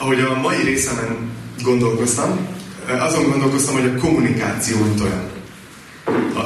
ahogy 0.00 0.20
a 0.20 0.40
mai 0.42 0.62
részemen 0.64 1.16
gondolkoztam, 1.62 2.48
azon 3.00 3.28
gondolkoztam, 3.28 3.74
hogy 3.74 3.92
a 3.96 3.98
kommunikáció 3.98 4.76
mint 4.82 5.00
olyan. 5.00 5.28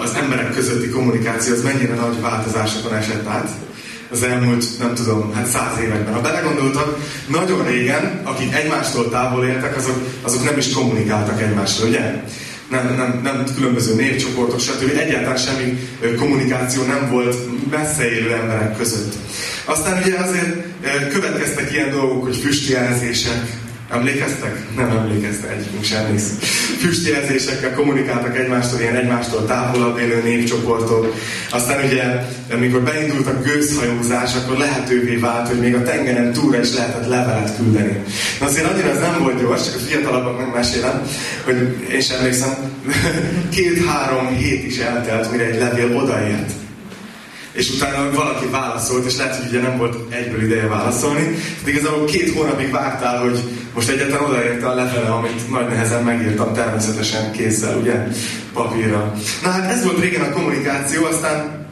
Az 0.03 0.15
emberek 0.15 0.55
közötti 0.55 0.89
kommunikáció 0.89 1.55
az 1.55 1.63
mennyire 1.63 1.95
nagy 1.95 2.21
változásokon 2.21 2.95
esett 2.95 3.27
át 3.27 3.49
az 4.11 4.23
elmúlt, 4.23 4.65
nem 4.79 4.95
tudom, 4.95 5.33
hát 5.35 5.47
száz 5.47 5.79
években. 5.79 6.15
Ha 6.15 6.21
belegondoltak, 6.21 6.99
nagyon 7.27 7.67
régen, 7.67 8.21
akik 8.25 8.55
egymástól 8.55 9.09
távol 9.09 9.45
éltek, 9.45 9.77
azok, 9.77 9.97
azok 10.23 10.45
nem 10.45 10.59
is 10.59 10.73
kommunikáltak 10.73 11.43
egymással, 11.43 11.89
ugye? 11.89 12.25
Nem, 12.71 12.95
nem, 12.97 13.21
nem 13.23 13.45
különböző 13.57 13.95
névcsoportok, 13.95 14.61
stb. 14.61 14.99
Egyáltalán 14.99 15.37
semmi 15.37 15.89
kommunikáció 16.17 16.83
nem 16.83 17.11
volt 17.11 17.37
messze 17.71 18.11
élő 18.11 18.33
emberek 18.33 18.77
között. 18.77 19.15
Aztán 19.65 20.03
ugye 20.03 20.19
azért 20.19 20.65
következtek 21.13 21.73
ilyen 21.73 21.91
dolgok, 21.91 22.25
hogy 22.25 22.37
füstjelzések, 22.37 23.64
Emlékeztek? 23.95 24.77
Nem 24.77 24.91
emlékeztek, 24.91 25.51
egyikünk 25.51 25.85
sem 25.85 26.05
emlékszik. 26.05 26.43
Füstjelzésekkel 26.79 27.75
kommunikáltak 27.75 28.39
egymástól, 28.39 28.81
ilyen 28.81 28.97
egymástól 28.97 29.47
távolabb 29.47 29.99
élő 29.99 30.23
népcsoportok. 30.23 31.15
Aztán 31.51 31.85
ugye, 31.85 32.03
amikor 32.53 32.83
beindult 32.83 33.27
a 33.27 33.41
gőzhajózás, 33.41 34.35
akkor 34.35 34.57
lehetővé 34.57 35.17
vált, 35.17 35.49
hogy 35.49 35.59
még 35.59 35.75
a 35.75 35.83
tengeren 35.83 36.33
túlra 36.33 36.61
is 36.61 36.75
lehetett 36.75 37.09
levelet 37.09 37.57
küldeni. 37.57 38.03
Na 38.41 38.47
azért 38.47 38.73
annyira 38.73 38.89
ez 38.89 39.01
nem 39.01 39.23
volt 39.23 39.41
gyors, 39.41 39.65
csak 39.65 39.75
a 39.75 39.85
fiatalabbak 39.87 40.39
megmesélem, 40.39 41.03
hogy 41.45 41.77
én 41.93 42.01
sem 42.01 42.19
emlékszem, 42.19 42.55
két-három 43.57 44.37
hét 44.37 44.65
is 44.67 44.79
eltelt, 44.79 45.31
mire 45.31 45.45
egy 45.45 45.59
levél 45.59 45.97
odaért 45.97 46.64
és 47.55 47.71
utána 47.71 48.11
valaki 48.11 48.47
válaszolt, 48.51 49.07
és 49.07 49.17
lehet, 49.17 49.37
hogy 49.37 49.49
ugye 49.49 49.61
nem 49.61 49.77
volt 49.77 50.13
egyből 50.13 50.43
ideje 50.43 50.67
válaszolni. 50.67 51.23
Tehát 51.23 51.67
igazából 51.67 52.05
két 52.05 52.35
hónapig 52.35 52.71
vártál, 52.71 53.21
hogy 53.21 53.39
most 53.75 53.89
egyetlen 53.89 54.23
odaérte 54.23 54.67
a 54.67 54.75
levele, 54.75 55.09
amit 55.09 55.51
nagy 55.51 55.69
nehezen 55.69 56.05
megírtam 56.05 56.55
természetesen 56.55 57.33
kézzel, 57.33 57.77
ugye, 57.77 58.07
papírra. 58.53 59.15
Na 59.43 59.51
hát 59.51 59.71
ez 59.71 59.85
volt 59.85 60.01
régen 60.01 60.23
a 60.23 60.33
kommunikáció, 60.33 61.05
aztán 61.05 61.63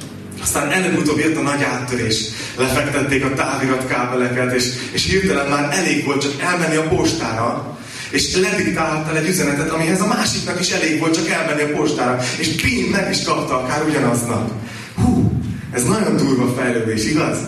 aztán 0.42 0.70
előbb-utóbb 0.70 1.19
jött 1.19 1.36
a 1.36 1.42
nagy 1.42 1.62
áttörés. 1.62 2.24
Lefektették 2.56 3.24
a 3.24 3.34
távirat 3.34 3.86
kábeleket, 3.86 4.55
és, 4.55 4.64
és 4.92 5.05
hirtelen 5.05 5.48
már 5.48 5.69
elég 5.72 6.05
volt 6.05 6.22
csak 6.22 6.33
elmenni 6.41 6.77
a 6.77 6.89
postára, 6.89 7.78
és 8.11 8.36
lediktáltál 8.36 9.17
egy 9.17 9.28
üzenetet, 9.28 9.70
amihez 9.70 10.00
a 10.00 10.06
másiknak 10.06 10.61
is 10.61 10.70
elég 10.70 10.98
volt 10.98 11.14
csak 11.14 11.28
elmenni 11.28 11.62
a 11.62 11.77
postára, 11.77 12.19
és 12.39 12.48
pin, 12.48 12.91
meg 12.91 13.11
is 13.11 13.22
kapta 13.22 13.61
akár 13.61 13.83
ugyanaznap. 13.89 14.50
Ez 15.72 15.84
nagyon 15.84 16.16
durva 16.16 16.54
fejlődés, 16.60 17.04
igaz? 17.04 17.38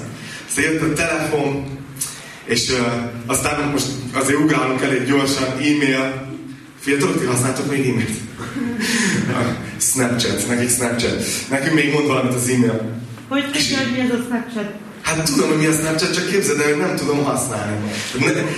Aztán 0.49 0.65
jött 0.65 0.83
a 0.83 0.93
telefon, 0.93 1.65
és 2.45 2.71
uh, 2.71 2.79
aztán 3.27 3.69
most 3.69 3.87
azért 4.13 4.39
ugrálunk 4.39 4.83
elég 4.83 5.07
gyorsan, 5.07 5.49
e-mail. 5.53 6.33
Fiatalok, 6.81 7.21
ti 7.21 7.25
használtok 7.25 7.71
még 7.71 7.89
e-mailt? 7.89 8.19
Snapchat, 9.79 10.49
nekik 10.49 10.71
Snapchat. 10.71 11.25
Nekünk 11.51 11.75
még 11.75 11.93
mond 11.93 12.07
valamit 12.07 12.35
az 12.35 12.49
e-mail. 12.49 13.03
Hogy 13.29 13.45
hogy 13.53 13.93
mi 13.93 14.01
ez 14.01 14.11
a 14.11 14.25
Snapchat? 14.27 14.73
Hát 15.03 15.23
tudom, 15.23 15.49
hogy 15.49 15.59
mi 15.59 15.67
a 15.67 15.73
Snapchat, 15.73 16.15
csak 16.15 16.31
képzeld 16.31 16.61
el, 16.61 16.69
hogy 16.69 16.77
nem 16.77 16.97
tudom 16.97 17.25
használni. 17.25 17.91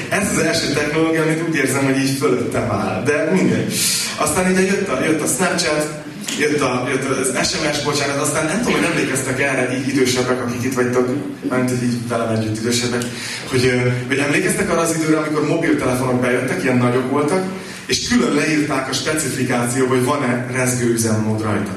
Ez 0.08 0.30
az 0.30 0.38
első 0.38 0.72
technológia, 0.72 1.22
amit 1.22 1.48
úgy 1.48 1.54
érzem, 1.54 1.84
hogy 1.84 1.98
így 1.98 2.18
fölöttem 2.18 2.70
áll. 2.70 3.02
De 3.02 3.30
mindegy. 3.32 3.74
Aztán 4.16 4.50
ide 4.50 4.60
jött 4.60 4.88
a, 4.88 5.04
jött 5.04 5.22
a 5.22 5.26
Snapchat, 5.26 6.04
jött, 6.38 6.60
a, 6.60 6.86
jött 6.88 7.04
az 7.04 7.48
SMS, 7.48 7.82
bocsánat, 7.84 8.20
aztán 8.20 8.46
nem 8.46 8.58
tudom, 8.62 8.72
hogy 8.72 8.90
emlékeztek 8.90 9.40
erre 9.40 9.76
így 9.78 9.88
idősebbek, 9.88 10.42
akik 10.42 10.62
itt 10.62 10.74
vagytok, 10.74 11.08
mert 11.48 11.68
hogy 11.68 11.82
így 11.82 12.08
velem 12.08 12.34
együtt 12.34 12.58
idősebbek, 12.58 13.02
hogy, 13.50 13.82
hogy 14.06 14.18
emlékeztek 14.18 14.70
arra 14.70 14.80
az 14.80 14.96
időre, 14.96 15.18
amikor 15.18 15.46
mobiltelefonok 15.46 16.20
bejöttek, 16.20 16.62
ilyen 16.62 16.76
nagyok 16.76 17.10
voltak, 17.10 17.44
és 17.86 18.08
külön 18.08 18.34
leírták 18.34 18.88
a 18.88 18.92
specifikációba, 18.92 19.94
hogy 19.94 20.04
van-e 20.04 20.46
rezgő 20.52 20.92
üzemmód 20.92 21.42
rajta. 21.42 21.76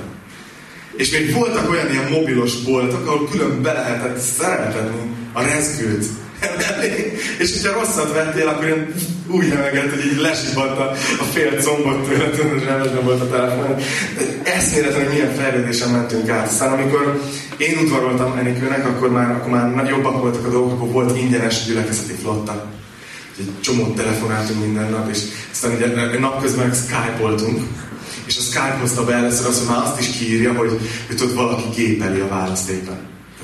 És 0.95 1.11
még 1.11 1.33
voltak 1.33 1.69
olyan 1.69 1.91
ilyen 1.91 2.11
mobilos 2.11 2.55
boltok, 2.55 3.07
ahol 3.07 3.29
külön 3.29 3.61
be 3.61 3.73
lehetett 3.73 4.19
szereltetni 4.19 5.01
a 5.33 5.43
rezgőt 5.43 6.05
és 7.39 7.51
hogyha 7.51 7.79
rosszat 7.79 8.13
vettél, 8.13 8.47
akkor 8.47 8.65
én 8.65 8.93
úgy 9.27 9.49
remegett, 9.49 9.89
hogy 9.89 10.05
így 10.05 10.19
lesibbadt 10.19 10.79
a, 10.79 10.91
a 11.19 11.23
fél 11.23 11.61
combot 11.61 12.07
tőle, 12.07 12.77
nem 12.77 13.03
volt 13.03 13.21
a 13.21 13.29
telefon. 13.29 13.75
Eszméletlen, 14.43 15.03
hogy 15.03 15.13
milyen 15.13 15.35
fejlődésen 15.35 15.89
mentünk 15.89 16.29
át. 16.29 16.47
Aztán 16.47 16.73
amikor 16.73 17.21
én 17.57 17.77
udvaroltam 17.83 18.37
Enikőnek, 18.37 18.87
akkor 18.87 19.11
már, 19.11 19.31
akkor 19.31 19.49
már 19.49 19.87
jobbak 19.89 20.21
voltak 20.21 20.45
a 20.45 20.49
dolgok, 20.49 20.71
akkor 20.71 20.91
volt 20.91 21.17
ingyenes 21.17 21.65
gyülekezeti 21.65 22.13
flotta. 22.21 22.65
Egy 23.39 23.49
csomót 23.59 23.95
telefonáltunk 23.95 24.59
minden 24.65 24.89
nap, 24.89 25.09
és 25.09 25.19
aztán 25.51 25.71
ugye 25.71 26.19
napközben 26.19 26.73
skype-oltunk, 26.73 27.61
és 28.25 28.37
a 28.37 28.41
Skype 28.41 28.77
hozta 28.79 29.05
be 29.05 29.13
először 29.13 29.45
azt, 29.45 29.57
hogy 29.57 29.75
már 29.75 29.85
azt 29.85 29.99
is 29.99 30.07
kiírja, 30.17 30.53
hogy, 30.53 30.79
hogy 31.07 31.15
tudod, 31.15 31.35
valaki 31.35 31.63
gépeli 31.75 32.19
a 32.19 32.27
választékot. 32.27 32.97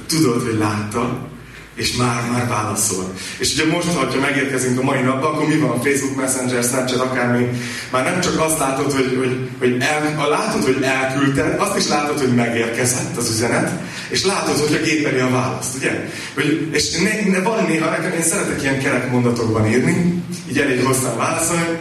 Tudod, 0.07 0.43
hogy 0.43 0.57
látta, 0.57 1.29
és 1.75 1.95
már, 1.95 2.29
már 2.31 2.47
válaszol. 2.47 3.13
És 3.37 3.53
ugye 3.53 3.65
most, 3.65 3.87
ha 3.87 4.19
megérkezünk 4.19 4.79
a 4.79 4.83
mai 4.83 5.01
napban, 5.01 5.33
akkor 5.33 5.47
mi 5.47 5.57
van? 5.57 5.81
Facebook 5.81 6.15
Messenger, 6.15 6.63
Snapchat, 6.63 6.99
akármi. 6.99 7.49
Már 7.91 8.03
nem 8.03 8.21
csak 8.21 8.39
azt 8.39 8.59
látod, 8.59 8.91
hogy, 8.91 9.15
hogy, 9.17 9.49
hogy 9.59 9.77
el, 9.79 10.19
a 10.25 10.29
látod, 10.29 10.63
hogy 10.63 10.81
elküldted, 10.81 11.59
azt 11.59 11.77
is 11.77 11.87
látod, 11.87 12.19
hogy 12.19 12.35
megérkezett 12.35 13.17
az 13.17 13.29
üzenet, 13.29 13.71
és 14.09 14.25
látod, 14.25 14.59
hogy 14.59 14.79
a 14.81 14.85
gépeli 14.85 15.19
a 15.19 15.29
választ, 15.29 15.75
ugye? 15.75 16.09
Hogy, 16.33 16.69
és 16.71 16.91
ne, 16.91 17.31
ne, 17.31 17.39
van 17.39 17.65
néha 17.65 17.89
nekem, 17.89 18.11
én 18.11 18.23
szeretek 18.23 18.61
ilyen 18.61 18.79
kerek 18.79 19.11
mondatokban 19.11 19.67
írni, 19.67 20.23
így 20.49 20.59
elég 20.59 20.83
hosszan 20.83 21.17
válaszolni, 21.17 21.77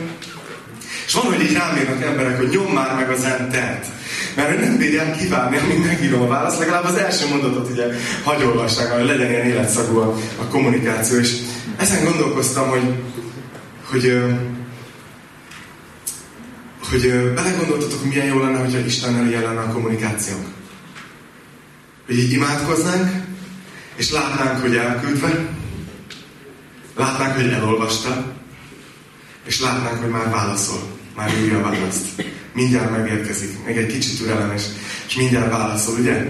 és 1.06 1.12
van, 1.12 1.24
hogy 1.24 1.42
így 1.42 1.52
rám 1.52 2.00
emberek, 2.02 2.36
hogy 2.36 2.48
nyom 2.48 2.72
már 2.72 2.94
meg 2.94 3.10
az 3.10 3.24
entert. 3.24 3.86
Mert 4.34 4.60
nem 4.60 4.76
bírják 4.76 5.16
kívánni, 5.16 5.56
amíg 5.56 5.84
megírom 5.84 6.22
a 6.22 6.26
választ, 6.26 6.58
legalább 6.58 6.84
az 6.84 6.94
első 6.94 7.28
mondatot 7.28 7.70
ugye 7.70 7.84
hagyolvassák, 8.22 8.92
hogy 8.92 9.06
legyen 9.06 9.30
ilyen 9.30 9.46
életszagú 9.46 9.98
a, 9.98 10.16
a 10.40 10.44
kommunikáció. 10.48 11.18
És 11.18 11.36
ezen 11.76 12.04
gondolkoztam, 12.04 12.68
hogy, 12.68 12.94
hogy, 13.90 14.22
hogy 16.90 17.32
belegondoltatok, 17.34 18.00
hogy 18.00 18.08
milyen 18.08 18.26
jó 18.26 18.38
lenne, 18.38 18.58
hogyha 18.58 18.78
Istennel 18.78 19.28
ilyen 19.28 19.42
lenne 19.42 19.60
a 19.60 19.72
kommunikációnk. 19.72 20.46
Hogy 22.06 22.18
így 22.18 22.32
imádkoznánk, 22.32 23.10
és 23.96 24.10
látnánk, 24.10 24.60
hogy 24.60 24.76
elküldve, 24.76 25.48
látnánk, 26.96 27.34
hogy 27.34 27.48
elolvasta, 27.48 28.32
és 29.46 29.60
látnánk, 29.60 30.00
hogy 30.00 30.10
már 30.10 30.30
válaszol, 30.30 30.80
már 31.16 31.30
írja 31.38 31.58
a 31.58 31.62
választ 31.62 32.33
mindjárt 32.54 32.90
megérkezik, 32.90 33.64
még 33.66 33.76
egy 33.76 33.86
kicsit 33.86 34.18
türelem, 34.18 34.52
és, 34.56 34.62
és 35.08 35.16
mindjárt 35.16 35.50
válaszol, 35.50 35.98
ugye? 35.98 36.26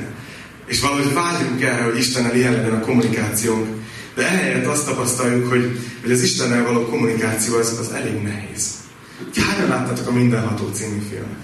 És 0.66 0.80
valahogy 0.80 1.12
vágyunk 1.12 1.62
erre, 1.62 1.82
hogy 1.82 1.98
Istennel 1.98 2.36
ilyen 2.36 2.52
legyen 2.52 2.72
a 2.72 2.80
kommunikációnk. 2.80 3.66
De 4.14 4.28
ehelyett 4.28 4.66
azt 4.66 4.86
tapasztaljuk, 4.86 5.48
hogy, 5.48 5.78
hogy 6.02 6.12
az 6.12 6.22
Istennel 6.22 6.64
való 6.64 6.86
kommunikáció 6.86 7.56
az, 7.56 7.76
az 7.80 7.92
elég 7.92 8.22
nehéz. 8.22 8.70
Hányan 9.36 9.68
láttátok 9.68 10.08
a 10.08 10.12
Mindenható 10.12 10.70
című 10.72 11.02
filmet? 11.08 11.38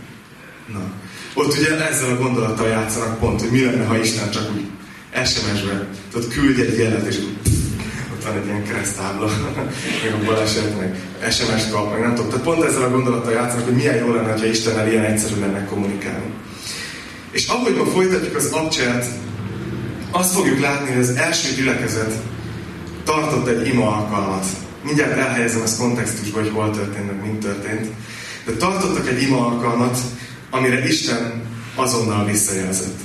Na. 0.73 0.93
Ott 1.35 1.59
ugye 1.59 1.89
ezzel 1.89 2.11
a 2.11 2.19
gondolattal 2.19 2.69
játszanak 2.69 3.19
pont, 3.19 3.41
hogy 3.41 3.51
mi 3.51 3.65
lenne, 3.65 3.85
ha 3.85 3.99
Isten 3.99 4.31
csak 4.31 4.51
úgy 4.53 4.67
SMS-ben, 5.25 5.89
tudod, 6.11 6.33
küldj 6.33 6.61
egy 6.61 6.79
jelet, 6.79 7.07
és 7.07 7.17
ott 8.21 8.27
van 8.27 8.43
egy 8.43 8.47
ilyen 8.47 8.65
keresztábla, 8.65 9.27
meg 10.05 10.13
a 10.13 10.25
baleset, 10.25 10.79
meg 10.79 10.95
SMS-t 11.31 11.71
kap, 11.71 11.91
meg 11.91 12.01
nem 12.01 12.15
tudom. 12.15 12.31
Tehát 12.31 12.45
pont 12.45 12.65
ezzel 12.65 12.83
a 12.83 12.91
gondolattal 12.91 13.33
játszanak, 13.33 13.65
hogy 13.65 13.75
milyen 13.75 13.97
jó 13.97 14.15
lenne, 14.15 14.33
ha 14.33 14.45
Istennel 14.45 14.89
ilyen 14.89 15.05
egyszerű 15.05 15.41
lenne 15.41 15.65
kommunikálni. 15.65 16.33
És 17.31 17.47
ahogy 17.47 17.75
ma 17.75 17.85
folytatjuk 17.85 18.37
az 18.37 18.53
abcsert, 18.53 19.07
azt 20.11 20.35
fogjuk 20.35 20.61
látni, 20.61 20.93
hogy 20.93 21.03
az 21.03 21.09
első 21.09 21.55
gyülekezet 21.55 22.13
tartott 23.05 23.49
egy 23.49 23.67
ima 23.67 23.97
alkalmat. 23.97 24.47
Mindjárt 24.85 25.19
elhelyezem 25.19 25.63
ezt 25.63 25.79
kontextusba, 25.79 26.41
hogy 26.41 26.51
hol 26.55 26.71
történt, 26.71 27.07
meg 27.07 27.23
mint 27.23 27.39
történt. 27.39 27.87
De 28.45 28.53
tartottak 28.53 29.09
egy 29.09 29.23
ima 29.23 29.47
alkalmat, 29.47 29.99
amire 30.51 30.87
Isten 30.87 31.43
azonnal 31.75 32.25
visszajelzett. 32.25 32.99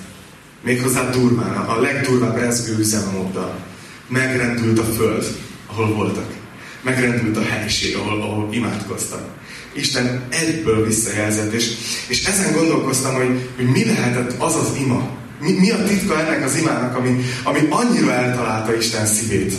Méghozzá 0.64 1.10
durván, 1.10 1.56
a 1.56 1.80
legdurvább 1.80 2.38
rezgő 2.38 2.78
üzemmóddal 2.78 3.56
megrendült 4.08 4.80
a 4.80 4.84
föld, 4.84 5.26
ahol 5.66 5.94
voltak. 5.94 6.34
Megrendült 6.82 7.38
a 7.38 7.44
helység, 7.44 7.96
ahol, 7.96 8.22
ahol 8.22 8.54
imádkoztak. 8.54 9.22
Isten 9.74 10.24
egyből 10.30 10.86
visszajelzett, 10.86 11.54
és, 11.54 11.72
és 12.08 12.26
ezen 12.26 12.54
gondolkoztam, 12.54 13.14
hogy, 13.16 13.50
hogy 13.56 13.66
mi 13.66 13.86
lehetett 13.86 14.42
az 14.42 14.56
az 14.56 14.72
ima. 14.80 15.10
Mi, 15.42 15.52
mi 15.52 15.70
a 15.70 15.84
titka 15.84 16.20
ennek 16.20 16.44
az 16.44 16.56
imának, 16.56 16.96
ami, 16.96 17.22
ami 17.44 17.60
annyira 17.70 18.12
eltalálta 18.12 18.76
Isten 18.76 19.06
szívét. 19.06 19.54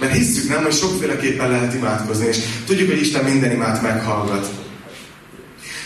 Mert 0.00 0.16
hiszük 0.16 0.48
nem, 0.48 0.62
hogy 0.62 0.72
sokféleképpen 0.72 1.50
lehet 1.50 1.74
imádkozni, 1.74 2.26
és 2.26 2.38
tudjuk, 2.66 2.88
hogy 2.88 3.00
Isten 3.00 3.24
minden 3.24 3.52
imát 3.52 3.82
meghallgat. 3.82 4.50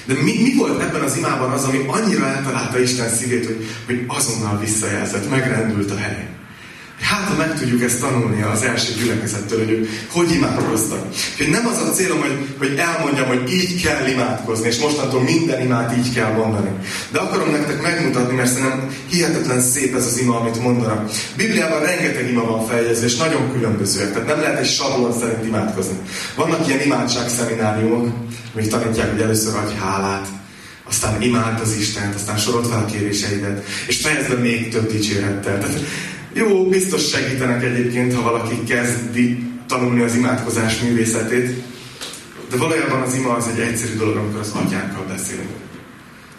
De 0.05 0.15
mi, 0.15 0.43
mi 0.43 0.55
volt 0.57 0.83
ebben 0.83 1.03
az 1.03 1.17
imában 1.17 1.51
az, 1.51 1.65
ami 1.65 1.85
annyira 1.87 2.27
eltalálta 2.27 2.81
Isten 2.81 3.09
szívét, 3.09 3.47
hogy, 3.47 3.67
hogy 3.87 4.05
azonnal 4.07 4.59
visszajelzett, 4.59 5.31
megrendült 5.31 5.91
a 5.91 5.97
hely. 5.97 6.29
Hát, 7.11 7.29
ha 7.29 7.37
meg 7.37 7.59
tudjuk 7.59 7.83
ezt 7.83 8.01
tanulni 8.01 8.43
az 8.43 8.63
első 8.63 8.93
gyülekezettől, 8.93 9.59
hogy 9.59 9.71
ők 9.71 9.89
hogy 10.11 10.31
imádkoztak. 10.31 11.07
Hogy 11.37 11.49
nem 11.49 11.67
az 11.67 11.79
a 11.79 11.93
célom, 11.93 12.21
hogy, 12.21 12.55
hogy 12.59 12.77
elmondjam, 12.77 13.27
hogy 13.27 13.53
így 13.53 13.83
kell 13.83 14.07
imádkozni, 14.07 14.67
és 14.69 14.79
mostantól 14.79 15.23
minden 15.23 15.61
imát 15.61 15.97
így 15.97 16.15
kell 16.15 16.33
mondani. 16.33 16.71
De 17.11 17.19
akarom 17.19 17.51
nektek 17.51 17.83
megmutatni, 17.83 18.35
mert 18.35 18.53
szerintem 18.53 18.97
hihetetlen 19.11 19.61
szép 19.61 19.95
ez 19.95 20.07
az 20.07 20.19
ima, 20.19 20.41
amit 20.41 20.63
mondanak. 20.63 21.11
Bibliában 21.37 21.81
rengeteg 21.81 22.31
ima 22.31 22.45
van 22.45 22.67
feljegyezve, 22.67 23.07
és 23.07 23.17
nagyon 23.17 23.53
különbözőek. 23.53 24.13
Tehát 24.13 24.29
nem 24.29 24.41
lehet 24.41 24.59
egy 24.59 24.71
sablon 24.71 25.19
szerint 25.19 25.45
imádkozni. 25.45 25.97
Vannak 26.37 26.67
ilyen 26.69 26.81
imádságszemináriumok, 26.81 28.09
amik 28.55 28.69
tanítják, 28.69 29.11
hogy 29.11 29.21
először 29.21 29.55
adj 29.55 29.75
hálát, 29.75 30.27
aztán 30.89 31.23
imád 31.23 31.61
az 31.61 31.77
Istent, 31.77 32.15
aztán 32.15 32.37
sorolt 32.39 32.67
fel 32.67 32.79
a 32.79 32.85
kéréseidet, 32.85 33.65
és 33.87 33.97
fejezd 33.97 34.41
még 34.41 34.69
több 34.69 34.93
dicsérettel. 34.93 35.59
Tehát 35.59 35.81
jó, 36.35 36.69
biztos 36.69 37.09
segítenek 37.09 37.65
egyébként, 37.65 38.15
ha 38.15 38.23
valaki 38.23 38.63
kezdi 38.65 39.53
tanulni 39.67 40.03
az 40.03 40.15
imádkozás 40.15 40.81
művészetét, 40.81 41.63
de 42.51 42.57
valójában 42.57 43.01
az 43.01 43.15
ima 43.15 43.35
az 43.35 43.49
egy 43.49 43.61
egyszerű 43.61 43.97
dolog, 43.97 44.17
amikor 44.17 44.41
az 44.41 44.53
atyánkkal 44.55 45.05
beszélünk. 45.09 45.49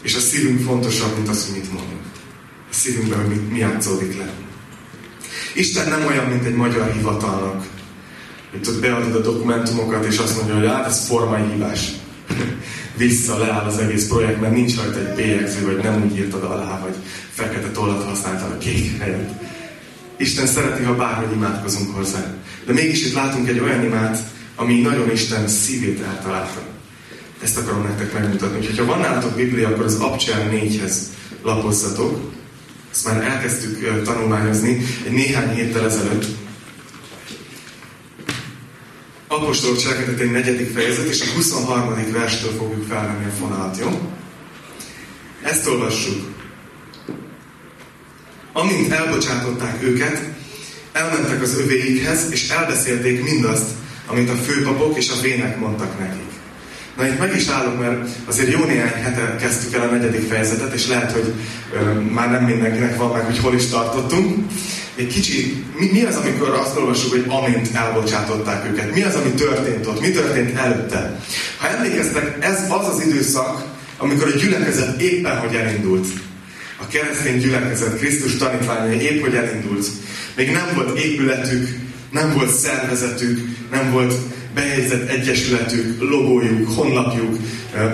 És 0.02 0.16
a 0.16 0.20
szívünk 0.20 0.62
fontosabb, 0.62 1.16
mint 1.16 1.30
az, 1.30 1.46
hogy 1.46 1.60
mit 1.60 1.74
mondunk. 1.74 2.02
A 2.72 2.74
szívünkben, 2.74 3.26
hogy 3.26 3.42
mi, 3.52 3.58
játszódik 3.58 4.18
le. 4.18 4.30
Isten 5.54 5.90
nem 5.90 6.06
olyan, 6.06 6.26
mint 6.26 6.46
egy 6.46 6.56
magyar 6.56 6.92
hivatalnak, 6.92 7.66
hogy 8.52 8.62
tudod, 8.62 8.82
beadod 8.82 9.16
a 9.16 9.22
dokumentumokat, 9.22 10.06
és 10.06 10.18
azt 10.18 10.36
mondja, 10.36 10.56
hogy 10.56 10.68
hát 10.68 10.86
ez 10.86 11.08
formai 11.08 11.42
hibás. 11.52 11.92
Vissza 12.98 13.38
leáll 13.38 13.66
az 13.66 13.78
egész 13.78 14.08
projekt, 14.08 14.42
mert 14.42 14.54
nincs 14.54 14.76
rajta 14.76 15.00
egy 15.00 15.16
bélyegző, 15.16 15.66
vagy 15.66 15.84
nem 15.84 16.04
úgy 16.04 16.18
írtad 16.18 16.44
alá, 16.44 16.80
vagy 16.80 16.96
fekete 17.34 17.72
tollat 17.72 18.04
használtad 18.04 18.52
a 18.52 18.58
kék 18.58 19.00
helyett. 19.00 19.55
Isten 20.18 20.48
szereti, 20.48 20.84
ha 20.84 20.96
bárhogy 20.96 21.36
imádkozunk 21.36 21.96
hozzá. 21.96 22.34
De 22.66 22.74
mégis 22.74 23.06
itt 23.06 23.14
látunk 23.14 23.48
egy 23.48 23.60
olyan 23.60 23.84
imát, 23.84 24.20
ami 24.56 24.82
nagyon 24.82 25.12
Isten 25.12 25.48
szívét 25.48 26.02
eltalálta. 26.02 26.62
Ezt 27.42 27.58
akarom 27.58 27.84
nektek 27.84 28.14
megmutatni. 28.14 28.58
Úgyhogy 28.58 28.78
ha 28.78 28.86
van 28.86 29.00
nálatok 29.00 29.36
Biblia, 29.36 29.68
akkor 29.68 29.86
az 29.86 29.96
Abcsel 30.00 30.50
4-hez 30.52 30.94
lapozzatok. 31.42 32.34
Ezt 32.92 33.06
már 33.06 33.24
elkezdtük 33.24 34.04
tanulmányozni 34.04 34.86
egy 35.06 35.12
néhány 35.12 35.50
héttel 35.50 35.86
ezelőtt. 35.86 36.26
Apostolok 39.28 39.78
cselekedet 39.78 40.20
egy 40.20 40.32
negyedik 40.32 40.74
fejezet, 40.74 41.08
és 41.08 41.22
a 41.22 41.34
23. 41.36 42.12
verstől 42.12 42.52
fogjuk 42.52 42.88
felvenni 42.88 43.26
a 43.26 43.30
fonalat, 43.40 43.78
jó? 43.80 44.12
Ezt 45.42 45.68
olvassuk. 45.68 46.35
Amint 48.58 48.92
elbocsátották 48.92 49.84
őket, 49.84 50.22
elmentek 50.92 51.42
az 51.42 51.60
övéikhez, 51.60 52.26
és 52.30 52.50
elbeszélték 52.50 53.24
mindazt, 53.24 53.66
amit 54.08 54.30
a 54.30 54.36
főpapok 54.36 54.98
és 54.98 55.10
a 55.10 55.22
vének 55.22 55.60
mondtak 55.60 56.00
nekik. 56.00 56.32
Na 56.98 57.08
itt 57.08 57.20
meg 57.20 57.36
is 57.36 57.48
állok, 57.48 57.80
mert 57.80 58.08
azért 58.26 58.52
jó 58.52 58.64
néhány 58.64 59.04
hete 59.04 59.36
kezdtük 59.36 59.74
el 59.74 59.82
a 59.82 59.92
negyedik 59.92 60.28
fejezetet, 60.28 60.74
és 60.74 60.88
lehet, 60.88 61.12
hogy 61.12 61.34
ö, 61.74 62.00
már 62.00 62.32
nem 62.32 62.44
mindenkinek 62.44 62.98
van 62.98 63.12
meg, 63.12 63.26
hogy 63.26 63.40
hol 63.40 63.56
is 63.56 63.66
tartottunk. 63.66 64.52
Egy 64.96 65.08
kicsi, 65.08 65.64
mi, 65.80 65.90
mi 65.92 66.04
az, 66.04 66.16
amikor 66.16 66.50
azt 66.50 66.78
olvassuk, 66.78 67.12
hogy 67.12 67.26
amint 67.28 67.70
elbocsátották 67.74 68.72
őket? 68.72 68.94
Mi 68.94 69.04
az, 69.04 69.16
ami 69.16 69.30
történt 69.30 69.88
ott? 69.88 70.02
Mi 70.02 70.10
történt 70.10 70.58
előtte? 70.58 71.20
Ha 71.58 71.68
emlékeztek, 71.68 72.38
ez 72.40 72.60
az 72.70 72.88
az 72.88 73.06
időszak, 73.06 73.64
amikor 73.98 74.28
a 74.28 74.38
gyülekezet 74.38 75.02
éppen, 75.02 75.38
hogy 75.40 75.56
elindult 75.56 76.08
a 76.78 76.88
keresztény 76.88 77.38
gyülekezet, 77.38 77.98
Krisztus 77.98 78.36
tanítványai 78.36 79.02
épp 79.02 79.22
hogy 79.22 79.36
elindult. 79.36 79.88
Még 80.36 80.52
nem 80.52 80.72
volt 80.76 81.00
épületük, 81.00 81.68
nem 82.12 82.34
volt 82.34 82.56
szervezetük, 82.56 83.40
nem 83.72 83.92
volt 83.92 84.14
bejegyzett 84.54 85.10
egyesületük, 85.10 86.02
logójuk, 86.10 86.70
honlapjuk, 86.76 87.38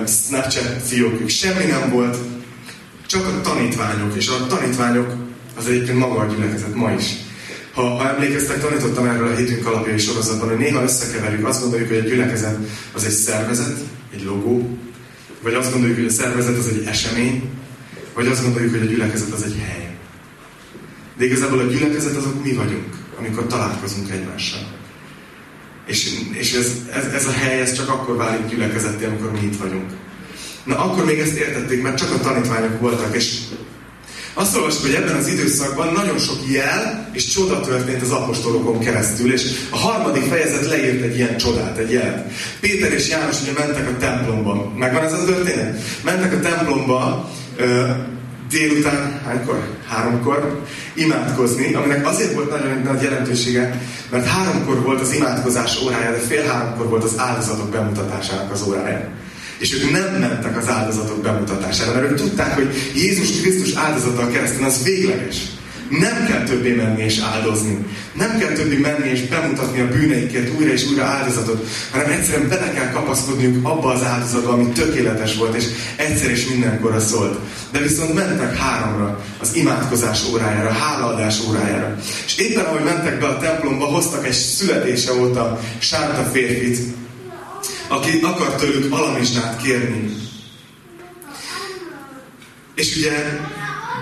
Snapchat 0.07 0.81
fiókjuk, 0.85 1.29
semmi 1.29 1.65
nem 1.65 1.89
volt, 1.89 2.17
csak 3.07 3.25
a 3.25 3.41
tanítványok, 3.41 4.15
és 4.15 4.27
a 4.27 4.47
tanítványok 4.47 5.13
az 5.57 5.67
egyébként 5.67 5.97
maga 5.97 6.19
a 6.19 6.25
gyülekezet 6.25 6.75
ma 6.75 6.91
is. 6.91 7.05
Ha, 7.73 7.81
ha 7.81 8.09
emlékeztek, 8.09 8.61
tanítottam 8.61 9.05
erről 9.05 9.27
a 9.27 9.35
hétünk 9.35 9.65
alapjai 9.65 9.97
sorozatban, 9.97 10.49
hogy 10.49 10.57
néha 10.57 10.83
összekeverjük, 10.83 11.47
azt 11.47 11.61
gondoljuk, 11.61 11.87
hogy 11.87 11.97
a 11.97 12.01
gyülekezet 12.01 12.57
az 12.93 13.03
egy 13.03 13.11
szervezet, 13.11 13.77
egy 14.13 14.23
logó, 14.23 14.77
vagy 15.41 15.53
azt 15.53 15.71
gondoljuk, 15.71 15.97
hogy 15.97 16.07
a 16.07 16.11
szervezet 16.11 16.57
az 16.57 16.67
egy 16.67 16.85
esemény, 16.87 17.49
vagy 18.13 18.27
azt 18.27 18.43
gondoljuk, 18.43 18.71
hogy 18.71 18.87
a 18.87 18.91
gyülekezet 18.91 19.31
az 19.31 19.43
egy 19.43 19.57
hely. 19.67 19.95
De 21.17 21.25
igazából 21.25 21.59
a 21.59 21.63
gyülekezet 21.63 22.15
azok 22.15 22.43
mi 22.43 22.53
vagyunk, 22.53 22.87
amikor 23.17 23.47
találkozunk 23.47 24.11
egymással. 24.11 24.67
És, 25.85 26.09
és 26.31 26.53
ez, 26.53 26.71
ez, 26.93 27.05
ez 27.05 27.25
a 27.25 27.31
hely, 27.31 27.61
ez 27.61 27.73
csak 27.73 27.89
akkor 27.89 28.15
válik 28.15 28.47
gyülekezetté, 28.47 29.05
amikor 29.05 29.31
mi 29.31 29.39
itt 29.39 29.57
vagyunk. 29.57 29.91
Na 30.63 30.77
akkor 30.77 31.05
még 31.05 31.19
ezt 31.19 31.35
értették, 31.35 31.81
mert 31.81 31.97
csak 31.97 32.11
a 32.11 32.19
tanítványok 32.19 32.79
voltak, 32.79 33.15
és 33.15 33.39
azt 34.33 34.55
olvastuk, 34.55 34.85
hogy 34.85 34.93
ebben 34.93 35.15
az 35.15 35.27
időszakban 35.27 35.93
nagyon 35.93 36.17
sok 36.17 36.37
jel 36.51 37.09
és 37.13 37.27
csoda 37.27 37.59
történt 37.59 38.01
az 38.01 38.11
apostolokon 38.11 38.79
keresztül, 38.79 39.33
és 39.33 39.51
a 39.69 39.77
harmadik 39.77 40.23
fejezet 40.23 40.67
leírt 40.67 41.01
egy 41.03 41.15
ilyen 41.15 41.37
csodát, 41.37 41.77
egy 41.77 41.91
jelet. 41.91 42.31
Péter 42.59 42.93
és 42.93 43.09
János 43.09 43.41
ugye 43.41 43.51
mentek 43.57 43.89
a 43.89 43.97
templomba. 43.97 44.73
Megvan 44.77 45.03
ez 45.03 45.13
a 45.13 45.25
történet? 45.25 45.81
Mentek 46.03 46.33
a 46.33 46.39
templomba, 46.39 47.29
délután, 48.49 49.21
hánykor? 49.25 49.67
Háromkor 49.87 50.61
imádkozni, 50.93 51.73
aminek 51.73 52.07
azért 52.07 52.33
volt 52.33 52.49
nagyon 52.49 52.81
nagy 52.83 53.01
jelentősége, 53.01 53.81
mert 54.09 54.25
háromkor 54.25 54.81
volt 54.81 55.01
az 55.01 55.13
imádkozás 55.13 55.81
órája, 55.83 56.11
de 56.11 56.17
fél 56.17 56.43
háromkor 56.43 56.89
volt 56.89 57.03
az 57.03 57.13
áldozatok 57.17 57.69
bemutatásának 57.69 58.51
az 58.51 58.61
órája. 58.67 59.09
És 59.57 59.73
ők 59.73 59.91
nem 59.91 60.15
mentek 60.19 60.57
az 60.57 60.69
áldozatok 60.69 61.21
bemutatására, 61.21 61.93
mert 61.93 62.11
ők 62.11 62.17
tudták, 62.17 62.55
hogy 62.55 62.91
Jézus 62.95 63.41
Krisztus 63.41 63.73
áldozata 63.73 64.21
a 64.21 64.29
kereszten 64.29 64.63
az 64.63 64.83
végleges. 64.83 65.37
Nem 65.99 66.25
kell 66.27 66.43
többé 66.43 66.73
menni 66.73 67.03
és 67.03 67.19
áldozni. 67.19 67.85
Nem 68.13 68.37
kell 68.39 68.51
többé 68.51 68.77
menni 68.77 69.09
és 69.09 69.21
bemutatni 69.21 69.79
a 69.79 69.87
bűneiket 69.87 70.51
újra 70.57 70.71
és 70.71 70.87
újra 70.89 71.03
áldozatot, 71.03 71.67
hanem 71.91 72.11
egyszerűen 72.11 72.49
bele 72.49 72.71
kell 72.73 72.89
kapaszkodniuk 72.91 73.67
abba 73.67 73.91
az 73.91 74.03
áldozatba, 74.03 74.51
ami 74.51 74.65
tökéletes 74.65 75.35
volt, 75.35 75.55
és 75.55 75.65
egyszer 75.95 76.29
és 76.29 76.47
mindenkorra 76.47 76.99
szólt. 76.99 77.39
De 77.71 77.79
viszont 77.79 78.13
mentek 78.13 78.57
háromra, 78.57 79.23
az 79.39 79.55
imádkozás 79.55 80.19
órájára, 80.31 80.69
a 80.69 80.73
hálaadás 80.73 81.39
órájára. 81.47 81.97
És 82.25 82.37
éppen 82.37 82.65
ahogy 82.65 82.83
mentek 82.83 83.19
be 83.19 83.27
a 83.27 83.37
templomba, 83.37 83.85
hoztak 83.85 84.25
egy 84.25 84.33
születése 84.33 85.13
óta 85.13 85.59
sárta 85.79 86.23
férfit, 86.23 86.79
aki 87.87 88.19
akart 88.21 88.57
tőlük 88.59 88.93
alamizsnát 88.93 89.61
kérni. 89.61 90.15
És 92.75 92.95
ugye 92.95 93.11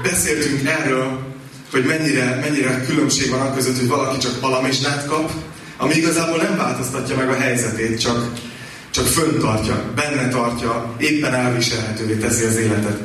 beszéltünk 0.03 0.67
erről, 0.67 1.28
hogy 1.71 1.85
mennyire, 1.85 2.39
mennyire 2.41 2.83
különbség 2.85 3.29
van 3.29 3.53
között, 3.55 3.77
hogy 3.77 3.87
valaki 3.87 4.17
csak 4.17 4.37
alamizsnát 4.39 5.05
kap, 5.05 5.31
ami 5.77 5.93
igazából 5.93 6.37
nem 6.37 6.57
változtatja 6.57 7.15
meg 7.15 7.29
a 7.29 7.39
helyzetét, 7.39 7.99
csak, 7.99 8.33
csak 8.91 9.05
föntartja, 9.05 9.83
benne 9.95 10.27
tartja, 10.27 10.95
éppen 10.97 11.33
elviselhetővé 11.33 12.13
teszi 12.13 12.43
az 12.43 12.55
életet. 12.55 12.99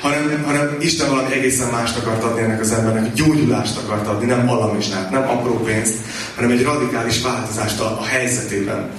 Hanem, 0.00 0.42
hanem 0.44 0.76
Isten 0.80 1.10
valami 1.10 1.32
egészen 1.32 1.70
mást 1.70 1.96
akart 1.96 2.22
adni 2.22 2.40
ennek 2.40 2.60
az 2.60 2.72
embernek, 2.72 3.12
gyógyulást 3.12 3.76
akart 3.76 4.06
adni, 4.06 4.26
nem 4.26 4.50
alamizsnát, 4.50 5.10
nem 5.10 5.28
apró 5.28 5.58
pénzt, 5.58 5.94
hanem 6.34 6.50
egy 6.50 6.62
radikális 6.62 7.22
változást 7.22 7.80
a, 7.80 7.98
a 8.00 8.04
helyzetében 8.04 8.90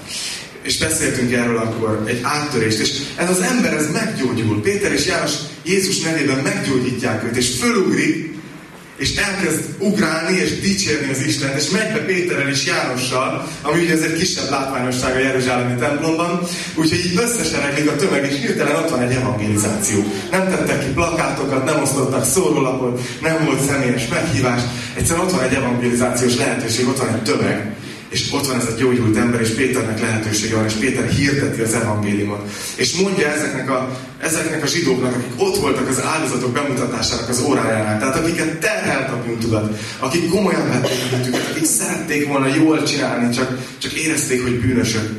és 0.66 0.78
beszéltünk 0.78 1.32
erről 1.32 1.58
akkor, 1.58 2.04
egy 2.06 2.20
áttörést, 2.22 2.80
és 2.80 3.02
ez 3.16 3.30
az 3.30 3.42
ember, 3.42 3.74
ez 3.74 3.92
meggyógyul. 3.92 4.62
Péter 4.62 4.92
és 4.92 5.06
János 5.06 5.32
Jézus 5.64 6.00
nevében 6.00 6.38
meggyógyítják 6.38 7.24
őt, 7.24 7.36
és 7.36 7.56
fölugrik, 7.60 8.35
és 8.98 9.16
elkezd 9.16 9.64
ugrálni 9.80 10.38
és 10.38 10.60
dicsérni 10.60 11.12
az 11.12 11.26
Isten, 11.26 11.56
és 11.58 11.70
megy 11.70 11.92
be 11.94 12.00
Péterrel 12.00 12.50
és 12.50 12.66
Jánossal, 12.66 13.48
ami 13.62 13.82
ugye 13.84 13.94
ez 13.94 14.02
egy 14.02 14.18
kisebb 14.18 14.50
látványosság 14.50 15.16
a 15.16 15.20
Jeruzsálemi 15.20 15.80
templomban, 15.80 16.40
úgyhogy 16.76 17.06
így 17.06 17.18
összesereglik 17.18 17.90
a 17.90 17.96
tömeg, 17.96 18.32
és 18.32 18.40
hirtelen 18.40 18.76
ott 18.76 18.90
van 18.90 19.02
egy 19.02 19.16
evangelizáció. 19.16 20.04
Nem 20.32 20.50
tettek 20.50 20.80
ki 20.80 20.92
plakátokat, 20.94 21.66
nem 21.66 21.82
osztottak 21.82 22.26
szórólapot, 22.26 23.02
nem 23.22 23.46
volt 23.46 23.66
személyes 23.66 24.08
meghívás, 24.08 24.62
egyszerűen 24.94 25.26
ott 25.26 25.32
van 25.32 25.44
egy 25.44 25.54
evangelizációs 25.54 26.38
lehetőség, 26.38 26.88
ott 26.88 27.00
van 27.00 27.14
egy 27.14 27.24
tömeg, 27.24 27.76
és 28.16 28.32
ott 28.32 28.48
van 28.48 28.60
ez 28.60 28.66
a 28.66 28.76
gyógyult 28.78 29.18
ember, 29.18 29.42
és 29.42 29.50
Péternek 29.50 30.00
lehetősége 30.00 30.56
van, 30.56 30.66
és 30.66 30.74
Péter 30.74 31.10
hirdeti 31.10 31.62
az 31.62 31.74
evangéliumot. 31.74 32.52
És 32.76 32.94
mondja 32.94 33.28
ezeknek 33.28 33.70
a, 33.70 34.00
ezeknek 34.20 34.64
a 34.64 34.68
zsidóknak, 34.68 35.16
akik 35.16 35.42
ott 35.42 35.58
voltak 35.58 35.88
az 35.88 36.02
áldozatok 36.04 36.52
bemutatásának 36.52 37.30
az 37.30 37.42
órájánál, 37.42 38.00
tehát 38.00 38.16
akiket 38.16 38.60
terhelt 38.60 39.10
a 39.10 39.24
bűntudat, 39.26 39.80
akik 40.00 40.30
komolyan 40.30 40.68
vették 40.68 40.98
a 41.04 41.16
bűntüket, 41.16 41.50
akik 41.52 41.66
szerették 41.66 42.28
volna 42.28 42.56
jól 42.56 42.84
csinálni, 42.84 43.36
csak, 43.36 43.58
csak 43.78 43.94
érezték, 43.94 44.42
hogy 44.42 44.60
bűnösök. 44.60 45.10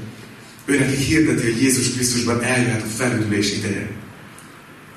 Ő 0.65 0.79
neki 0.79 0.97
hirdeti, 0.97 1.43
hogy 1.43 1.62
Jézus 1.62 1.93
Krisztusban 1.93 2.43
eljöhet 2.43 2.83
a 2.83 2.97
felüldülés 2.97 3.53
ideje. 3.53 3.91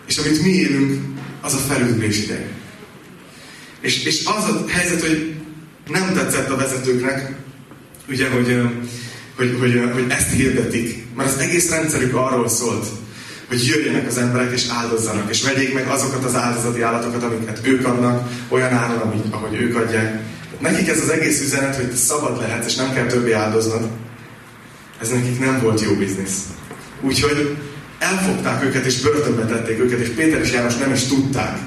És 0.07 0.17
amit 0.17 0.43
mi 0.43 0.49
élünk, 0.49 1.01
az 1.41 1.53
a 1.53 1.73
felüldülés 1.73 2.23
ideje. 2.23 2.47
És, 3.81 4.03
és 4.03 4.25
az 4.25 4.43
a 4.43 4.65
helyzet, 4.67 5.01
hogy 5.01 5.33
nem 5.87 6.13
tetszett 6.13 6.49
a 6.49 6.55
vezetőknek, 6.55 7.37
ugye, 8.09 8.29
hogy, 8.29 8.61
hogy, 9.35 9.57
hogy, 9.59 9.89
hogy 9.93 10.05
ezt 10.09 10.31
hirdetik. 10.31 11.05
Mert 11.15 11.29
az 11.29 11.37
egész 11.37 11.69
rendszerük 11.69 12.15
arról 12.15 12.49
szólt, 12.49 12.87
hogy 13.47 13.67
jöjjenek 13.67 14.07
az 14.07 14.17
emberek 14.17 14.51
és 14.53 14.67
áldozzanak, 14.69 15.29
és 15.29 15.43
vegyék 15.43 15.73
meg 15.73 15.87
azokat 15.87 16.23
az 16.23 16.35
áldozati 16.35 16.81
állatokat, 16.81 17.23
amiket 17.23 17.59
ők 17.63 17.85
adnak, 17.85 18.29
olyan 18.47 18.73
áron, 18.73 19.23
ahogy, 19.31 19.55
ők 19.55 19.75
adják. 19.75 20.23
Nekik 20.59 20.87
ez 20.87 21.01
az 21.01 21.09
egész 21.09 21.41
üzenet, 21.41 21.75
hogy 21.75 21.91
szabad 21.91 22.39
lehetsz, 22.39 22.65
és 22.65 22.75
nem 22.75 22.93
kell 22.93 23.05
többé 23.05 23.31
áldoznod, 23.31 23.89
ez 25.01 25.09
nekik 25.09 25.39
nem 25.39 25.61
volt 25.61 25.81
jó 25.81 25.93
biznisz. 25.93 26.43
Úgyhogy 27.01 27.57
elfogták 27.99 28.63
őket, 28.63 28.85
és 28.85 29.01
börtönbe 29.01 29.45
tették 29.45 29.79
őket, 29.79 29.99
és 29.99 30.09
Péter 30.09 30.41
és 30.41 30.51
János 30.51 30.75
nem 30.75 30.93
is 30.93 31.03
tudták, 31.03 31.57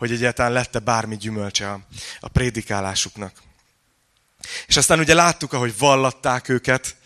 hogy 0.00 0.12
egyáltalán 0.12 0.52
lette 0.52 0.78
bármi 0.78 1.16
gyümölcse 1.16 1.68
a, 1.68 1.80
a 2.20 2.28
prédikálásuknak. 2.28 3.32
És 4.66 4.76
aztán 4.76 4.98
ugye 4.98 5.14
láttuk, 5.14 5.52
ahogy 5.52 5.78
vallatták 5.78 6.48
őket, 6.48 6.96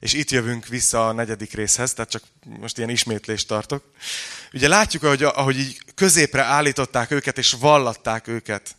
és 0.00 0.12
itt 0.12 0.30
jövünk 0.30 0.66
vissza 0.66 1.08
a 1.08 1.12
negyedik 1.12 1.52
részhez, 1.52 1.94
tehát 1.94 2.10
csak 2.10 2.22
most 2.44 2.78
ilyen 2.78 2.90
ismétlést 2.90 3.46
tartok. 3.46 3.84
Ugye 4.52 4.68
látjuk, 4.68 5.02
ahogy, 5.02 5.22
ahogy 5.22 5.58
így 5.58 5.82
középre 5.94 6.42
állították 6.42 7.10
őket, 7.10 7.38
és 7.38 7.52
vallatták 7.52 8.28
őket. 8.28 8.76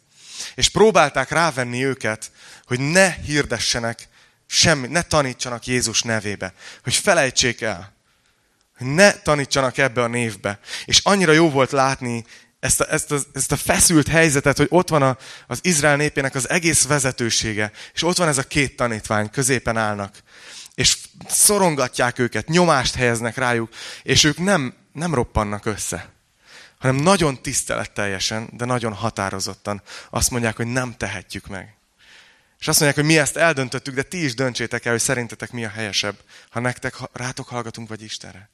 És 0.55 0.69
próbálták 0.69 1.29
rávenni 1.29 1.85
őket, 1.85 2.31
hogy 2.65 2.79
ne 2.79 3.11
hirdessenek 3.11 4.09
semmi, 4.47 4.87
ne 4.87 5.01
tanítsanak 5.01 5.65
Jézus 5.65 6.01
nevébe. 6.01 6.53
Hogy 6.83 6.95
felejtsék 6.95 7.61
el. 7.61 7.93
Hogy 8.77 8.87
ne 8.87 9.13
tanítsanak 9.13 9.77
ebbe 9.77 10.01
a 10.03 10.07
névbe. 10.07 10.59
És 10.85 10.99
annyira 11.03 11.31
jó 11.31 11.49
volt 11.49 11.71
látni 11.71 12.25
ezt 12.61 12.81
a, 12.81 12.91
ezt, 12.91 13.11
a, 13.11 13.19
ezt 13.33 13.51
a 13.51 13.55
feszült 13.55 14.07
helyzetet, 14.07 14.57
hogy 14.57 14.67
ott 14.69 14.89
van 14.89 15.01
a, 15.01 15.17
az 15.47 15.59
Izrael 15.61 15.95
népének 15.95 16.35
az 16.35 16.49
egész 16.49 16.85
vezetősége, 16.85 17.71
és 17.93 18.03
ott 18.03 18.17
van 18.17 18.27
ez 18.27 18.37
a 18.37 18.43
két 18.43 18.75
tanítvány, 18.75 19.29
középen 19.29 19.77
állnak, 19.77 20.15
és 20.75 20.97
szorongatják 21.27 22.19
őket, 22.19 22.47
nyomást 22.47 22.95
helyeznek 22.95 23.37
rájuk, 23.37 23.69
és 24.03 24.23
ők 24.23 24.37
nem, 24.37 24.73
nem 24.93 25.13
roppannak 25.13 25.65
össze, 25.65 26.09
hanem 26.79 26.95
nagyon 26.95 27.41
tiszteletteljesen, 27.41 28.49
de 28.51 28.65
nagyon 28.65 28.93
határozottan 28.93 29.81
azt 30.09 30.31
mondják, 30.31 30.55
hogy 30.55 30.67
nem 30.67 30.95
tehetjük 30.97 31.47
meg. 31.47 31.75
És 32.59 32.67
azt 32.67 32.79
mondják, 32.79 33.05
hogy 33.05 33.13
mi 33.13 33.19
ezt 33.19 33.37
eldöntöttük, 33.37 33.95
de 33.95 34.03
ti 34.03 34.23
is 34.23 34.33
döntsétek 34.33 34.85
el, 34.85 34.91
hogy 34.91 35.01
szerintetek 35.01 35.51
mi 35.51 35.65
a 35.65 35.69
helyesebb, 35.69 36.15
ha 36.49 36.59
nektek 36.59 36.95
rátok 37.13 37.47
hallgatunk, 37.47 37.89
vagy 37.89 38.01
Istenre. 38.01 38.49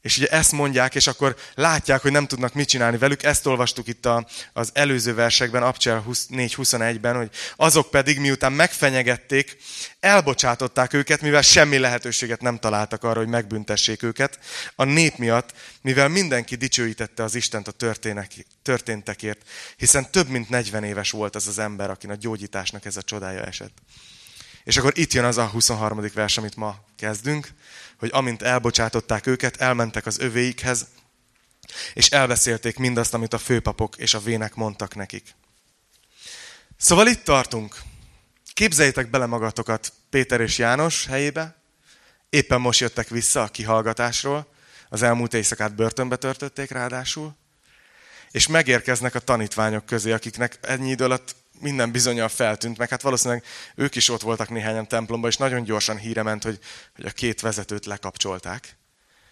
És 0.00 0.16
ugye 0.16 0.26
ezt 0.26 0.52
mondják, 0.52 0.94
és 0.94 1.06
akkor 1.06 1.36
látják, 1.54 2.00
hogy 2.00 2.12
nem 2.12 2.26
tudnak 2.26 2.54
mit 2.54 2.68
csinálni 2.68 2.98
velük. 2.98 3.22
Ezt 3.22 3.46
olvastuk 3.46 3.88
itt 3.88 4.06
a, 4.06 4.26
az 4.52 4.70
előző 4.72 5.14
versekben, 5.14 5.62
Abcsel 5.62 6.04
4.21-ben, 6.08 7.16
hogy 7.16 7.30
azok 7.56 7.90
pedig, 7.90 8.18
miután 8.18 8.52
megfenyegették, 8.52 9.56
elbocsátották 10.00 10.92
őket, 10.92 11.20
mivel 11.20 11.42
semmi 11.42 11.78
lehetőséget 11.78 12.40
nem 12.40 12.58
találtak 12.58 13.04
arra, 13.04 13.18
hogy 13.18 13.28
megbüntessék 13.28 14.02
őket. 14.02 14.38
A 14.74 14.84
nép 14.84 15.16
miatt, 15.16 15.54
mivel 15.80 16.08
mindenki 16.08 16.56
dicsőítette 16.56 17.22
az 17.22 17.34
Istent 17.34 17.68
a 17.68 17.96
történtekért, 18.62 19.40
hiszen 19.76 20.10
több 20.10 20.28
mint 20.28 20.48
40 20.48 20.84
éves 20.84 21.10
volt 21.10 21.34
az 21.36 21.46
az 21.46 21.58
ember, 21.58 21.90
akin 21.90 22.10
a 22.10 22.14
gyógyításnak 22.14 22.84
ez 22.84 22.96
a 22.96 23.02
csodája 23.02 23.44
esett. 23.44 23.78
És 24.64 24.76
akkor 24.76 24.92
itt 24.98 25.12
jön 25.12 25.24
az 25.24 25.38
a 25.38 25.46
23. 25.46 26.04
vers, 26.14 26.38
amit 26.38 26.56
ma 26.56 26.84
kezdünk 26.96 27.48
hogy 28.00 28.10
amint 28.12 28.42
elbocsátották 28.42 29.26
őket, 29.26 29.56
elmentek 29.56 30.06
az 30.06 30.18
övéikhez, 30.18 30.86
és 31.94 32.10
elbeszélték 32.10 32.76
mindazt, 32.76 33.14
amit 33.14 33.32
a 33.32 33.38
főpapok 33.38 33.96
és 33.96 34.14
a 34.14 34.20
vének 34.20 34.54
mondtak 34.54 34.94
nekik. 34.94 35.34
Szóval 36.76 37.06
itt 37.06 37.24
tartunk. 37.24 37.76
Képzeljétek 38.52 39.10
bele 39.10 39.26
magatokat 39.26 39.92
Péter 40.10 40.40
és 40.40 40.58
János 40.58 41.06
helyébe. 41.06 41.62
Éppen 42.30 42.60
most 42.60 42.80
jöttek 42.80 43.08
vissza 43.08 43.42
a 43.42 43.48
kihallgatásról. 43.48 44.46
Az 44.88 45.02
elmúlt 45.02 45.34
éjszakát 45.34 45.74
börtönbe 45.74 46.16
törtötték 46.16 46.70
ráadásul. 46.70 47.36
És 48.30 48.46
megérkeznek 48.46 49.14
a 49.14 49.20
tanítványok 49.20 49.86
közé, 49.86 50.12
akiknek 50.12 50.58
ennyi 50.60 50.90
idő 50.90 51.04
alatt 51.04 51.36
minden 51.60 51.90
bizonyal 51.90 52.28
feltűnt, 52.28 52.78
meg 52.78 52.88
hát 52.88 53.02
valószínűleg 53.02 53.44
ők 53.74 53.94
is 53.94 54.08
ott 54.08 54.20
voltak 54.20 54.48
néhányan 54.48 54.88
templomban, 54.88 55.30
és 55.30 55.36
nagyon 55.36 55.62
gyorsan 55.62 55.98
híre 55.98 56.22
ment, 56.22 56.42
hogy, 56.42 56.58
hogy 56.94 57.04
a 57.04 57.10
két 57.10 57.40
vezetőt 57.40 57.86
lekapcsolták. 57.86 58.78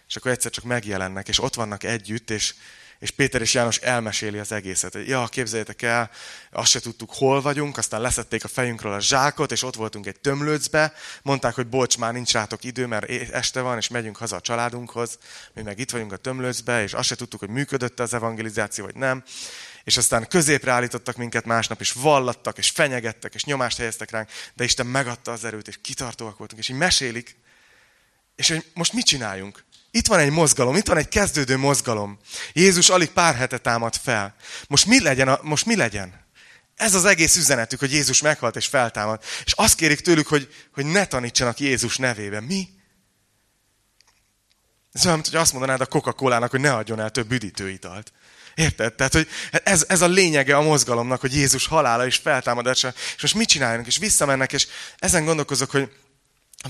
És 0.07 0.15
akkor 0.15 0.31
egyszer 0.31 0.51
csak 0.51 0.63
megjelennek, 0.63 1.27
és 1.27 1.39
ott 1.39 1.53
vannak 1.53 1.83
együtt, 1.83 2.29
és, 2.29 2.53
és 2.99 3.11
Péter 3.11 3.41
és 3.41 3.53
János 3.53 3.77
elmeséli 3.77 4.37
az 4.37 4.51
egészet. 4.51 4.97
Ja, 5.05 5.27
képzeljétek 5.27 5.81
el, 5.81 6.09
azt 6.51 6.71
se 6.71 6.79
tudtuk, 6.79 7.13
hol 7.13 7.41
vagyunk, 7.41 7.77
aztán 7.77 8.01
leszették 8.01 8.43
a 8.43 8.47
fejünkről 8.47 8.93
a 8.93 8.99
zsákot, 8.99 9.51
és 9.51 9.63
ott 9.63 9.75
voltunk 9.75 10.05
egy 10.05 10.19
tömlőcbe, 10.19 10.93
mondták, 11.21 11.55
hogy 11.55 11.67
bocs, 11.67 11.97
már 11.97 12.13
nincs 12.13 12.31
rátok 12.31 12.63
idő, 12.63 12.85
mert 12.85 13.09
este 13.31 13.61
van, 13.61 13.77
és 13.77 13.87
megyünk 13.87 14.17
haza 14.17 14.35
a 14.35 14.41
családunkhoz, 14.41 15.17
mi 15.53 15.61
meg 15.61 15.79
itt 15.79 15.91
vagyunk 15.91 16.11
a 16.11 16.17
tömlőcbe, 16.17 16.83
és 16.83 16.93
azt 16.93 17.07
se 17.07 17.15
tudtuk, 17.15 17.39
hogy 17.39 17.49
működött 17.49 17.99
az 17.99 18.13
evangelizáció, 18.13 18.85
vagy 18.85 18.95
nem 18.95 19.23
és 19.89 19.97
aztán 19.97 20.27
középre 20.27 20.71
állítottak 20.71 21.15
minket 21.15 21.45
másnap, 21.45 21.79
és 21.79 21.91
vallattak, 21.91 22.57
és 22.57 22.69
fenyegettek, 22.69 23.33
és 23.33 23.43
nyomást 23.43 23.77
helyeztek 23.77 24.11
ránk, 24.11 24.29
de 24.53 24.63
Isten 24.63 24.85
megadta 24.85 25.31
az 25.31 25.43
erőt, 25.43 25.67
és 25.67 25.77
kitartóak 25.81 26.37
voltunk, 26.37 26.61
és 26.61 26.69
így 26.69 26.77
mesélik, 26.77 27.35
és 28.35 28.47
hogy 28.49 28.65
most 28.73 28.93
mit 28.93 29.05
csináljunk? 29.05 29.63
Itt 29.91 30.07
van 30.07 30.19
egy 30.19 30.31
mozgalom, 30.31 30.75
itt 30.75 30.87
van 30.87 30.97
egy 30.97 31.07
kezdődő 31.07 31.57
mozgalom. 31.57 32.19
Jézus 32.53 32.89
alig 32.89 33.09
pár 33.09 33.35
hete 33.35 33.57
támad 33.57 33.95
fel. 33.95 34.35
Most 34.67 34.85
mi 34.85 35.01
legyen? 35.01 35.27
A, 35.27 35.39
most 35.41 35.65
mi 35.65 35.75
legyen? 35.75 36.25
Ez 36.75 36.93
az 36.93 37.05
egész 37.05 37.35
üzenetük, 37.35 37.79
hogy 37.79 37.91
Jézus 37.91 38.21
meghalt 38.21 38.55
és 38.55 38.67
feltámad. 38.67 39.23
És 39.45 39.51
azt 39.51 39.75
kérik 39.75 39.99
tőlük, 39.99 40.27
hogy, 40.27 40.53
hogy 40.73 40.85
ne 40.85 41.05
tanítsanak 41.05 41.59
Jézus 41.59 41.97
nevében. 41.97 42.43
Mi? 42.43 42.69
Ez 44.91 45.05
olyan, 45.05 45.21
hogy 45.23 45.35
azt 45.35 45.51
mondanád 45.51 45.81
a 45.81 45.85
Coca-Colának, 45.85 46.51
hogy 46.51 46.59
ne 46.59 46.73
adjon 46.73 46.99
el 46.99 47.11
több 47.11 47.31
üdítőitalt. 47.31 48.11
Érted? 48.59 48.93
Tehát, 48.93 49.13
hogy 49.13 49.27
ez, 49.63 49.85
ez 49.87 50.01
a 50.01 50.07
lényege 50.07 50.55
a 50.55 50.61
mozgalomnak, 50.61 51.21
hogy 51.21 51.33
Jézus 51.33 51.67
halála 51.67 52.05
és 52.05 52.15
feltámadása. 52.15 52.93
És 53.15 53.21
most 53.21 53.35
mit 53.35 53.47
csináljanak? 53.47 53.87
És 53.87 53.97
visszamennek, 53.97 54.53
és 54.53 54.67
ezen 54.97 55.25
gondolkozok, 55.25 55.71
hogy 55.71 55.91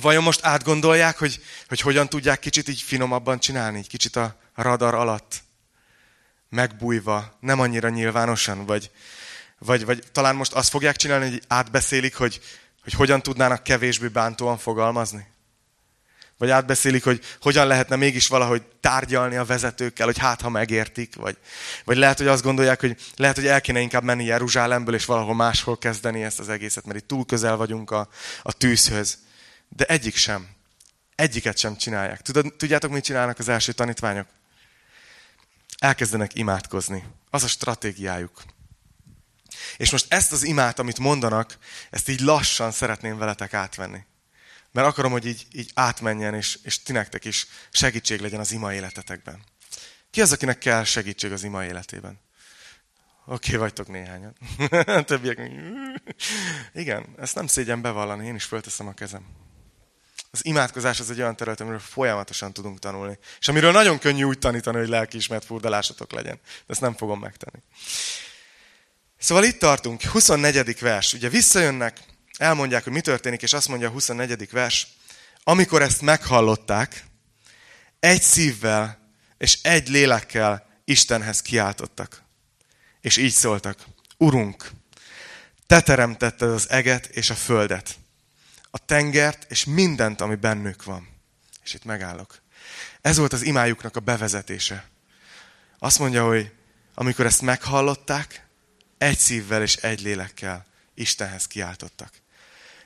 vajon 0.02 0.24
most 0.24 0.46
átgondolják, 0.46 1.18
hogy, 1.18 1.44
hogy 1.68 1.80
hogyan 1.82 2.10
tudják 2.10 2.40
kicsit 2.40 2.68
így 2.68 2.82
finomabban 2.82 3.40
csinálni, 3.40 3.78
egy 3.78 3.88
kicsit 3.88 4.16
a 4.16 4.40
radar 4.56 4.94
alatt, 4.94 5.44
megbújva, 6.50 7.38
nem 7.40 7.60
annyira 7.60 7.90
nyilvánosan, 7.90 8.66
vagy, 8.66 8.92
vagy, 9.60 9.86
vagy 9.86 10.04
talán 10.12 10.36
most 10.36 10.54
azt 10.54 10.70
fogják 10.70 10.96
csinálni, 10.96 11.30
hogy 11.30 11.42
átbeszélik, 11.48 12.16
hogy, 12.16 12.42
hogy 12.84 12.94
hogyan 12.94 13.22
tudnának 13.22 13.64
kevésbé 13.64 14.08
bántóan 14.08 14.58
fogalmazni. 14.58 15.28
Vagy 16.40 16.50
átbeszélik, 16.50 17.04
hogy 17.04 17.26
hogyan 17.42 17.68
lehetne 17.68 17.96
mégis 17.96 18.28
valahogy 18.28 18.62
tárgyalni 18.80 19.36
a 19.36 19.46
vezetőkkel, 19.46 20.06
hogy 20.06 20.18
hát, 20.18 20.42
ha 20.42 20.50
megértik. 20.50 21.16
Vagy, 21.16 21.38
vagy 21.84 21.98
lehet, 21.98 22.18
hogy 22.18 22.28
azt 22.28 22.44
gondolják, 22.44 22.80
hogy 22.80 22.98
lehet, 23.16 23.36
hogy 23.36 23.48
el 23.48 23.62
kéne 23.62 23.80
inkább 23.80 24.04
menni 24.04 24.24
Jeruzsálemből, 24.24 24.96
és 24.96 25.06
valahol 25.06 25.36
máshol 25.36 25.78
kezdeni 25.78 26.24
ezt 26.24 26.40
az 26.40 26.50
egészet, 26.50 26.86
mert 26.86 27.00
itt 27.00 27.08
túl 27.08 27.26
közel 27.26 27.56
vagyunk 27.56 27.92
a, 27.92 28.10
a 28.42 28.54
tűzhöz. 28.54 29.18
De 29.70 29.86
egyik 29.86 30.16
sem. 30.16 30.48
Egyiket 31.16 31.58
sem 31.58 31.78
csinálják. 31.78 32.22
Tudod, 32.22 32.54
tudjátok, 32.58 32.92
mit 32.92 33.04
csinálnak 33.04 33.40
az 33.40 33.50
első 33.50 33.72
tanítványok? 33.72 34.28
Elkezdenek 35.78 36.36
imádkozni. 36.36 37.04
Az 37.30 37.44
a 37.44 37.48
stratégiájuk. 37.48 38.44
És 39.78 39.92
most 39.92 40.06
ezt 40.14 40.32
az 40.32 40.44
imát, 40.44 40.80
amit 40.80 41.00
mondanak, 41.00 41.58
ezt 41.90 42.10
így 42.10 42.20
lassan 42.20 42.72
szeretném 42.72 43.18
veletek 43.18 43.54
átvenni. 43.54 44.00
Mert 44.72 44.88
akarom, 44.88 45.12
hogy 45.12 45.26
így, 45.26 45.48
így 45.52 45.72
átmenjen, 45.74 46.34
és, 46.34 46.60
és 46.64 46.84
ti 46.84 46.92
nektek 46.92 47.26
is 47.26 47.48
segítség 47.72 48.20
legyen 48.20 48.40
az 48.40 48.52
ima 48.52 48.74
életetekben. 48.74 49.44
Ki 50.12 50.22
az, 50.22 50.32
akinek 50.32 50.58
kell 50.58 50.84
segítség 50.84 51.32
az 51.32 51.44
ima 51.44 51.66
életében? 51.66 52.20
Oké, 53.26 53.48
okay, 53.48 53.60
vagytok 53.60 53.88
néhányan. 53.88 54.36
Többiek 55.06 55.52
Igen, 56.74 57.06
ezt 57.18 57.36
nem 57.36 57.48
szégyen 57.48 57.82
bevallani, 57.82 58.28
én 58.28 58.36
is 58.36 58.44
fölteszem 58.44 58.88
a 58.88 58.94
kezem. 58.94 59.26
Az 60.32 60.46
imádkozás 60.46 61.00
az 61.00 61.12
egy 61.12 61.20
olyan 61.20 61.36
terület, 61.36 61.60
amiről 61.60 61.80
folyamatosan 61.80 62.54
tudunk 62.54 62.80
tanulni. 62.80 63.18
És 63.40 63.48
amiről 63.48 63.72
nagyon 63.72 64.00
könnyű 64.00 64.24
úgy 64.24 64.40
tanítani, 64.40 64.78
hogy 64.78 64.88
lelkiismert 64.88 65.46
furdalásatok 65.46 66.12
legyen. 66.12 66.40
De 66.44 66.64
ezt 66.68 66.82
nem 66.82 66.96
fogom 66.96 67.20
megtenni. 67.20 67.64
Szóval 69.18 69.44
itt 69.44 69.60
tartunk, 69.60 70.04
24. 70.04 70.80
vers. 70.80 71.14
Ugye 71.14 71.30
visszajönnek, 71.30 72.00
elmondják, 72.40 72.84
hogy 72.84 72.94
mi 72.94 73.02
történik, 73.02 73.42
és 73.42 73.54
azt 73.54 73.68
mondja 73.68 73.88
a 73.88 73.92
24. 73.92 74.50
vers, 74.52 74.88
amikor 75.44 75.82
ezt 75.82 76.02
meghallották, 76.02 77.04
egy 78.00 78.22
szívvel 78.22 79.12
és 79.38 79.60
egy 79.62 79.88
lélekkel 79.88 80.82
Istenhez 80.86 81.42
kiáltottak. 81.42 82.24
És 83.02 83.18
így 83.18 83.32
szóltak, 83.32 83.86
Urunk, 84.18 84.72
te 85.68 85.82
teremtetted 85.82 86.50
az 86.50 86.70
eget 86.70 87.06
és 87.06 87.30
a 87.30 87.36
földet, 87.36 87.98
a 88.72 88.78
tengert 88.78 89.52
és 89.52 89.66
mindent, 89.66 90.22
ami 90.22 90.36
bennük 90.36 90.84
van. 90.84 91.08
És 91.64 91.74
itt 91.74 91.84
megállok. 91.84 92.42
Ez 93.02 93.18
volt 93.18 93.34
az 93.34 93.42
imájuknak 93.42 93.96
a 93.96 94.00
bevezetése. 94.00 94.90
Azt 95.80 96.00
mondja, 96.00 96.26
hogy 96.26 96.52
amikor 96.94 97.26
ezt 97.26 97.42
meghallották, 97.42 98.48
egy 98.98 99.18
szívvel 99.18 99.62
és 99.62 99.76
egy 99.76 100.02
lélekkel 100.02 100.66
Istenhez 100.94 101.48
kiáltottak. 101.48 102.12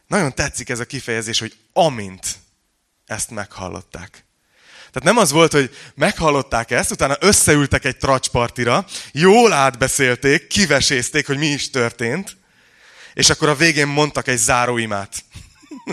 Nagyon 0.08 0.34
tetszik 0.34 0.70
ez 0.70 0.80
a 0.80 0.86
kifejezés, 0.86 1.40
hogy 1.40 1.58
amint 1.74 2.26
ezt 3.06 3.30
meghallották. 3.30 4.26
Tehát 4.92 5.04
nem 5.04 5.18
az 5.18 5.32
volt, 5.32 5.52
hogy 5.52 5.76
meghallották 5.96 6.72
ezt, 6.72 6.92
utána 6.92 7.18
összeültek 7.20 7.86
egy 7.86 7.98
tracspartira, 7.98 8.86
jól 9.12 9.54
átbeszélték, 9.54 10.48
kivesézték, 10.48 11.28
hogy 11.28 11.38
mi 11.38 11.48
is 11.48 11.70
történt, 11.70 12.38
és 13.14 13.30
akkor 13.30 13.50
a 13.50 13.56
végén 13.56 13.88
mondtak 13.88 14.28
egy 14.28 14.38
záróimát. 14.38 15.24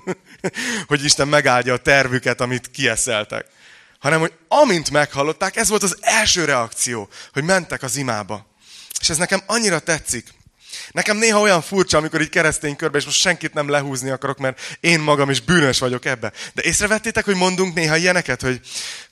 hogy 0.86 1.04
Isten 1.04 1.28
megáldja 1.28 1.72
a 1.72 1.78
tervüket, 1.78 2.40
amit 2.40 2.70
kieszeltek. 2.70 3.46
Hanem, 3.98 4.20
hogy 4.20 4.32
amint 4.48 4.90
meghallották, 4.90 5.56
ez 5.56 5.68
volt 5.68 5.82
az 5.82 5.96
első 6.00 6.44
reakció, 6.44 7.08
hogy 7.32 7.44
mentek 7.44 7.82
az 7.82 7.96
imába. 7.96 8.46
És 9.00 9.08
ez 9.08 9.16
nekem 9.16 9.42
annyira 9.46 9.78
tetszik. 9.78 10.32
Nekem 10.90 11.16
néha 11.16 11.40
olyan 11.40 11.62
furcsa, 11.62 11.98
amikor 11.98 12.20
így 12.20 12.28
keresztény 12.28 12.76
körbe, 12.76 12.98
és 12.98 13.04
most 13.04 13.20
senkit 13.20 13.54
nem 13.54 13.68
lehúzni 13.68 14.10
akarok, 14.10 14.38
mert 14.38 14.78
én 14.80 15.00
magam 15.00 15.30
is 15.30 15.40
bűnös 15.40 15.78
vagyok 15.78 16.04
ebbe. 16.04 16.32
De 16.54 16.62
észrevettétek, 16.62 17.24
hogy 17.24 17.34
mondunk 17.36 17.74
néha 17.74 17.96
ilyeneket, 17.96 18.40
hogy, 18.40 18.60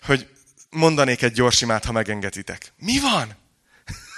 hogy 0.03 0.27
mondanék 0.71 1.23
egy 1.23 1.33
gyors 1.33 1.61
imát, 1.61 1.85
ha 1.85 1.93
megengeditek. 1.93 2.73
Mi 2.77 3.01
van? 3.01 3.37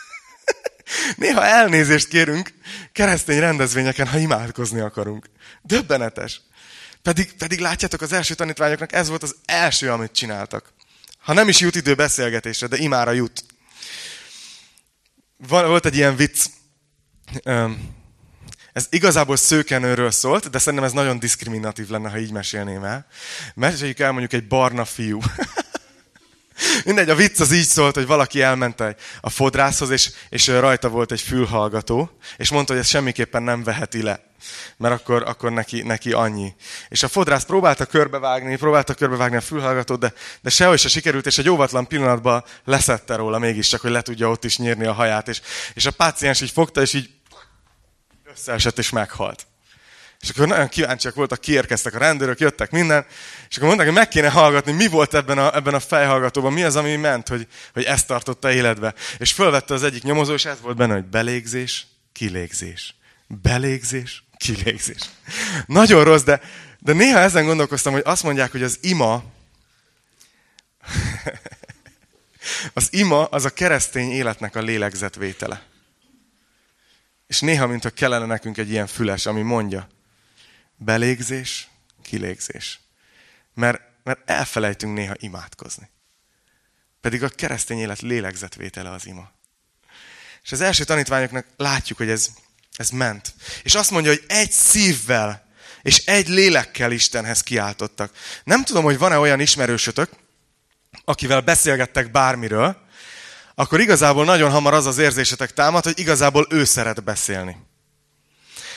néha 1.17 1.45
elnézést 1.45 2.09
kérünk 2.09 2.53
keresztény 2.93 3.39
rendezvényeken, 3.39 4.07
ha 4.07 4.19
imádkozni 4.19 4.81
akarunk. 4.81 5.31
Döbbenetes. 5.63 6.41
Pedig, 7.03 7.33
pedig 7.33 7.59
látjátok, 7.59 8.01
az 8.01 8.13
első 8.13 8.35
tanítványoknak 8.35 8.93
ez 8.93 9.09
volt 9.09 9.23
az 9.23 9.37
első, 9.45 9.91
amit 9.91 10.13
csináltak. 10.13 10.73
Ha 11.21 11.33
nem 11.33 11.49
is 11.49 11.61
jut 11.61 11.75
idő 11.75 11.95
beszélgetésre, 11.95 12.67
de 12.67 12.77
imára 12.77 13.11
jut. 13.11 13.45
Volt 15.37 15.87
egy 15.87 15.97
ilyen 15.97 16.17
vicc. 16.17 16.47
Ez 18.73 18.87
igazából 18.91 19.37
szőkenőről 19.37 20.11
szólt, 20.11 20.51
de 20.51 20.59
szerintem 20.59 20.85
ez 20.85 20.93
nagyon 20.93 21.19
diszkriminatív 21.19 21.89
lenne, 21.89 22.11
ha 22.11 22.19
így 22.19 22.33
mesélném 22.33 22.85
el. 22.85 23.07
Meséljük 23.55 23.99
el 23.99 24.11
mondjuk 24.11 24.33
egy 24.33 24.47
barna 24.47 24.85
fiú. 24.85 25.21
Mindegy, 26.85 27.11
a 27.11 27.15
vicc 27.15 27.41
az 27.41 27.53
így 27.53 27.67
szólt, 27.67 27.95
hogy 27.95 28.07
valaki 28.07 28.43
elment 28.43 28.81
a 29.21 29.31
fodrászhoz, 29.31 29.91
és, 29.91 30.11
és 30.29 30.47
rajta 30.47 30.89
volt 30.89 31.13
egy 31.13 31.21
fülhallgató, 31.21 32.11
és 32.37 32.51
mondta, 32.51 32.73
hogy 32.73 32.83
ezt 32.83 32.91
semmiképpen 32.91 33.43
nem 33.43 33.63
veheti 33.63 34.03
le, 34.03 34.25
mert 34.77 34.95
akkor, 34.95 35.23
akkor 35.27 35.53
neki, 35.53 35.83
neki 35.83 36.13
annyi. 36.13 36.55
És 36.89 37.03
a 37.03 37.09
fodrász 37.09 37.45
próbálta 37.45 37.87
körbevágni, 37.87 38.57
próbálta 38.57 38.95
körbevágni 38.95 39.37
a 39.37 39.41
fülhallgatót, 39.41 40.01
de, 40.01 40.13
de 40.41 40.51
sehogy 40.51 40.79
se 40.79 40.89
sikerült, 40.89 41.27
és 41.27 41.39
egy 41.39 41.49
óvatlan 41.49 41.87
pillanatban 41.87 42.45
leszette 42.65 43.17
róla 43.17 43.39
mégiscsak, 43.39 43.81
hogy 43.81 43.91
le 43.91 44.03
tudja 44.03 44.31
ott 44.31 44.45
is 44.45 44.59
nyírni 44.59 44.85
a 44.85 44.93
haját. 44.93 45.29
És, 45.29 45.41
és 45.75 45.87
a 45.87 45.91
páciens 45.91 46.41
így 46.41 46.51
fogta, 46.51 46.81
és 46.81 46.93
így 46.93 47.11
összeesett, 48.41 48.79
és 48.79 48.91
meghalt. 48.91 49.47
És 50.21 50.29
akkor 50.29 50.47
nagyon 50.47 50.69
kíváncsiak 50.69 51.15
voltak, 51.15 51.41
kiérkeztek 51.41 51.95
a 51.95 51.99
rendőrök, 51.99 52.41
jöttek 52.41 52.71
minden, 52.71 53.07
és 53.49 53.57
akkor 53.57 53.67
mondták, 53.67 53.87
hogy 53.87 53.97
meg 53.97 54.09
kéne 54.09 54.31
hallgatni, 54.31 54.73
mi 54.73 54.87
volt 54.87 55.15
ebben 55.15 55.39
a, 55.39 55.57
ebben 55.57 55.75
a 55.75 55.81
fejhallgatóban, 55.81 56.53
mi 56.53 56.63
az, 56.63 56.77
ami 56.77 56.97
ment, 56.97 57.29
hogy, 57.29 57.47
hogy 57.73 57.85
ezt 57.85 58.07
tartotta 58.07 58.53
életbe. 58.53 58.95
És 59.19 59.33
fölvette 59.33 59.75
az 59.75 59.83
egyik 59.83 60.03
nyomozó, 60.03 60.33
és 60.33 60.45
ez 60.45 60.61
volt 60.61 60.77
benne, 60.77 60.95
hogy 60.95 61.05
belégzés, 61.05 61.87
kilégzés. 62.13 62.95
Belégzés, 63.27 64.25
kilégzés. 64.37 65.01
Nagyon 65.67 66.05
rossz, 66.05 66.23
de, 66.23 66.41
de 66.79 66.93
néha 66.93 67.19
ezen 67.19 67.45
gondolkoztam, 67.45 67.93
hogy 67.93 68.03
azt 68.05 68.23
mondják, 68.23 68.51
hogy 68.51 68.63
az 68.63 68.79
ima, 68.81 69.25
az 72.73 72.89
ima 72.91 73.25
az 73.25 73.45
a 73.45 73.51
keresztény 73.51 74.11
életnek 74.11 74.57
a 74.57 74.61
lélegzetvétele. 74.61 75.69
És 77.31 77.41
néha, 77.41 77.67
mintha 77.67 77.91
kellene 77.91 78.27
nekünk 78.27 78.59
egy 78.59 78.71
ilyen 78.71 78.87
füles, 78.87 79.27
ami 79.27 79.43
mondja, 79.43 79.89
belégzés, 80.77 81.69
kilégzés. 82.03 82.81
Mert, 83.55 83.81
mert 84.05 84.31
elfelejtünk 84.31 84.95
néha 84.95 85.15
imádkozni. 85.19 85.91
Pedig 87.01 87.23
a 87.23 87.29
keresztény 87.29 87.79
élet 87.79 88.01
lélegzetvétele 88.01 88.91
az 88.91 89.07
ima. 89.07 89.33
És 90.43 90.52
az 90.52 90.61
első 90.61 90.85
tanítványoknak 90.85 91.47
látjuk, 91.57 91.99
hogy 91.99 92.11
ez, 92.11 92.31
ez 92.76 92.91
ment. 92.91 93.35
És 93.63 93.75
azt 93.75 93.91
mondja, 93.91 94.11
hogy 94.11 94.25
egy 94.26 94.50
szívvel 94.50 95.49
és 95.83 96.04
egy 96.04 96.28
lélekkel 96.28 96.93
Istenhez 96.93 97.41
kiáltottak. 97.41 98.13
Nem 98.45 98.65
tudom, 98.65 98.85
hogy 98.85 98.99
van-e 98.99 99.19
olyan 99.19 99.41
ismerősötök, 99.41 100.11
akivel 101.04 101.41
beszélgettek 101.41 102.11
bármiről, 102.11 102.89
akkor 103.61 103.81
igazából 103.81 104.25
nagyon 104.25 104.51
hamar 104.51 104.75
az 104.75 104.87
az 104.87 104.99
érzésetek 104.99 105.53
támad, 105.53 105.85
hogy 105.85 105.99
igazából 105.99 106.47
ő 106.51 106.65
szeret 106.65 107.05
beszélni. 107.05 107.57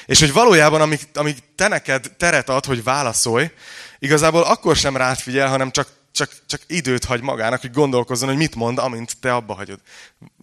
És 0.05 0.19
hogy 0.19 0.33
valójában, 0.33 0.81
amíg, 0.81 0.99
amíg 1.13 1.37
te 1.55 1.67
neked 1.67 2.11
teret 2.17 2.49
ad, 2.49 2.65
hogy 2.65 2.83
válaszolj, 2.83 3.51
igazából 3.99 4.41
akkor 4.41 4.75
sem 4.75 4.97
rád 4.97 5.17
figyel, 5.17 5.47
hanem 5.47 5.71
csak, 5.71 5.87
csak, 6.11 6.31
csak 6.47 6.61
időt 6.67 7.05
hagy 7.05 7.21
magának, 7.21 7.61
hogy 7.61 7.71
gondolkozzon, 7.71 8.27
hogy 8.29 8.37
mit 8.37 8.55
mond, 8.55 8.77
amint 8.77 9.17
te 9.19 9.33
abba 9.33 9.53
hagyod. 9.53 9.79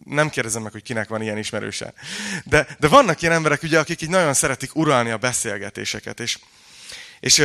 Nem 0.04 0.30
kérdezem 0.30 0.62
meg, 0.62 0.72
hogy 0.72 0.82
kinek 0.82 1.08
van 1.08 1.22
ilyen 1.22 1.38
ismerőse. 1.38 1.92
De, 2.44 2.66
de 2.78 2.88
vannak 2.88 3.22
ilyen 3.22 3.34
emberek, 3.34 3.62
ugye, 3.62 3.78
akik 3.78 4.02
így 4.02 4.10
nagyon 4.10 4.34
szeretik 4.34 4.74
uralni 4.74 5.10
a 5.10 5.16
beszélgetéseket. 5.16 6.20
És, 6.20 6.38
és 7.20 7.44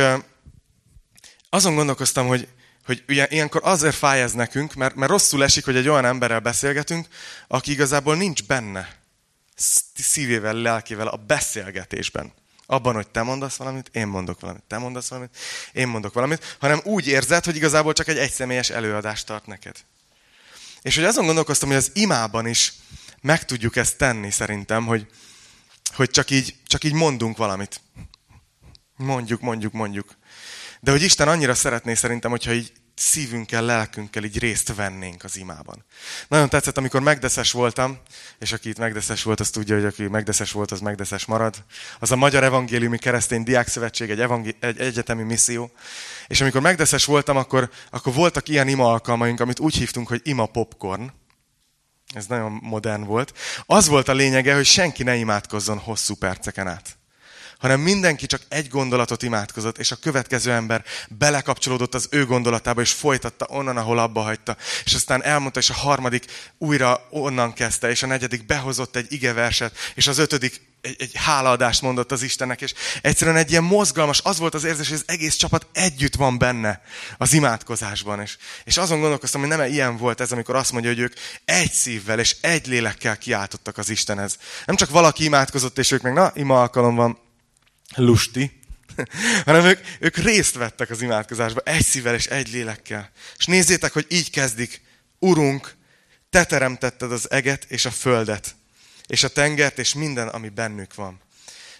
azon 1.50 1.74
gondolkoztam, 1.74 2.26
hogy, 2.26 2.48
hogy 2.86 3.04
ugye, 3.08 3.26
ilyenkor 3.30 3.60
azért 3.64 3.94
fáj 3.94 4.22
ez 4.22 4.32
nekünk, 4.32 4.74
mert, 4.74 4.94
mert 4.94 5.10
rosszul 5.10 5.44
esik, 5.44 5.64
hogy 5.64 5.76
egy 5.76 5.88
olyan 5.88 6.04
emberrel 6.04 6.40
beszélgetünk, 6.40 7.06
aki 7.48 7.70
igazából 7.70 8.16
nincs 8.16 8.44
benne 8.44 8.96
szívével, 9.94 10.54
lelkével 10.54 11.06
a 11.06 11.16
beszélgetésben. 11.16 12.32
Abban, 12.66 12.94
hogy 12.94 13.08
te 13.08 13.22
mondasz 13.22 13.56
valamit, 13.56 13.90
én 13.92 14.06
mondok 14.06 14.40
valamit, 14.40 14.62
te 14.66 14.78
mondasz 14.78 15.08
valamit, 15.08 15.36
én 15.72 15.88
mondok 15.88 16.14
valamit, 16.14 16.56
hanem 16.60 16.80
úgy 16.84 17.06
érzed, 17.06 17.44
hogy 17.44 17.56
igazából 17.56 17.92
csak 17.92 18.08
egy 18.08 18.18
egyszemélyes 18.18 18.70
előadást 18.70 19.26
tart 19.26 19.46
neked. 19.46 19.76
És 20.82 20.94
hogy 20.94 21.04
azon 21.04 21.24
gondolkoztam, 21.24 21.68
hogy 21.68 21.78
az 21.78 21.90
imában 21.94 22.46
is 22.46 22.72
meg 23.20 23.44
tudjuk 23.44 23.76
ezt 23.76 23.96
tenni 23.96 24.30
szerintem, 24.30 24.86
hogy, 24.86 25.06
hogy 25.94 26.10
csak, 26.10 26.30
így, 26.30 26.54
csak 26.66 26.84
így 26.84 26.92
mondunk 26.92 27.36
valamit. 27.36 27.80
Mondjuk, 28.96 29.40
mondjuk, 29.40 29.72
mondjuk. 29.72 30.16
De 30.80 30.90
hogy 30.90 31.02
Isten 31.02 31.28
annyira 31.28 31.54
szeretné 31.54 31.94
szerintem, 31.94 32.30
hogyha 32.30 32.52
így 32.52 32.72
szívünkkel, 32.96 33.62
lelkünkkel 33.62 34.24
így 34.24 34.38
részt 34.38 34.74
vennénk 34.74 35.24
az 35.24 35.36
imában. 35.36 35.84
Nagyon 36.28 36.48
tetszett, 36.48 36.76
amikor 36.76 37.00
megdeszes 37.00 37.52
voltam, 37.52 37.98
és 38.38 38.52
aki 38.52 38.68
itt 38.68 38.78
megdeszes 38.78 39.22
volt, 39.22 39.40
az 39.40 39.50
tudja, 39.50 39.74
hogy 39.74 39.84
aki 39.84 40.06
megdeszes 40.06 40.52
volt, 40.52 40.70
az 40.70 40.80
megdeszes 40.80 41.24
marad. 41.24 41.64
Az 41.98 42.10
a 42.10 42.16
Magyar 42.16 42.44
Evangéliumi 42.44 42.98
Keresztény 42.98 43.42
Diákszövetség, 43.42 44.10
egy, 44.10 44.20
evangé- 44.20 44.64
egy 44.64 44.80
egyetemi 44.80 45.22
misszió. 45.22 45.70
És 46.26 46.40
amikor 46.40 46.60
megdeszes 46.60 47.04
voltam, 47.04 47.36
akkor, 47.36 47.70
akkor 47.90 48.12
voltak 48.14 48.48
ilyen 48.48 48.68
ima 48.68 48.90
alkalmaink, 48.90 49.40
amit 49.40 49.58
úgy 49.58 49.74
hívtunk, 49.74 50.08
hogy 50.08 50.20
ima 50.24 50.46
popcorn. 50.46 51.12
Ez 52.14 52.26
nagyon 52.26 52.58
modern 52.62 53.04
volt. 53.04 53.32
Az 53.66 53.88
volt 53.88 54.08
a 54.08 54.14
lényege, 54.14 54.54
hogy 54.54 54.66
senki 54.66 55.02
ne 55.02 55.14
imádkozzon 55.14 55.78
hosszú 55.78 56.14
perceken 56.14 56.68
át 56.68 56.98
hanem 57.58 57.80
mindenki 57.80 58.26
csak 58.26 58.42
egy 58.48 58.68
gondolatot 58.68 59.22
imádkozott, 59.22 59.78
és 59.78 59.90
a 59.90 59.96
következő 59.96 60.52
ember 60.52 60.84
belekapcsolódott 61.08 61.94
az 61.94 62.08
ő 62.10 62.24
gondolatába, 62.26 62.80
és 62.80 62.92
folytatta 62.92 63.46
onnan, 63.48 63.76
ahol 63.76 63.98
abba 63.98 64.20
hagyta. 64.20 64.56
És 64.84 64.94
aztán 64.94 65.24
elmondta, 65.24 65.60
és 65.60 65.70
a 65.70 65.74
harmadik 65.74 66.24
újra 66.58 67.06
onnan 67.10 67.52
kezdte, 67.52 67.90
és 67.90 68.02
a 68.02 68.06
negyedik 68.06 68.46
behozott 68.46 68.96
egy 68.96 69.12
igeverset, 69.12 69.76
és 69.94 70.06
az 70.06 70.18
ötödik 70.18 70.60
egy, 70.80 70.96
egy 70.98 71.10
hálaadást 71.14 71.82
mondott 71.82 72.12
az 72.12 72.22
Istennek, 72.22 72.60
és 72.60 72.74
egyszerűen 73.02 73.36
egy 73.36 73.50
ilyen 73.50 73.64
mozgalmas, 73.64 74.20
az 74.24 74.38
volt 74.38 74.54
az 74.54 74.64
érzés, 74.64 74.88
hogy 74.88 74.96
az 74.96 75.14
egész 75.14 75.34
csapat 75.34 75.66
együtt 75.72 76.14
van 76.14 76.38
benne 76.38 76.82
az 77.18 77.32
imádkozásban. 77.32 78.20
És, 78.20 78.36
és 78.64 78.76
azon 78.76 79.00
gondolkoztam, 79.00 79.40
hogy 79.40 79.50
nem 79.50 79.62
ilyen 79.62 79.96
volt 79.96 80.20
ez, 80.20 80.32
amikor 80.32 80.54
azt 80.54 80.72
mondja, 80.72 80.90
hogy 80.90 81.00
ők 81.00 81.14
egy 81.44 81.72
szívvel 81.72 82.18
és 82.18 82.36
egy 82.40 82.66
lélekkel 82.66 83.18
kiáltottak 83.18 83.78
az 83.78 83.88
Istenhez. 83.88 84.38
Nem 84.64 84.76
csak 84.76 84.90
valaki 84.90 85.24
imádkozott, 85.24 85.78
és 85.78 85.90
ők 85.90 86.02
meg, 86.02 86.12
na, 86.12 86.32
ima 86.34 86.60
alkalom 86.60 86.94
van, 86.94 87.18
lusti, 87.96 88.60
hanem 89.44 89.64
ők, 89.64 89.80
ők 90.00 90.16
részt 90.16 90.54
vettek 90.54 90.90
az 90.90 91.02
imádkozásba 91.02 91.60
egy 91.60 91.84
szívvel 91.84 92.14
és 92.14 92.26
egy 92.26 92.48
lélekkel. 92.52 93.10
És 93.36 93.44
nézzétek, 93.44 93.92
hogy 93.92 94.06
így 94.08 94.30
kezdik. 94.30 94.80
Urunk, 95.18 95.76
te 96.30 96.44
teremtetted 96.44 97.12
az 97.12 97.30
eget 97.30 97.64
és 97.68 97.84
a 97.84 97.90
földet, 97.90 98.54
és 99.06 99.22
a 99.22 99.28
tengert, 99.28 99.78
és 99.78 99.94
minden, 99.94 100.28
ami 100.28 100.48
bennük 100.48 100.94
van. 100.94 101.20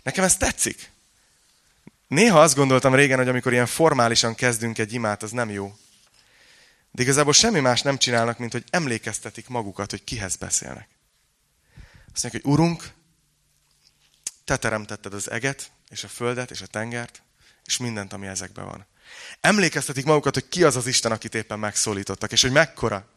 Nekem 0.03 0.25
ez 0.25 0.37
tetszik. 0.37 0.91
Néha 2.09 2.41
azt 2.41 2.55
gondoltam 2.55 2.95
régen, 2.95 3.19
hogy 3.19 3.29
amikor 3.29 3.53
ilyen 3.53 3.67
formálisan 3.67 4.35
kezdünk 4.35 4.79
egy 4.79 4.93
imát, 4.93 5.23
az 5.23 5.31
nem 5.31 5.51
jó. 5.51 5.77
De 6.91 7.03
igazából 7.03 7.33
semmi 7.33 7.61
más 7.61 7.83
nem 7.83 7.99
csinálnak, 7.99 8.39
mint 8.39 8.53
hogy 8.53 8.65
emlékeztetik 8.71 9.49
magukat, 9.49 9.91
hogy 9.91 10.05
kihez 10.05 10.37
beszélnek. 10.37 10.89
Azt 12.13 12.23
mondják, 12.23 12.43
hogy 12.43 12.53
Urunk, 12.53 12.93
te 14.45 14.57
teremtetted 14.57 15.15
az 15.15 15.31
eget, 15.31 15.71
és 15.89 16.05
a 16.05 16.09
földet, 16.09 16.51
és 16.51 16.61
a 16.61 16.67
tengert, 16.67 17.23
és 17.65 17.77
mindent, 17.77 18.13
ami 18.13 18.27
ezekben 18.27 18.65
van. 18.65 18.87
Emlékeztetik 19.41 20.05
magukat, 20.05 20.35
hogy 20.35 20.49
ki 20.49 20.65
az 20.65 20.77
az 20.77 20.87
Isten, 20.87 21.13
akit 21.13 21.35
éppen 21.35 21.59
megszólítottak, 21.59 22.33
és 22.33 22.43
hogy 22.43 22.53
mekkora. 22.53 23.09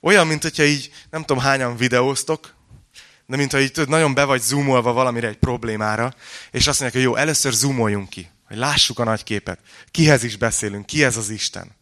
Olyan, 0.00 0.26
mint 0.26 0.42
hogyha 0.42 0.62
így, 0.62 0.92
nem 1.10 1.24
tudom 1.24 1.42
hányan 1.42 1.76
videóztok, 1.76 2.54
de 3.26 3.36
mintha 3.36 3.60
így 3.60 3.72
tudod, 3.72 3.88
nagyon 3.88 4.14
be 4.14 4.24
vagy 4.24 4.42
zoomolva 4.42 4.92
valamire 4.92 5.28
egy 5.28 5.36
problémára, 5.36 6.14
és 6.50 6.66
azt 6.66 6.80
mondják, 6.80 6.92
hogy 6.92 7.12
jó, 7.12 7.16
először 7.16 7.52
zoomoljunk 7.52 8.08
ki, 8.08 8.30
hogy 8.46 8.56
lássuk 8.56 8.98
a 8.98 9.04
nagy 9.04 9.22
képet. 9.22 9.58
Kihez 9.90 10.22
is 10.22 10.36
beszélünk, 10.36 10.86
ki 10.86 11.04
ez 11.04 11.16
az 11.16 11.28
Isten. 11.28 11.76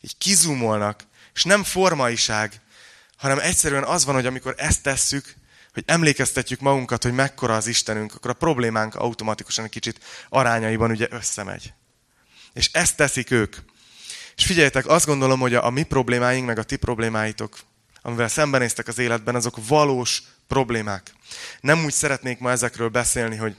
Így 0.00 0.18
kizumolnak, 0.18 1.04
és 1.34 1.44
nem 1.44 1.64
formaiság, 1.64 2.60
hanem 3.16 3.38
egyszerűen 3.38 3.84
az 3.84 4.04
van, 4.04 4.14
hogy 4.14 4.26
amikor 4.26 4.54
ezt 4.56 4.82
tesszük, 4.82 5.34
hogy 5.78 5.94
emlékeztetjük 5.94 6.60
magunkat, 6.60 7.02
hogy 7.02 7.12
mekkora 7.12 7.56
az 7.56 7.66
Istenünk, 7.66 8.14
akkor 8.14 8.30
a 8.30 8.34
problémánk 8.34 8.94
automatikusan 8.94 9.64
egy 9.64 9.70
kicsit 9.70 10.04
arányaiban 10.28 10.90
ugye 10.90 11.06
összemegy. 11.10 11.72
És 12.52 12.70
ezt 12.72 12.96
teszik 12.96 13.30
ők. 13.30 13.56
És 14.36 14.44
figyeljetek, 14.44 14.86
azt 14.86 15.06
gondolom, 15.06 15.40
hogy 15.40 15.54
a, 15.54 15.64
a 15.64 15.70
mi 15.70 15.82
problémáink, 15.82 16.46
meg 16.46 16.58
a 16.58 16.62
ti 16.62 16.76
problémáitok, 16.76 17.58
amivel 18.02 18.28
szembenéztek 18.28 18.88
az 18.88 18.98
életben, 18.98 19.34
azok 19.34 19.66
valós 19.66 20.22
problémák. 20.46 21.14
Nem 21.60 21.84
úgy 21.84 21.92
szeretnék 21.92 22.38
ma 22.38 22.50
ezekről 22.50 22.88
beszélni, 22.88 23.36
hogy, 23.36 23.56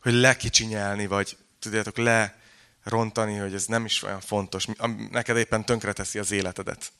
hogy 0.00 0.12
lekicsinyelni, 0.12 1.06
vagy 1.06 1.36
tudjátok, 1.58 1.96
lerontani, 1.96 3.36
hogy 3.36 3.54
ez 3.54 3.64
nem 3.64 3.84
is 3.84 4.02
olyan 4.02 4.20
fontos, 4.20 4.66
neked 5.10 5.36
éppen 5.36 5.64
tönkreteszi 5.64 6.18
az 6.18 6.30
életedet. 6.30 6.92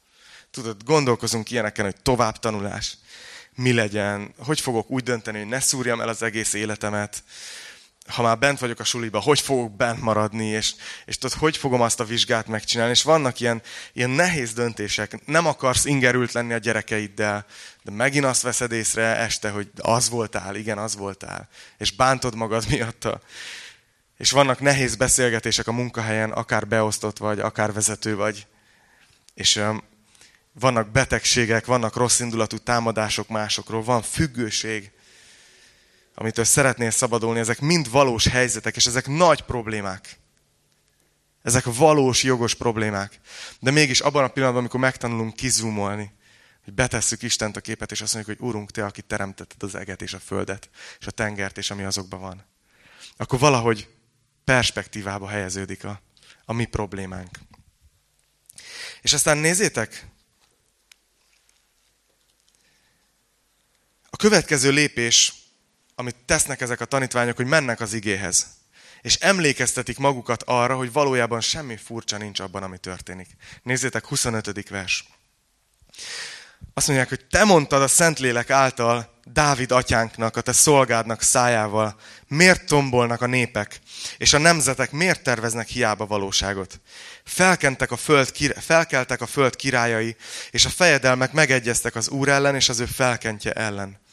Tudod, 0.51 0.83
gondolkozunk 0.85 1.51
ilyeneken, 1.51 1.85
hogy 1.85 1.97
tovább 2.03 2.39
tanulás, 2.39 2.99
mi 3.57 3.73
legyen, 3.73 4.35
hogy 4.39 4.61
fogok 4.61 4.91
úgy 4.91 5.03
dönteni, 5.03 5.39
hogy 5.39 5.49
ne 5.49 5.61
szúrjam 5.61 6.01
el 6.01 6.09
az 6.09 6.23
egész 6.23 6.53
életemet, 6.53 7.23
ha 8.07 8.23
már 8.23 8.39
bent 8.39 8.59
vagyok 8.59 8.81
a 8.81 8.85
suliba, 8.85 9.21
hogy 9.21 9.41
fogok 9.41 9.77
bent 9.77 10.01
maradni, 10.01 10.47
és, 10.47 10.75
és 11.05 11.19
tudod, 11.19 11.39
hogy 11.39 11.57
fogom 11.57 11.81
azt 11.81 12.01
a 12.01 12.05
vizsgát 12.05 12.47
megcsinálni. 12.47 12.93
És 12.93 13.03
vannak 13.03 13.41
ilyen, 13.41 13.63
ilyen 13.93 14.11
nehéz 14.11 14.53
döntések. 14.53 15.27
Nem 15.27 15.47
akarsz 15.47 15.85
ingerült 15.85 16.33
lenni 16.33 16.53
a 16.53 16.59
gyerekeiddel, 16.59 17.47
de 17.83 17.91
megint 17.91 18.25
azt 18.25 18.43
veszed 18.43 18.73
észre 18.73 19.17
este, 19.17 19.51
hogy 19.51 19.71
az 19.77 20.09
voltál, 20.09 20.57
igen, 20.57 20.79
az 20.79 20.97
voltál. 20.97 21.49
És 21.79 21.91
bántod 21.93 22.35
magad 22.35 22.65
miatta. 22.71 23.21
És 24.19 24.31
vannak 24.31 24.61
nehéz 24.61 24.97
beszélgetések 24.97 25.67
a 25.67 25.73
munkahelyen, 25.73 26.31
akár 26.31 26.67
beosztott 26.67 27.19
vagy, 27.19 27.41
akár 27.41 27.73
vezető 27.73 28.17
vagy. 28.17 28.47
És 29.35 29.63
vannak 30.59 30.91
betegségek, 30.91 31.67
vannak 31.67 31.97
rossz 31.97 32.21
indulatú 32.21 32.57
támadások 32.59 33.29
másokról, 33.29 33.83
van 33.83 34.03
függőség 34.03 34.91
amitől 36.19 36.45
szeretnél 36.45 36.91
szabadulni, 36.91 37.39
ezek 37.39 37.61
mind 37.61 37.91
valós 37.91 38.27
helyzetek, 38.27 38.77
és 38.77 38.87
ezek 38.87 39.07
nagy 39.07 39.43
problémák. 39.43 40.19
Ezek 41.43 41.65
valós, 41.65 42.23
jogos 42.23 42.55
problémák. 42.55 43.21
De 43.61 43.71
mégis 43.71 44.01
abban 44.01 44.25
a 44.25 44.29
pillanatban, 44.29 44.63
amikor 44.63 44.81
megtanulunk 44.81 45.35
kizumolni, 45.35 46.15
hogy 46.65 46.73
betesszük 46.73 47.23
Istent 47.23 47.57
a 47.57 47.61
képet, 47.61 47.91
és 47.91 48.01
azt 48.01 48.15
mondjuk, 48.15 48.39
hogy 48.39 48.49
Urunk, 48.49 48.71
Te, 48.71 48.85
aki 48.85 49.03
teremtetted 49.03 49.63
az 49.63 49.75
eget 49.75 50.03
és 50.03 50.15
a 50.15 50.19
földet, 50.19 50.71
és 51.01 51.07
a 51.07 51.11
tengert, 51.11 51.59
és 51.59 51.71
ami 51.71 51.83
azokban 51.83 52.21
van. 52.21 52.45
Akkor 53.17 53.39
valahogy 53.39 53.89
perspektívába 54.45 55.29
helyeződik 55.29 55.85
a, 55.85 56.01
a 56.45 56.53
mi 56.53 56.65
problémánk. 56.65 57.39
És 59.01 59.13
aztán 59.13 59.39
nézzétek, 59.39 60.07
a 64.17 64.19
következő 64.19 64.71
lépés 64.71 65.33
amit 65.99 66.17
tesznek 66.25 66.61
ezek 66.61 66.81
a 66.81 66.85
tanítványok, 66.85 67.37
hogy 67.37 67.47
mennek 67.47 67.81
az 67.81 67.93
igéhez. 67.93 68.47
És 69.03 69.15
emlékeztetik 69.15 69.99
magukat 69.99 70.43
arra, 70.43 70.77
hogy 70.77 70.93
valójában 70.93 71.41
semmi 71.41 71.77
furcsa 71.77 72.17
nincs 72.17 72.41
abban, 72.41 72.63
ami 72.63 72.79
történik. 72.79 73.29
Nézzétek, 73.63 74.07
25. 74.07 74.69
vers. 74.69 75.05
Azt 76.75 76.87
mondják, 76.87 77.09
hogy 77.09 77.25
te 77.31 77.45
mondtad 77.45 77.83
a 77.83 77.89
Szentlélek 77.89 78.51
által 78.51 79.15
Dávid 79.25 79.71
atyánknak, 79.71 80.37
a 80.37 80.41
te 80.41 80.53
szolgádnak 80.53 81.23
szájával, 81.23 82.01
miért 82.27 82.67
tombolnak 82.67 83.21
a 83.21 83.27
népek, 83.27 83.81
és 84.19 84.33
a 84.33 84.39
nemzetek 84.39 84.91
miért 84.91 85.23
terveznek 85.23 85.69
hiába 85.69 86.07
valóságot. 86.07 86.81
Felkentek 87.25 87.91
a 87.91 87.97
föld, 87.97 88.53
felkeltek 88.61 89.21
a 89.21 89.27
föld 89.27 89.57
királyai, 89.57 90.17
és 90.51 90.65
a 90.65 90.71
fejedelmek 90.71 91.33
megegyeztek 91.33 91.95
az 91.95 92.09
Úr 92.09 92.29
ellen 92.29 92.55
és 92.55 92.69
az 92.69 92.79
ő 92.79 92.87
felkentje 92.87 93.53
ellen 93.53 94.05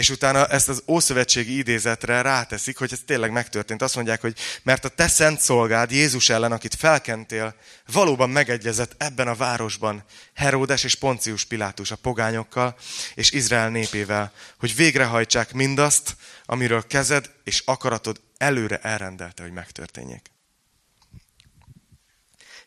és 0.00 0.10
utána 0.10 0.46
ezt 0.46 0.68
az 0.68 0.82
ószövetségi 0.86 1.56
idézetre 1.56 2.22
ráteszik, 2.22 2.78
hogy 2.78 2.92
ez 2.92 3.00
tényleg 3.06 3.30
megtörtént. 3.30 3.82
Azt 3.82 3.94
mondják, 3.94 4.20
hogy 4.20 4.38
mert 4.62 4.84
a 4.84 4.88
te 4.88 5.08
szent 5.08 5.40
szolgád 5.40 5.90
Jézus 5.90 6.28
ellen, 6.28 6.52
akit 6.52 6.74
felkentél, 6.74 7.54
valóban 7.92 8.30
megegyezett 8.30 8.94
ebben 8.98 9.28
a 9.28 9.34
városban 9.34 10.04
Heródes 10.34 10.84
és 10.84 10.94
Poncius 10.94 11.44
Pilátus 11.44 11.90
a 11.90 11.96
pogányokkal 11.96 12.76
és 13.14 13.30
Izrael 13.30 13.70
népével, 13.70 14.32
hogy 14.58 14.76
végrehajtsák 14.76 15.52
mindazt, 15.52 16.16
amiről 16.46 16.86
kezed 16.86 17.30
és 17.44 17.62
akaratod 17.64 18.20
előre 18.36 18.78
elrendelte, 18.78 19.42
hogy 19.42 19.52
megtörténjék. 19.52 20.30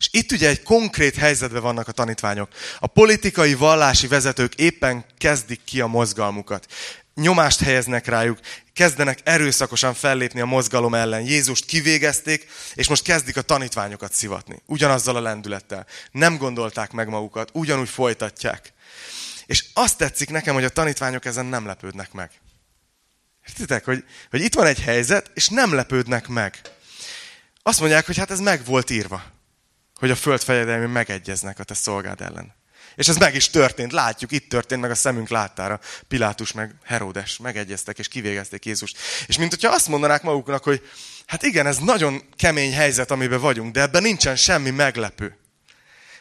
És 0.04 0.10
itt 0.12 0.32
ugye 0.32 0.50
egy 0.50 0.64
konkrét 0.64 1.16
helyzetben 1.16 1.62
vannak 1.62 1.88
a 1.88 1.92
tanítványok. 1.92 2.50
A 2.80 2.88
politikai, 2.88 3.54
vallási 3.54 4.08
vezetők 4.08 4.56
éppen 4.56 5.06
kezdik 5.18 5.64
ki 5.64 5.82
a 5.82 5.88
mozgalmukat 5.88 6.68
nyomást 7.16 7.60
helyeznek 7.60 8.06
rájuk, 8.06 8.40
kezdenek 8.74 9.20
erőszakosan 9.24 9.94
fellépni 9.94 10.42
a 10.42 10.46
mozgalom 10.46 10.94
ellen. 10.94 11.22
Jézust 11.22 11.66
kivégezték, 11.66 12.48
és 12.74 12.88
most 12.88 13.04
kezdik 13.04 13.38
a 13.38 13.42
tanítványokat 13.42 14.14
szivatni. 14.14 14.62
Ugyanazzal 14.66 15.16
a 15.16 15.22
lendülettel. 15.22 15.86
Nem 16.12 16.38
gondolták 16.38 16.92
meg 16.92 17.08
magukat, 17.08 17.50
ugyanúgy 17.54 17.90
folytatják. 17.90 18.74
És 19.46 19.66
azt 19.74 19.98
tetszik 19.98 20.30
nekem, 20.30 20.54
hogy 20.54 20.64
a 20.64 20.70
tanítványok 20.70 21.26
ezen 21.26 21.46
nem 21.46 21.66
lepődnek 21.66 22.12
meg. 22.12 22.32
Értitek, 23.48 23.86
hogy, 23.86 24.04
hogy 24.30 24.42
itt 24.42 24.54
van 24.54 24.66
egy 24.66 24.80
helyzet, 24.80 25.32
és 25.34 25.48
nem 25.48 25.74
lepődnek 25.74 26.28
meg. 26.28 26.62
Azt 27.62 27.80
mondják, 27.80 28.06
hogy 28.06 28.18
hát 28.18 28.32
ez 28.32 28.40
meg 28.40 28.66
volt 28.66 28.90
írva, 28.90 29.24
hogy 29.96 30.12
a 30.12 30.16
föld 30.16 30.42
fejedelmi 30.42 30.86
megegyeznek 30.86 31.60
a 31.60 31.64
te 31.64 31.74
szolgád 31.74 32.22
ellen. 32.22 32.54
És 32.96 33.08
ez 33.08 33.18
meg 33.18 33.36
is 33.36 33.50
történt, 33.50 33.92
látjuk, 33.92 34.32
itt 34.32 34.50
történt 34.50 34.82
meg 34.82 34.92
a 34.92 34.96
szemünk 34.96 35.30
láttára. 35.30 35.80
Pilátus 36.08 36.52
meg 36.52 36.76
Heródes 36.84 37.38
megegyeztek 37.38 38.00
és 38.00 38.08
kivégezték 38.08 38.66
Jézust. 38.66 38.98
És 39.28 39.38
mint 39.38 39.50
hogyha 39.50 39.74
azt 39.74 39.88
mondanák 39.88 40.24
maguknak, 40.24 40.64
hogy 40.64 40.82
hát 41.26 41.44
igen, 41.44 41.68
ez 41.68 41.78
nagyon 41.78 42.24
kemény 42.36 42.74
helyzet, 42.74 43.12
amiben 43.12 43.40
vagyunk, 43.40 43.74
de 43.74 43.82
ebben 43.82 44.02
nincsen 44.02 44.36
semmi 44.36 44.70
meglepő. 44.70 45.38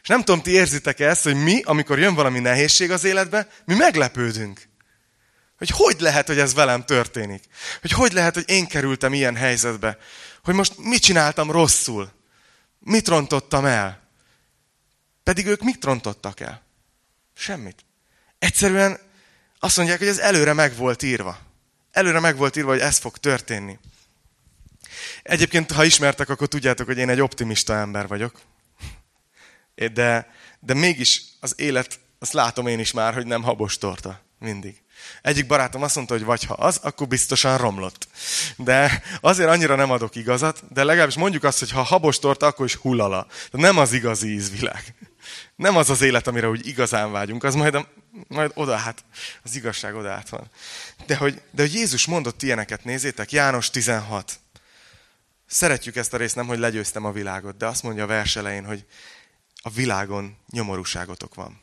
És 0.02 0.08
nem 0.08 0.24
tudom, 0.24 0.42
ti 0.42 0.50
érzitek-e 0.50 1.08
ezt, 1.08 1.22
hogy 1.22 1.42
mi, 1.42 1.62
amikor 1.62 1.98
jön 1.98 2.14
valami 2.14 2.38
nehézség 2.38 2.90
az 2.90 3.04
életbe, 3.04 3.48
mi 3.64 3.74
meglepődünk. 3.74 4.70
Hogy 5.58 5.70
hogy 5.70 6.00
lehet, 6.00 6.26
hogy 6.26 6.38
ez 6.38 6.54
velem 6.54 6.85
történik? 6.85 7.44
Hogy 7.80 7.90
hogy 7.90 8.12
lehet, 8.12 8.35
hogy 8.35 8.44
én 8.46 8.66
kerültem 8.66 9.12
ilyen 9.12 9.37
helyzetbe? 9.37 9.98
Hogy 10.42 10.54
most 10.54 10.72
mit 10.78 11.02
csináltam 11.02 11.50
rosszul? 11.50 12.12
Mit 12.78 13.08
rontottam 13.08 13.64
el? 13.64 14.02
Pedig 15.22 15.46
ők 15.46 15.62
mit 15.62 15.85
rontottak 15.85 16.40
el? 16.40 16.62
Semmit. 17.35 17.85
Egyszerűen 18.38 18.98
azt 19.58 19.76
mondják, 19.76 19.98
hogy 19.98 20.08
ez 20.08 20.18
előre 20.18 20.52
meg 20.52 20.76
volt 20.76 21.02
írva. 21.02 21.38
Előre 21.90 22.20
meg 22.20 22.37
volt 22.37 22.56
írva, 22.56 22.70
hogy 22.70 22.80
ez 22.80 22.98
fog 22.98 23.16
történni. 23.18 23.78
Egyébként, 25.22 25.72
ha 25.72 25.85
ismertek, 25.85 26.28
akkor 26.28 26.48
tudjátok, 26.48 26.87
hogy 26.87 26.98
én 26.98 27.08
egy 27.08 27.20
optimista 27.20 27.74
ember 27.74 28.06
vagyok. 28.06 28.40
De, 29.74 30.30
de 30.61 30.74
mégis 30.74 31.22
az 31.40 31.54
élet, 31.56 32.00
azt 32.18 32.32
látom 32.32 32.66
én 32.66 32.78
is 32.78 32.92
már, 32.92 33.14
hogy 33.14 33.26
nem 33.26 33.42
habos 33.42 33.78
torta. 33.78 34.20
Mindig. 34.38 34.82
Egyik 35.22 35.46
barátom 35.46 35.82
azt 35.82 35.94
mondta, 35.94 36.14
hogy 36.14 36.24
vagy 36.24 36.44
ha 36.44 36.54
az, 36.54 36.76
akkor 36.82 37.06
biztosan 37.06 37.58
romlott. 37.58 38.08
De 38.56 39.02
azért 39.20 39.48
annyira 39.48 39.74
nem 39.74 39.90
adok 39.90 40.16
igazat, 40.16 40.72
de 40.72 40.85
legalábbis 40.85 41.16
mondjuk 41.16 41.44
azt, 41.44 41.58
hogy 41.58 41.70
ha 41.70 41.82
habos 41.82 42.18
torta, 42.18 42.46
akkor 42.46 42.66
is 42.66 42.74
hullala. 42.74 43.26
De 43.50 43.58
nem 43.58 43.78
az 43.78 43.92
igazi 43.92 44.32
ízvilág. 44.32 44.94
Nem 45.56 45.76
az 45.76 45.90
az 45.90 46.00
élet, 46.00 46.26
amire 46.26 46.48
úgy 46.48 46.66
igazán 46.66 47.12
vágyunk, 47.12 47.44
az 47.44 47.54
majd, 47.54 47.74
a, 47.74 47.88
majd 48.28 48.50
oda 48.54 48.76
hát, 48.76 49.04
az 49.42 49.54
igazság 49.54 49.94
oda 49.94 50.11
át 50.12 50.28
van. 50.28 50.50
De 51.06 51.16
hogy, 51.16 51.42
de 51.50 51.62
hogy 51.62 51.74
Jézus 51.74 52.06
mondott 52.06 52.42
ilyeneket, 52.42 52.85
nézzétek, 52.85 53.32
János 53.32 53.70
16. 53.70 54.40
Szeretjük 55.46 55.96
ezt 55.96 56.14
a 56.14 56.16
részt, 56.16 56.35
nem, 56.35 56.46
hogy 56.46 56.58
legyőztem 56.58 57.04
a 57.04 57.12
világot, 57.12 57.56
de 57.56 57.66
azt 57.66 57.82
mondja 57.82 58.04
a 58.04 58.06
vers 58.06 58.37
elején, 58.37 58.64
hogy 58.64 58.85
a 59.62 59.70
világon 59.70 60.37
nyomorúságotok 60.50 61.35
van. 61.35 61.61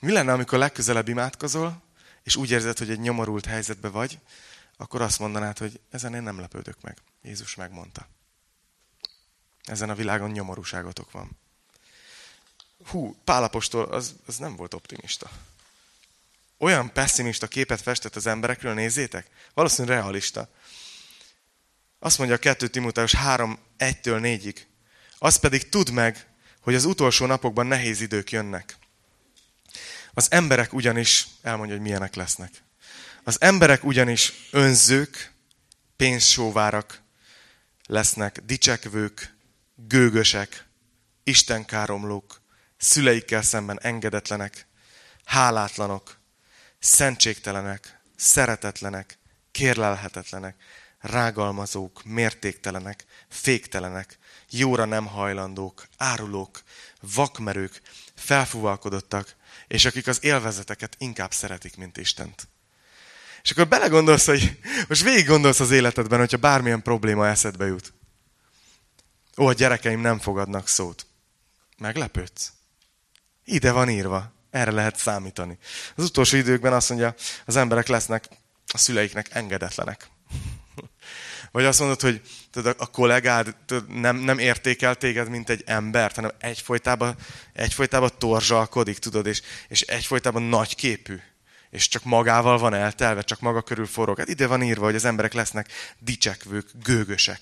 Mi 0.00 0.12
lenne, 0.12 0.32
amikor 0.32 0.58
legközelebb 0.58 1.08
imádkozol, 1.08 1.82
és 2.22 2.36
úgy 2.36 2.50
érzed, 2.50 2.78
hogy 2.78 2.90
egy 2.90 3.00
nyomorult 3.00 3.46
helyzetbe 3.46 3.88
vagy, 3.88 4.18
akkor 4.76 5.02
azt 5.02 5.18
mondanád, 5.18 5.58
hogy 5.58 5.80
ezen 5.90 6.14
én 6.14 6.22
nem 6.22 6.40
lepődök 6.40 6.80
meg. 6.80 6.96
Jézus 7.22 7.54
megmondta. 7.54 8.08
Ezen 9.64 9.90
a 9.90 9.94
világon 9.94 10.30
nyomorúságotok 10.30 11.10
van. 11.10 11.30
Hú, 12.86 13.16
Pálapostól 13.24 13.84
az, 13.84 14.14
az 14.26 14.36
nem 14.36 14.56
volt 14.56 14.74
optimista. 14.74 15.30
Olyan 16.58 16.92
pessimista 16.92 17.46
képet 17.46 17.80
festett 17.80 18.16
az 18.16 18.26
emberekről, 18.26 18.74
nézzétek? 18.74 19.26
Valószínűleg 19.54 19.98
realista. 19.98 20.48
Azt 21.98 22.18
mondja 22.18 22.36
a 22.36 22.38
2 22.38 22.68
Timóteus 22.68 23.14
3, 23.14 23.58
1-től 23.78 24.18
4-ig. 24.22 24.56
Azt 25.18 25.40
pedig 25.40 25.68
tudd 25.68 25.92
meg, 25.92 26.26
hogy 26.60 26.74
az 26.74 26.84
utolsó 26.84 27.26
napokban 27.26 27.66
nehéz 27.66 28.00
idők 28.00 28.30
jönnek. 28.30 28.76
Az 30.14 30.30
emberek 30.30 30.72
ugyanis, 30.72 31.26
elmondja, 31.42 31.74
hogy 31.74 31.84
milyenek 31.84 32.14
lesznek. 32.14 32.62
Az 33.22 33.40
emberek 33.40 33.84
ugyanis 33.84 34.32
önzők, 34.50 35.32
pénzsóvárak 35.96 37.02
lesznek, 37.86 38.40
dicsekvők, 38.40 39.33
gőgösek, 39.74 40.66
istenkáromlók, 41.24 42.40
szüleikkel 42.76 43.42
szemben 43.42 43.80
engedetlenek, 43.82 44.66
hálátlanok, 45.24 46.18
szentségtelenek, 46.78 48.00
szeretetlenek, 48.16 49.18
kérlelhetetlenek, 49.50 50.56
rágalmazók, 51.00 52.04
mértéktelenek, 52.04 53.04
féktelenek, 53.28 54.18
jóra 54.50 54.84
nem 54.84 55.06
hajlandók, 55.06 55.86
árulók, 55.96 56.62
vakmerők, 57.00 57.80
felfúvalkodottak, 58.14 59.34
és 59.66 59.84
akik 59.84 60.06
az 60.06 60.24
élvezeteket 60.24 60.96
inkább 60.98 61.32
szeretik, 61.32 61.76
mint 61.76 61.96
Istent. 61.96 62.48
És 63.42 63.50
akkor 63.50 63.68
belegondolsz, 63.68 64.26
hogy 64.26 64.58
most 64.88 65.02
végig 65.02 65.26
gondolsz 65.26 65.60
az 65.60 65.70
életedben, 65.70 66.18
hogyha 66.18 66.36
bármilyen 66.36 66.82
probléma 66.82 67.28
eszedbe 67.28 67.66
jut. 67.66 67.92
Ó, 69.36 69.46
a 69.46 69.52
gyerekeim 69.52 70.00
nem 70.00 70.18
fogadnak 70.18 70.68
szót. 70.68 71.06
Meglepődsz? 71.78 72.52
Ide 73.44 73.72
van 73.72 73.88
írva. 73.88 74.32
Erre 74.50 74.70
lehet 74.70 74.96
számítani. 74.96 75.58
Az 75.96 76.04
utolsó 76.04 76.36
időkben 76.36 76.72
azt 76.72 76.88
mondja, 76.88 77.14
az 77.44 77.56
emberek 77.56 77.86
lesznek 77.86 78.28
a 78.66 78.78
szüleiknek 78.78 79.28
engedetlenek. 79.30 80.08
Vagy 81.52 81.64
azt 81.64 81.78
mondod, 81.78 82.00
hogy 82.00 82.20
tudod, 82.50 82.74
a 82.78 82.86
kollégád 82.86 83.56
tudod, 83.66 83.88
nem, 83.88 84.16
nem 84.16 84.38
értékel 84.38 84.94
téged, 84.94 85.28
mint 85.28 85.50
egy 85.50 85.62
embert, 85.66 86.14
hanem 86.14 86.32
egyfolytában, 86.38 87.16
egyfolytában 87.52 88.10
torzsalkodik, 88.18 88.98
tudod, 88.98 89.26
és, 89.26 89.42
és 89.68 89.80
egyfolytában 89.80 90.42
nagyképű. 90.42 91.20
És 91.70 91.88
csak 91.88 92.04
magával 92.04 92.58
van 92.58 92.74
eltelve, 92.74 93.22
csak 93.22 93.40
maga 93.40 93.62
körül 93.62 93.86
forog. 93.86 94.18
Hát 94.18 94.28
ide 94.28 94.46
van 94.46 94.62
írva, 94.62 94.84
hogy 94.84 94.94
az 94.94 95.04
emberek 95.04 95.32
lesznek 95.32 95.68
dicsekvők, 95.98 96.66
gőgösek. 96.82 97.40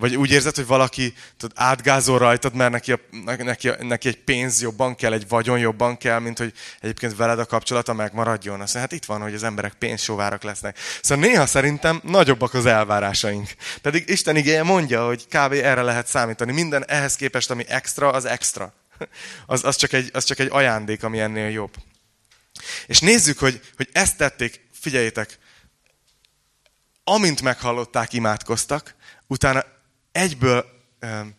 Vagy 0.00 0.16
úgy 0.16 0.30
érzed, 0.30 0.54
hogy 0.54 0.66
valaki 0.66 1.14
tudod, 1.36 1.56
átgázol 1.58 2.18
rajtad, 2.18 2.54
mert 2.54 2.70
neki, 2.70 2.92
a, 2.92 3.00
neki, 3.34 3.70
neki 3.80 4.08
egy 4.08 4.24
pénz 4.24 4.62
jobban 4.62 4.94
kell, 4.94 5.12
egy 5.12 5.28
vagyon 5.28 5.58
jobban 5.58 5.96
kell, 5.96 6.18
mint 6.18 6.38
hogy 6.38 6.52
egyébként 6.80 7.16
veled 7.16 7.38
a 7.38 7.46
kapcsolata 7.46 7.92
megmaradjon. 7.92 8.60
Azt 8.60 8.76
hát 8.76 8.92
itt 8.92 9.04
van, 9.04 9.20
hogy 9.20 9.34
az 9.34 9.42
emberek 9.42 9.72
pénzsóvárak 9.72 10.42
lesznek. 10.42 10.78
Szóval 11.02 11.24
néha 11.24 11.46
szerintem 11.46 12.00
nagyobbak 12.04 12.54
az 12.54 12.66
elvárásaink. 12.66 13.48
Pedig 13.82 14.08
Isten 14.08 14.36
igéje 14.36 14.62
mondja, 14.62 15.06
hogy 15.06 15.26
kb. 15.26 15.52
erre 15.52 15.82
lehet 15.82 16.06
számítani. 16.06 16.52
Minden 16.52 16.84
ehhez 16.86 17.16
képest, 17.16 17.50
ami 17.50 17.64
extra, 17.68 18.10
az 18.10 18.24
extra. 18.24 18.72
Az, 19.46 19.64
az, 19.64 19.76
csak, 19.76 19.92
egy, 19.92 20.10
az 20.12 20.24
csak 20.24 20.38
egy 20.38 20.48
ajándék, 20.50 21.02
ami 21.02 21.20
ennél 21.20 21.48
jobb. 21.48 21.74
És 22.86 23.00
nézzük, 23.00 23.38
hogy, 23.38 23.60
hogy 23.76 23.88
ezt 23.92 24.16
tették, 24.16 24.60
figyeljétek, 24.72 25.38
amint 27.04 27.42
meghallották, 27.42 28.12
imádkoztak, 28.12 28.94
utána 29.26 29.64
egyből 30.12 30.64
um, 31.00 31.38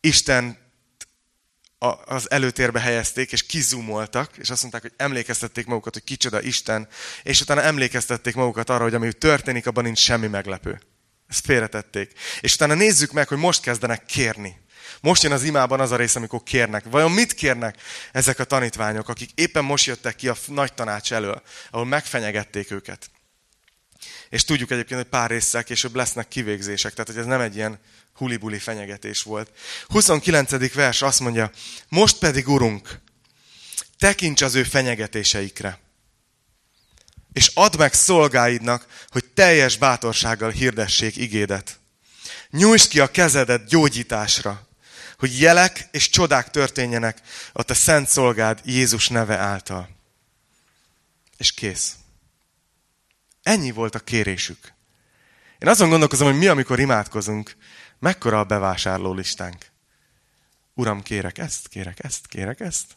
Isten 0.00 0.58
az 2.04 2.30
előtérbe 2.30 2.80
helyezték, 2.80 3.32
és 3.32 3.46
kizumoltak, 3.46 4.36
és 4.36 4.50
azt 4.50 4.60
mondták, 4.60 4.82
hogy 4.82 4.92
emlékeztették 4.96 5.66
magukat, 5.66 5.92
hogy 5.92 6.04
kicsoda 6.04 6.42
Isten, 6.42 6.88
és 7.22 7.40
utána 7.40 7.62
emlékeztették 7.62 8.34
magukat 8.34 8.70
arra, 8.70 8.82
hogy 8.82 8.94
ami 8.94 9.12
történik, 9.12 9.66
abban 9.66 9.84
nincs 9.84 9.98
semmi 9.98 10.26
meglepő. 10.26 10.80
Ezt 11.28 11.44
félretették. 11.44 12.12
És 12.40 12.54
utána 12.54 12.74
nézzük 12.74 13.12
meg, 13.12 13.28
hogy 13.28 13.38
most 13.38 13.62
kezdenek 13.62 14.06
kérni. 14.06 14.60
Most 15.00 15.22
jön 15.22 15.32
az 15.32 15.42
imában 15.42 15.80
az 15.80 15.90
a 15.90 15.96
rész, 15.96 16.14
amikor 16.16 16.42
kérnek. 16.42 16.84
Vajon 16.84 17.10
mit 17.10 17.34
kérnek 17.34 17.76
ezek 18.12 18.38
a 18.38 18.44
tanítványok, 18.44 19.08
akik 19.08 19.30
éppen 19.34 19.64
most 19.64 19.86
jöttek 19.86 20.16
ki 20.16 20.28
a 20.28 20.36
nagy 20.46 20.72
tanács 20.72 21.12
elől, 21.12 21.42
ahol 21.70 21.86
megfenyegették 21.86 22.70
őket. 22.70 23.10
És 24.28 24.44
tudjuk 24.44 24.70
egyébként, 24.70 25.00
hogy 25.00 25.10
pár 25.10 25.30
résszel 25.30 25.64
később 25.64 25.94
lesznek 25.94 26.28
kivégzések, 26.28 26.92
tehát 26.92 27.08
hogy 27.08 27.18
ez 27.18 27.26
nem 27.26 27.40
egy 27.40 27.56
ilyen 27.56 27.78
hulibuli 28.14 28.58
fenyegetés 28.58 29.22
volt. 29.22 29.50
29. 29.88 30.72
vers 30.72 31.02
azt 31.02 31.20
mondja, 31.20 31.50
most 31.88 32.18
pedig, 32.18 32.48
Urunk, 32.48 33.00
tekints 33.98 34.42
az 34.42 34.54
ő 34.54 34.62
fenyegetéseikre, 34.62 35.78
és 37.32 37.50
add 37.54 37.78
meg 37.78 37.94
szolgáidnak, 37.94 38.86
hogy 39.08 39.24
teljes 39.24 39.76
bátorsággal 39.76 40.50
hirdessék 40.50 41.16
igédet. 41.16 41.78
Nyújtsd 42.50 42.88
ki 42.88 43.00
a 43.00 43.10
kezedet 43.10 43.66
gyógyításra, 43.66 44.68
hogy 45.18 45.40
jelek 45.40 45.88
és 45.90 46.08
csodák 46.08 46.50
történjenek 46.50 47.20
a 47.52 47.62
te 47.62 47.74
szent 47.74 48.08
szolgád 48.08 48.60
Jézus 48.64 49.08
neve 49.08 49.36
által. 49.36 49.88
És 51.36 51.52
kész. 51.52 51.94
Ennyi 53.42 53.70
volt 53.70 53.94
a 53.94 53.98
kérésük. 53.98 54.72
Én 55.58 55.68
azon 55.68 55.88
gondolkozom, 55.88 56.28
hogy 56.28 56.38
mi, 56.38 56.46
amikor 56.46 56.80
imádkozunk, 56.80 57.56
mekkora 57.98 58.38
a 58.38 58.44
bevásárló 58.44 59.12
listánk. 59.12 59.66
Uram, 60.74 61.02
kérek 61.02 61.38
ezt, 61.38 61.68
kérek 61.68 62.04
ezt, 62.04 62.26
kérek 62.26 62.60
ezt. 62.60 62.96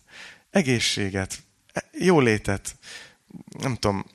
Egészséget, 0.49 1.43
jólétet, 1.91 2.75
nem 3.59 3.75
tudom, 3.75 4.05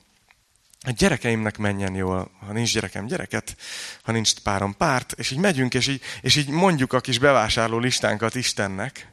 a 0.87 0.91
gyerekeimnek 0.91 1.59
menjen 1.59 1.95
jól, 1.95 2.31
ha 2.41 2.53
nincs 2.53 2.73
gyerekem 2.73 3.07
gyereket, 3.07 3.57
ha 4.03 4.13
nincs 4.13 4.35
párom 4.35 4.77
párt, 4.77 5.13
és 5.13 5.31
így 5.31 5.39
megyünk, 5.39 5.75
és 5.75 5.87
így, 5.87 6.03
és 6.21 6.37
így 6.37 6.49
mondjuk 6.49 6.93
a 6.93 7.01
kis 7.01 7.19
bevásárló 7.19 7.79
listánkat 7.79 8.35
Istennek. 8.35 9.13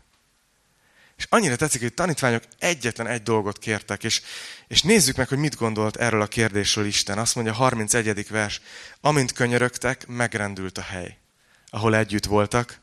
És 1.17 1.25
annyira 1.30 1.56
tetszik, 1.56 1.82
hogy 1.82 1.93
tanítványok 1.93 2.43
egyetlen 2.60 3.08
egy 3.08 3.23
dolgot 3.23 3.60
kértek, 3.60 4.04
és, 4.04 4.21
és 4.67 4.82
nézzük 4.82 5.15
meg, 5.15 5.28
hogy 5.28 5.38
mit 5.38 5.56
gondolt 5.56 5.95
erről 5.95 6.21
a 6.21 6.28
kérdésről 6.28 6.86
Isten. 6.86 7.17
Azt 7.17 7.36
mondja, 7.36 7.54
31. 7.54 8.28
vers, 8.28 8.62
amint 9.01 9.32
könyörögtek, 9.32 10.08
megrendült 10.08 10.78
a 10.78 10.82
hely, 10.82 11.17
ahol 11.69 11.95
együtt 11.95 12.25
voltak, 12.25 12.80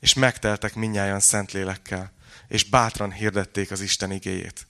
és 0.00 0.14
megteltek 0.14 0.74
minnyáján 0.74 1.20
szentlélekkel, 1.20 2.12
és 2.48 2.64
bátran 2.64 3.12
hirdették 3.12 3.70
az 3.70 3.80
Isten 3.80 4.10
igéjét. 4.10 4.66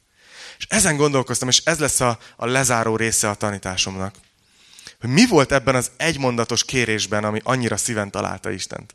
És 0.59 0.67
ezen 0.69 0.97
gondolkoztam, 0.97 1.49
és 1.49 1.63
ez 1.65 1.79
lesz 1.79 2.01
a, 2.01 2.19
a 2.37 2.47
lezáró 2.47 2.97
része 2.97 3.29
a 3.29 3.35
tanításomnak. 3.35 4.15
Hogy 5.01 5.11
mi 5.11 5.27
volt 5.27 5.53
ebben 5.53 5.75
az 5.75 5.91
egymondatos 5.97 6.65
kérésben, 6.65 7.25
ami 7.25 7.41
annyira 7.45 7.77
szíven 7.77 8.11
találta 8.11 8.51
Istent? 8.51 8.95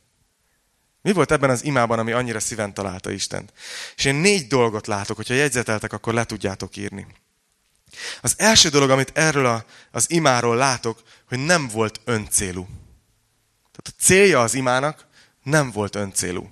Mi 1.02 1.12
volt 1.12 1.32
ebben 1.32 1.50
az 1.50 1.64
imában, 1.64 2.00
ami 2.00 2.12
annyira 2.12 2.40
szíven 2.40 2.74
találta 2.74 3.12
Istent? 3.12 3.54
És 3.96 4.06
én 4.06 4.16
négy 4.16 4.48
dolgot 4.48 4.88
látok, 4.88 5.16
hogyha 5.16 5.34
jegyzeteltek, 5.34 5.94
akkor 5.94 6.14
le 6.14 6.24
tudjátok 6.24 6.76
írni. 6.76 7.08
Az 8.22 8.34
első 8.38 8.70
dolog, 8.70 8.90
amit 8.90 9.18
erről 9.18 9.46
a, 9.46 9.66
az 9.92 10.12
imáról 10.12 10.56
látok, 10.56 11.02
hogy 11.28 11.40
nem 11.40 11.68
volt 11.68 12.02
öncélú. 12.06 12.68
Tehát 13.72 14.00
a 14.00 14.02
célja 14.02 14.42
az 14.42 14.54
imának 14.54 15.08
nem 15.44 15.72
volt 15.72 15.96
öncélú. 15.96 16.50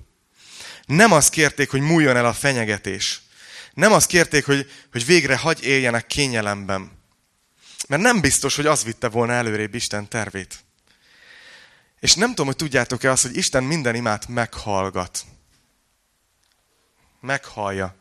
Nem 0.85 1.11
azt 1.11 1.29
kérték, 1.29 1.69
hogy 1.69 1.81
múljon 1.81 2.17
el 2.17 2.25
a 2.25 2.33
fenyegetés. 2.33 3.21
Nem 3.73 3.91
azt 3.91 4.07
kérték, 4.07 4.45
hogy, 4.45 4.71
hogy 4.91 5.05
végre 5.05 5.37
hagy 5.37 5.63
éljenek 5.63 6.07
kényelemben. 6.07 6.91
Mert 7.87 8.01
nem 8.01 8.21
biztos, 8.21 8.55
hogy 8.55 8.65
az 8.65 8.83
vitte 8.83 9.09
volna 9.09 9.33
előrébb 9.33 9.73
Isten 9.73 10.07
tervét. 10.07 10.64
És 12.05 12.13
nem 12.13 12.29
tudom, 12.29 12.45
hogy 12.45 12.55
tudjátok-e 12.55 13.11
azt, 13.11 13.21
hogy 13.21 13.37
Isten 13.37 13.63
minden 13.63 13.95
imát 13.95 14.27
meghallgat. 14.27 15.19
Meghallja. 17.21 17.95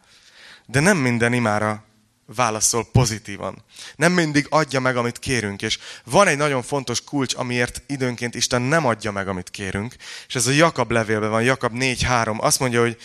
De 0.66 0.80
nem 0.80 0.96
minden 0.96 1.32
imára 1.32 1.84
válaszol 2.26 2.86
pozitívan. 2.92 3.64
Nem 3.96 4.12
mindig 4.12 4.46
adja 4.48 4.80
meg, 4.80 4.96
amit 4.96 5.18
kérünk. 5.18 5.62
És 5.62 5.78
van 6.04 6.26
egy 6.26 6.36
nagyon 6.36 6.62
fontos 6.62 7.04
kulcs, 7.04 7.34
amiért 7.34 7.82
időnként 7.86 8.34
Isten 8.34 8.62
nem 8.62 8.86
adja 8.86 9.10
meg, 9.10 9.28
amit 9.28 9.50
kérünk. 9.50 9.96
És 10.26 10.34
ez 10.34 10.46
a 10.46 10.50
Jakab 10.50 10.90
levélben 10.90 11.30
van, 11.30 11.42
Jakab 11.42 11.72
4.3. 11.74 12.40
Azt 12.40 12.60
mondja, 12.60 12.80
hogy 12.80 12.96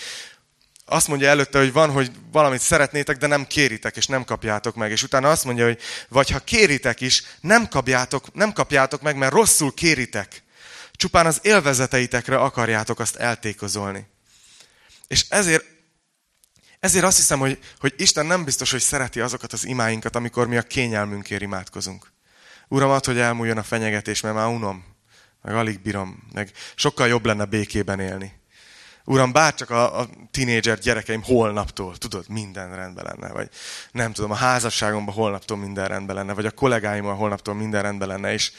azt 0.86 1.08
mondja 1.08 1.28
előtte, 1.28 1.60
hogy 1.60 1.74
van, 1.74 1.92
hogy 1.92 2.12
valamit 2.32 2.62
szeretnétek, 2.62 3.18
de 3.18 3.28
nem 3.28 3.48
kéritek, 3.48 3.98
és 3.98 4.06
nem 4.06 4.24
kapjátok 4.24 4.76
meg. 4.76 4.92
És 4.92 5.04
utána 5.04 5.30
azt 5.30 5.46
mondja, 5.46 5.66
hogy 5.66 5.80
vagy 6.08 6.30
ha 6.30 6.40
kéritek 6.40 7.02
is, 7.02 7.24
nem 7.42 7.68
kapjátok, 7.68 8.34
nem 8.34 8.54
kapjátok 8.54 9.02
meg, 9.02 9.16
mert 9.16 9.34
rosszul 9.34 9.74
kéritek. 9.74 10.48
Csupán 11.00 11.26
az 11.26 11.40
élvezeteitekre 11.42 12.38
akarjátok 12.38 13.00
azt 13.00 13.16
eltékozolni. 13.16 14.08
És 15.08 15.26
ezért, 15.30 15.66
ezért 16.80 17.06
azt 17.06 17.18
hiszem, 17.18 17.40
hogy, 17.40 17.60
hogy 17.80 17.94
Isten 17.98 18.26
nem 18.26 18.44
biztos, 18.44 18.72
hogy 18.72 18.82
szereti 18.82 19.20
azokat 19.20 19.54
az 19.54 19.66
imáinkat, 19.66 20.16
amikor 20.16 20.48
mi 20.48 20.58
a 20.58 20.62
kényelmünkért 20.62 21.42
imádkozunk. 21.42 22.12
Uram, 22.68 22.90
add, 22.90 23.06
hogy 23.06 23.18
elmúljon 23.18 23.58
a 23.58 23.64
fenyegetés, 23.64 24.22
mert 24.22 24.36
már 24.36 24.48
unom, 24.48 24.86
meg 25.42 25.56
alig 25.56 25.82
bírom, 25.82 26.28
meg 26.34 26.52
sokkal 26.76 27.08
jobb 27.08 27.26
lenne 27.26 27.46
békében 27.46 28.00
élni. 28.00 28.34
Uram, 29.06 29.32
bárcsak 29.32 29.70
a, 29.70 30.00
a 30.00 30.10
tinédzser 30.32 30.80
gyerekeim 30.80 31.24
holnaptól, 31.24 31.98
tudod, 31.98 32.30
minden 32.30 32.76
rendben 32.76 33.06
lenne, 33.06 33.34
vagy 33.34 33.50
nem 33.92 34.14
tudom, 34.14 34.32
a 34.32 34.36
házasságomban 34.36 35.16
holnaptól 35.16 35.58
minden 35.58 35.88
rendben 35.88 36.16
lenne, 36.16 36.34
vagy 36.34 36.46
a 36.46 36.52
kollégáimmal 36.52 37.16
holnaptól 37.16 37.54
minden 37.54 37.82
rendben 37.82 38.08
lenne, 38.08 38.34
és, 38.34 38.52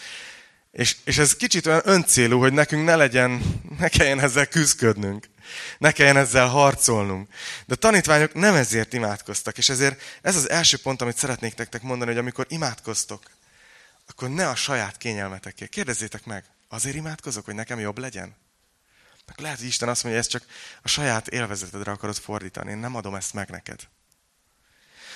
és, 0.70 0.96
és 1.04 1.18
ez 1.18 1.36
kicsit 1.36 1.66
olyan 1.66 1.82
öncélú, 1.84 2.38
hogy 2.38 2.52
nekünk 2.52 2.84
ne 2.84 2.96
legyen, 2.96 3.60
ne 3.78 3.88
kelljen 3.88 4.20
ezzel 4.20 4.46
küzdködnünk. 4.46 5.28
Ne 5.78 5.92
kelljen 5.92 6.16
ezzel 6.16 6.46
harcolnunk. 6.46 7.28
De 7.66 7.74
a 7.74 7.76
tanítványok 7.76 8.34
nem 8.34 8.54
ezért 8.54 8.92
imádkoztak, 8.92 9.58
és 9.58 9.68
ezért 9.68 10.02
ez 10.22 10.36
az 10.36 10.50
első 10.50 10.76
pont, 10.76 11.02
amit 11.02 11.16
szeretnék 11.16 11.56
nektek 11.56 11.82
mondani, 11.82 12.10
hogy 12.10 12.20
amikor 12.20 12.46
imádkoztok, 12.48 13.30
akkor 14.06 14.28
ne 14.28 14.48
a 14.48 14.54
saját 14.54 14.96
kényelmetekért. 14.96 15.70
Kérdezzétek 15.70 16.24
meg, 16.24 16.44
azért 16.68 16.96
imádkozok, 16.96 17.44
hogy 17.44 17.54
nekem 17.54 17.78
jobb 17.78 17.98
legyen? 17.98 18.36
Lehet, 19.36 19.58
hogy 19.58 19.66
Isten 19.66 19.88
azt 19.88 20.02
mondja, 20.02 20.22
hogy 20.22 20.30
ezt 20.32 20.44
csak 20.44 20.54
a 20.82 20.88
saját 20.88 21.28
élvezetedre 21.28 21.90
akarod 21.90 22.16
fordítani. 22.16 22.70
Én 22.70 22.78
nem 22.78 22.96
adom 22.96 23.14
ezt 23.14 23.34
meg 23.34 23.50
neked. 23.50 23.80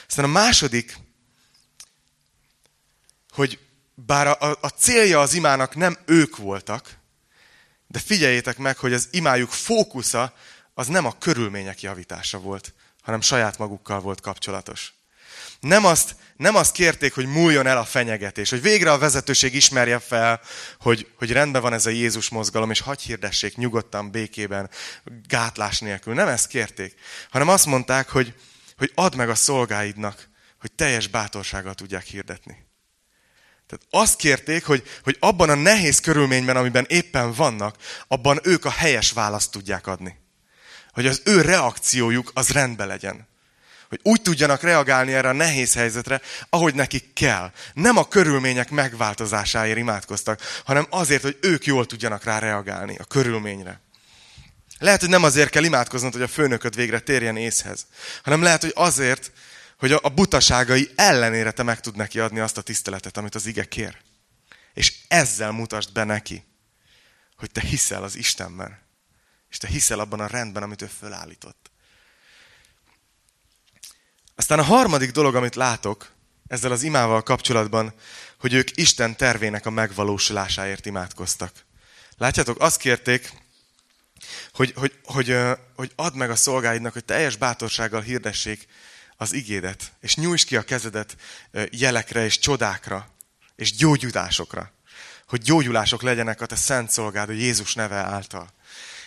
Aztán 0.09 0.25
a 0.25 0.29
második, 0.29 0.99
hogy 3.31 3.59
bár 3.95 4.27
a, 4.27 4.59
a, 4.61 4.69
célja 4.69 5.21
az 5.21 5.35
imának 5.35 5.75
nem 5.75 5.99
ők 6.07 6.37
voltak, 6.37 6.99
de 7.87 7.99
figyeljétek 7.99 8.59
meg, 8.59 8.77
hogy 8.77 8.93
az 8.93 9.09
imájuk 9.11 9.51
fókusza 9.51 10.35
az 10.75 10.87
nem 10.87 11.05
a 11.05 11.19
körülmények 11.19 11.83
javítása 11.83 12.39
volt, 12.39 12.75
hanem 13.03 13.21
saját 13.21 13.59
magukkal 13.59 14.01
volt 14.01 14.21
kapcsolatos. 14.21 14.93
Nem 15.61 15.85
azt, 15.85 16.17
nem 16.37 16.55
azt 16.55 16.73
kérték, 16.73 17.15
hogy 17.15 17.27
múljon 17.27 17.67
el 17.67 17.79
a 17.79 17.85
fenyegetés, 17.85 18.51
hogy 18.51 18.63
végre 18.63 18.93
a 18.93 18.99
vezetőség 18.99 19.55
ismerje 19.55 19.99
fel, 19.99 20.41
hogy, 20.81 21.09
hogy 21.19 21.33
rendben 21.33 21.63
van 21.63 21.73
ez 21.73 21.87
a 21.87 21.91
Jézus 21.91 22.29
mozgalom, 22.29 22.71
és 22.71 22.81
hagy 22.81 23.03
hirdessék 23.03 23.57
nyugodtan, 23.57 24.11
békében, 24.11 24.71
gátlás 25.29 25.79
nélkül. 25.79 26.15
Nem 26.15 26.29
ezt 26.29 26.47
kérték, 26.47 26.95
hanem 27.31 27.49
azt 27.49 27.67
mondták, 27.67 28.09
hogy, 28.09 28.35
hogy 28.77 28.93
add 28.95 29.17
meg 29.17 29.29
a 29.29 29.35
szolgáidnak, 29.35 30.29
hogy 30.61 30.73
teljes 30.73 31.07
bátorsággal 31.07 31.75
tudják 31.75 32.05
hirdetni. 32.05 32.64
Tehát 33.67 33.87
azt 34.07 34.17
kérték, 34.17 34.65
hogy, 34.65 34.83
hogy 35.03 35.17
abban 35.21 35.51
a 35.51 35.55
nehéz 35.55 36.01
körülményben, 36.01 36.57
amiben 36.57 36.87
éppen 36.89 37.33
vannak, 37.33 37.77
abban 38.09 38.41
ők 38.43 38.65
a 38.65 38.71
helyes 38.71 39.13
választ 39.13 39.51
tudják 39.51 39.87
adni. 39.87 40.17
Hogy 40.93 41.07
az 41.07 41.23
ő 41.25 41.41
reakciójuk 41.41 42.31
az 42.35 42.49
rendben 42.49 42.87
legyen. 42.87 43.29
Hogy 43.89 44.01
úgy 44.03 44.23
tudjanak 44.23 44.63
reagálni 44.63 45.13
erre 45.13 45.29
a 45.29 45.33
nehéz 45.33 45.75
helyzetre, 45.75 46.21
ahogy 46.51 46.75
nekik 46.75 47.13
kell. 47.13 47.53
Nem 47.75 47.97
a 47.97 48.09
körülmények 48.09 48.71
megváltozásáért 48.71 49.79
imádkoztak, 49.79 50.41
hanem 50.65 50.87
azért, 50.91 51.23
hogy 51.23 51.39
ők 51.41 51.67
jól 51.67 51.87
tudjanak 51.87 52.25
rá 52.25 52.39
reagálni 52.39 52.97
a 52.97 53.05
körülményre. 53.05 53.81
Lehet, 54.79 55.01
hogy 55.01 55.09
nem 55.09 55.25
azért 55.25 55.51
kell 55.51 55.65
imádkoznod, 55.65 56.13
hogy 56.13 56.23
a 56.23 56.29
főnököd 56.29 56.77
végre 56.77 57.01
térjen 57.01 57.37
észhez, 57.37 57.87
hanem 58.23 58.43
lehet, 58.43 58.61
hogy 58.61 58.73
azért, 58.75 59.33
hogy 59.85 60.01
a 60.03 60.09
butaságai 60.09 60.91
ellenére 60.95 61.51
te 61.51 61.63
meg 61.63 61.81
tud 61.81 61.97
neki 61.97 62.21
adni 62.21 62.41
azt 62.41 62.57
a 62.57 62.63
tiszteletet, 62.63 63.17
amit 63.17 63.35
az 63.35 63.47
ige 63.47 63.65
kér. 63.65 63.97
És 64.75 64.95
ezzel 65.09 65.51
mutasd 65.51 65.93
be 65.93 66.05
neki, 66.05 66.45
hogy 67.37 67.51
te 67.51 67.61
hiszel 67.61 68.03
az 68.03 68.17
Istenben. 68.17 68.79
És 69.51 69.59
te 69.59 69.67
hiszel 69.67 69.99
abban 69.99 70.21
a 70.21 70.27
rendben, 70.27 70.63
amit 70.63 70.83
ő 70.83 70.87
fölállított. 70.87 71.71
Aztán 74.35 74.59
a 74.59 74.63
harmadik 74.63 75.11
dolog, 75.11 75.35
amit 75.35 75.55
látok 75.55 76.13
ezzel 76.47 76.73
az 76.73 76.83
imával 76.83 77.23
kapcsolatban, 77.23 77.95
hogy 78.39 78.53
ők 78.53 78.77
Isten 78.77 79.17
tervének 79.17 79.67
a 79.67 79.71
megvalósulásáért 79.71 80.87
imádkoztak. 80.87 81.65
Látjátok, 82.17 82.61
azt 82.61 82.79
kérték, 82.79 83.33
hogy, 84.53 84.73
hogy, 84.77 84.99
hogy, 85.03 85.37
hogy 85.75 85.93
add 85.95 86.15
meg 86.15 86.31
a 86.31 86.37
szolgáidnak, 86.37 86.93
hogy 86.93 87.05
teljes 87.05 87.37
bátorsággal 87.37 88.01
hirdessék 88.01 88.67
az 89.17 89.33
igédet, 89.33 89.93
és 90.01 90.17
nyújts 90.17 90.45
ki 90.45 90.57
a 90.57 90.63
kezedet 90.63 91.17
jelekre 91.71 92.25
és 92.25 92.39
csodákra, 92.39 93.09
és 93.57 93.73
gyógyulásokra, 93.73 94.73
hogy 95.27 95.43
gyógyulások 95.43 96.03
legyenek 96.03 96.41
a 96.41 96.47
te 96.47 96.57
szent 96.57 96.91
szolgád, 96.91 97.29
a 97.29 97.33
Jézus 97.33 97.75
neve 97.75 97.97
által. 97.97 98.53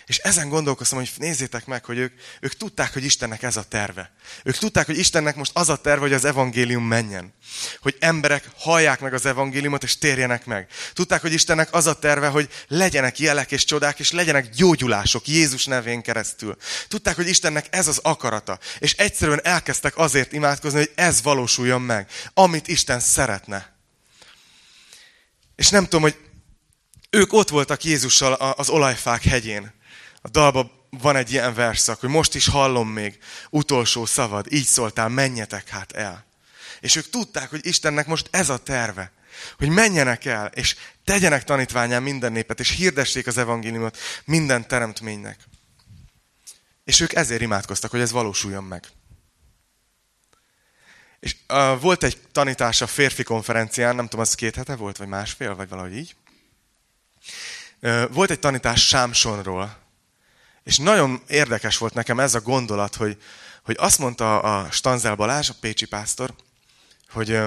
És 0.08 0.18
ezen 0.18 0.48
gondolkoztam, 0.48 0.98
hogy 0.98 1.10
nézzétek 1.16 1.66
meg, 1.66 1.84
hogy 1.84 1.98
ők, 1.98 2.12
ők 2.40 2.56
tudták, 2.56 2.92
hogy 2.92 3.04
Istennek 3.04 3.42
ez 3.42 3.56
a 3.56 3.62
terve. 3.62 4.12
Ők 4.44 4.56
tudták, 4.56 4.86
hogy 4.86 4.98
Istennek 4.98 5.36
most 5.36 5.50
az 5.54 5.68
a 5.68 5.76
terve, 5.76 6.00
hogy 6.00 6.12
az 6.12 6.24
evangélium 6.24 6.84
menjen. 6.84 7.34
Hogy 7.80 7.96
emberek 8.00 8.50
hallják 8.56 9.00
meg 9.00 9.14
az 9.14 9.26
evangéliumot, 9.26 9.82
és 9.82 9.98
térjenek 9.98 10.46
meg. 10.46 10.68
Tudták, 10.92 11.20
hogy 11.20 11.32
Istennek 11.32 11.74
az 11.74 11.86
a 11.86 11.98
terve, 11.98 12.28
hogy 12.28 12.48
legyenek 12.68 13.18
jelek 13.18 13.52
és 13.52 13.64
csodák, 13.64 13.98
és 13.98 14.10
legyenek 14.10 14.50
gyógyulások 14.50 15.28
Jézus 15.28 15.64
nevén 15.64 16.02
keresztül. 16.02 16.56
Tudták, 16.88 17.16
hogy 17.16 17.28
Istennek 17.28 17.66
ez 17.70 17.88
az 17.88 18.00
akarata. 18.02 18.58
És 18.78 18.92
egyszerűen 18.92 19.40
elkezdtek 19.44 19.96
azért 19.96 20.32
imádkozni, 20.32 20.78
hogy 20.78 20.92
ez 20.94 21.22
valósuljon 21.22 21.82
meg. 21.82 22.10
Amit 22.34 22.68
Isten 22.68 23.00
szeretne. 23.00 23.76
És 25.56 25.68
nem 25.68 25.84
tudom, 25.84 26.02
hogy 26.02 26.16
ők 27.10 27.32
ott 27.32 27.48
voltak 27.48 27.84
Jézussal 27.84 28.32
az 28.32 28.68
olajfák 28.68 29.22
hegyén. 29.22 29.76
A 30.28 30.30
dalban 30.30 30.70
van 30.90 31.16
egy 31.16 31.32
ilyen 31.32 31.54
verszak, 31.54 32.00
hogy 32.00 32.08
most 32.08 32.34
is 32.34 32.48
hallom 32.48 32.88
még 32.88 33.18
utolsó 33.50 34.06
szavad, 34.06 34.52
így 34.52 34.66
szóltál, 34.66 35.08
menjetek 35.08 35.68
hát 35.68 35.92
el. 35.92 36.26
És 36.80 36.96
ők 36.96 37.10
tudták, 37.10 37.50
hogy 37.50 37.66
Istennek 37.66 38.06
most 38.06 38.28
ez 38.30 38.48
a 38.48 38.58
terve, 38.58 39.12
hogy 39.58 39.68
menjenek 39.68 40.24
el, 40.24 40.46
és 40.46 40.76
tegyenek 41.04 41.44
tanítványán 41.44 42.02
minden 42.02 42.32
népet, 42.32 42.60
és 42.60 42.70
hirdessék 42.70 43.26
az 43.26 43.38
evangéliumot 43.38 43.98
minden 44.24 44.68
teremtménynek. 44.68 45.38
És 46.84 47.00
ők 47.00 47.14
ezért 47.14 47.40
imádkoztak, 47.40 47.90
hogy 47.90 48.00
ez 48.00 48.12
valósuljon 48.12 48.64
meg. 48.64 48.86
És 51.20 51.36
uh, 51.48 51.80
volt 51.80 52.02
egy 52.02 52.18
tanítás 52.32 52.80
a 52.80 52.86
férfi 52.86 53.22
konferencián, 53.22 53.94
nem 53.94 54.04
tudom, 54.04 54.20
az 54.20 54.34
két 54.34 54.54
hete 54.54 54.76
volt, 54.76 54.96
vagy 54.96 55.08
másfél, 55.08 55.54
vagy 55.54 55.68
valahogy 55.68 55.96
így. 55.96 56.16
Uh, 57.80 58.12
volt 58.12 58.30
egy 58.30 58.40
tanítás 58.40 58.86
Sámsonról, 58.86 59.86
és 60.68 60.78
nagyon 60.78 61.22
érdekes 61.28 61.78
volt 61.78 61.94
nekem 61.94 62.20
ez 62.20 62.34
a 62.34 62.40
gondolat, 62.40 62.94
hogy, 62.94 63.22
hogy 63.64 63.76
azt 63.78 63.98
mondta 63.98 64.40
a 64.40 64.70
Stanzel 64.70 65.14
Balázs, 65.14 65.48
a 65.48 65.54
Pécsi 65.60 65.86
pásztor, 65.86 66.34
hogy, 67.10 67.38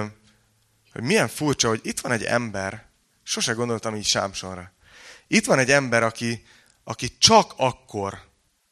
hogy 0.92 1.02
milyen 1.02 1.28
furcsa, 1.28 1.68
hogy 1.68 1.80
itt 1.82 2.00
van 2.00 2.12
egy 2.12 2.22
ember, 2.22 2.86
sose 3.22 3.52
gondoltam 3.52 3.96
így 3.96 4.04
Sámsonra. 4.04 4.72
Itt 5.26 5.44
van 5.44 5.58
egy 5.58 5.70
ember, 5.70 6.02
aki, 6.02 6.46
aki 6.84 7.18
csak 7.18 7.52
akkor 7.56 8.22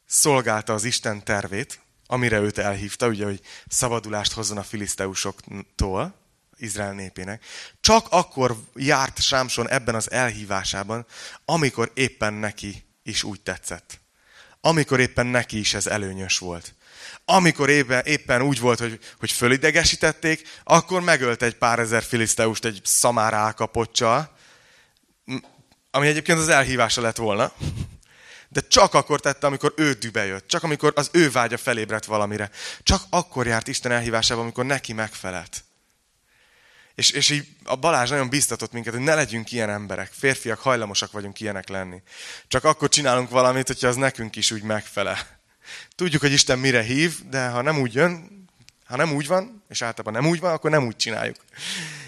szolgálta 0.05 0.73
az 0.73 0.83
Isten 0.83 1.23
tervét, 1.23 1.79
amire 2.05 2.39
őt 2.39 2.57
elhívta, 2.57 3.07
ugye, 3.07 3.25
hogy 3.25 3.41
szabadulást 3.67 4.31
hozzon 4.31 4.57
a 4.57 4.63
filiszteusoktól, 4.63 6.15
Izrael 6.57 6.93
népének. 6.93 7.45
Csak 7.81 8.07
akkor 8.09 8.57
járt 8.75 9.21
Sámson 9.21 9.69
ebben 9.69 9.95
az 9.95 10.11
elhívásában, 10.11 11.05
amikor 11.45 11.91
éppen 11.93 12.33
neki 12.33 12.83
is 13.03 13.23
úgy 13.23 13.41
tetszett 13.41 14.00
amikor 14.61 14.99
éppen 14.99 15.25
neki 15.25 15.59
is 15.59 15.73
ez 15.73 15.87
előnyös 15.87 16.37
volt. 16.37 16.73
Amikor 17.25 17.69
éppen, 17.69 18.05
éppen 18.05 18.41
úgy 18.41 18.59
volt, 18.59 18.79
hogy, 18.79 18.99
hogy 19.19 19.31
fölidegesítették, 19.31 20.47
akkor 20.63 21.01
megölt 21.01 21.41
egy 21.41 21.55
pár 21.55 21.79
ezer 21.79 22.03
filiszteust 22.03 22.65
egy 22.65 22.81
szamár 22.83 23.33
álkapocsal, 23.33 24.37
ami 25.91 26.07
egyébként 26.07 26.39
az 26.39 26.49
elhívása 26.49 27.01
lett 27.01 27.17
volna. 27.17 27.51
De 28.49 28.61
csak 28.67 28.93
akkor 28.93 29.19
tette, 29.19 29.47
amikor 29.47 29.73
ő 29.75 29.93
dübe 29.93 30.25
jött. 30.25 30.47
Csak 30.47 30.63
amikor 30.63 30.93
az 30.95 31.09
ő 31.11 31.31
vágya 31.31 31.57
felébredt 31.57 32.05
valamire. 32.05 32.49
Csak 32.83 33.03
akkor 33.09 33.47
járt 33.47 33.67
Isten 33.67 33.91
elhívásában, 33.91 34.43
amikor 34.43 34.65
neki 34.65 34.93
megfelelt. 34.93 35.63
És, 36.95 37.09
és 37.09 37.29
így 37.29 37.47
a 37.63 37.75
Balázs 37.75 38.09
nagyon 38.09 38.29
biztatott 38.29 38.71
minket, 38.71 38.93
hogy 38.93 39.03
ne 39.03 39.15
legyünk 39.15 39.51
ilyen 39.51 39.69
emberek. 39.69 40.11
Férfiak 40.13 40.59
hajlamosak 40.59 41.11
vagyunk 41.11 41.39
ilyenek 41.39 41.69
lenni. 41.69 42.01
Csak 42.47 42.63
akkor 42.63 42.89
csinálunk 42.89 43.29
valamit, 43.29 43.67
hogyha 43.67 43.87
az 43.87 43.95
nekünk 43.95 44.35
is 44.35 44.51
úgy 44.51 44.63
megfelel. 44.63 45.17
Tudjuk, 45.95 46.21
hogy 46.21 46.31
Isten 46.31 46.59
mire 46.59 46.81
hív, 46.81 47.29
de 47.29 47.47
ha 47.47 47.61
nem 47.61 47.79
úgy 47.79 47.93
jön, 47.93 48.41
ha 48.85 48.97
nem 48.97 49.13
úgy 49.13 49.27
van, 49.27 49.63
és 49.69 49.81
általában 49.81 50.21
nem 50.21 50.31
úgy 50.31 50.39
van, 50.39 50.53
akkor 50.53 50.69
nem 50.69 50.85
úgy 50.85 50.95
csináljuk. 50.95 51.35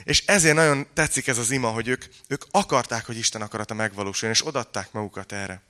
És 0.04 0.26
ezért 0.26 0.56
nagyon 0.56 0.88
tetszik 0.94 1.28
ez 1.28 1.38
az 1.38 1.52
ima, 1.52 1.70
hogy 1.70 1.88
ők, 1.88 2.06
ők 2.28 2.44
akarták, 2.52 3.06
hogy 3.06 3.18
Isten 3.18 3.42
akarata 3.42 3.74
megvalósuljon, 3.74 4.38
és 4.38 4.46
odatták 4.46 4.92
magukat 4.92 5.32
erre. 5.32 5.62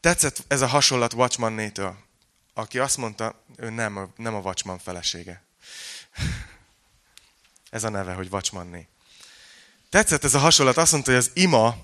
Tetszett 0.00 0.44
ez 0.48 0.60
a 0.60 0.66
hasonlat 0.66 1.12
Watchman-nétől, 1.12 1.96
aki 2.54 2.78
azt 2.78 2.96
mondta, 2.96 3.44
ő 3.56 3.70
nem, 3.70 4.12
nem 4.16 4.34
a 4.34 4.38
Watchman 4.38 4.78
felesége. 4.78 5.42
Ez 7.74 7.84
a 7.84 7.88
neve, 7.88 8.12
hogy 8.12 8.30
Vacsmanné. 8.30 8.88
Tetszett 9.90 10.24
ez 10.24 10.34
a 10.34 10.38
hasonlat, 10.38 10.76
azt 10.76 10.92
mondta, 10.92 11.10
hogy 11.10 11.20
az 11.20 11.30
ima, 11.32 11.76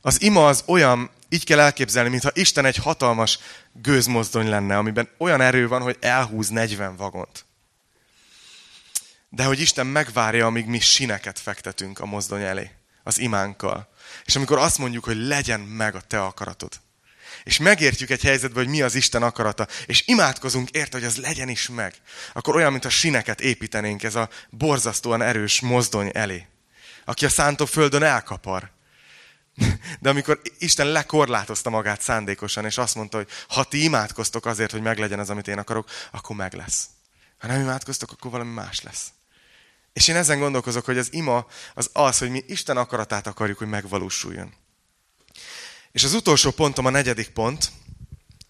az 0.00 0.22
ima 0.22 0.46
az 0.46 0.62
olyan, 0.66 1.10
így 1.28 1.44
kell 1.44 1.60
elképzelni, 1.60 2.08
mintha 2.08 2.30
Isten 2.32 2.64
egy 2.64 2.76
hatalmas 2.76 3.38
gőzmozdony 3.72 4.48
lenne, 4.48 4.76
amiben 4.76 5.08
olyan 5.18 5.40
erő 5.40 5.68
van, 5.68 5.82
hogy 5.82 5.96
elhúz 6.00 6.48
40 6.48 6.96
vagont. 6.96 7.44
De 9.28 9.44
hogy 9.44 9.60
Isten 9.60 9.86
megvárja, 9.86 10.46
amíg 10.46 10.66
mi 10.66 10.78
sineket 10.78 11.38
fektetünk 11.38 11.98
a 11.98 12.06
mozdony 12.06 12.42
elé, 12.42 12.70
az 13.02 13.18
imánkkal. 13.18 13.88
És 14.24 14.36
amikor 14.36 14.58
azt 14.58 14.78
mondjuk, 14.78 15.04
hogy 15.04 15.16
legyen 15.16 15.60
meg 15.60 15.94
a 15.94 16.00
te 16.00 16.22
akaratod, 16.22 16.80
és 17.44 17.58
megértjük 17.58 18.10
egy 18.10 18.22
helyzetben, 18.22 18.64
hogy 18.64 18.72
mi 18.72 18.82
az 18.82 18.94
Isten 18.94 19.22
akarata, 19.22 19.66
és 19.86 20.02
imádkozunk 20.06 20.70
érte, 20.70 20.96
hogy 20.98 21.06
az 21.06 21.16
legyen 21.16 21.48
is 21.48 21.68
meg, 21.68 21.94
akkor 22.32 22.56
olyan, 22.56 22.72
mint 22.72 22.84
a 22.84 22.90
sineket 22.90 23.40
építenénk 23.40 24.02
ez 24.02 24.14
a 24.14 24.28
borzasztóan 24.50 25.22
erős 25.22 25.60
mozdony 25.60 26.10
elé, 26.14 26.46
aki 27.04 27.24
a 27.24 27.28
szántó 27.28 27.64
földön 27.66 28.02
elkapar. 28.02 28.70
De 30.00 30.08
amikor 30.08 30.40
Isten 30.58 30.86
lekorlátozta 30.86 31.70
magát 31.70 32.00
szándékosan, 32.00 32.64
és 32.64 32.78
azt 32.78 32.94
mondta, 32.94 33.16
hogy 33.16 33.28
ha 33.48 33.64
ti 33.64 33.82
imádkoztok 33.82 34.46
azért, 34.46 34.70
hogy 34.70 34.82
meglegyen 34.82 35.18
az, 35.18 35.30
amit 35.30 35.48
én 35.48 35.58
akarok, 35.58 35.90
akkor 36.10 36.36
meg 36.36 36.52
lesz. 36.52 36.86
Ha 37.38 37.46
nem 37.46 37.60
imádkoztok, 37.60 38.10
akkor 38.12 38.30
valami 38.30 38.52
más 38.52 38.80
lesz. 38.80 39.08
És 39.92 40.08
én 40.08 40.16
ezen 40.16 40.38
gondolkozok, 40.38 40.84
hogy 40.84 40.98
az 40.98 41.12
ima 41.12 41.46
az 41.74 41.90
az, 41.92 42.18
hogy 42.18 42.30
mi 42.30 42.44
Isten 42.46 42.76
akaratát 42.76 43.26
akarjuk, 43.26 43.58
hogy 43.58 43.68
megvalósuljon. 43.68 44.54
És 45.92 46.04
az 46.04 46.12
utolsó 46.14 46.50
pontom, 46.50 46.86
a 46.86 46.90
negyedik 46.90 47.28
pont, 47.28 47.70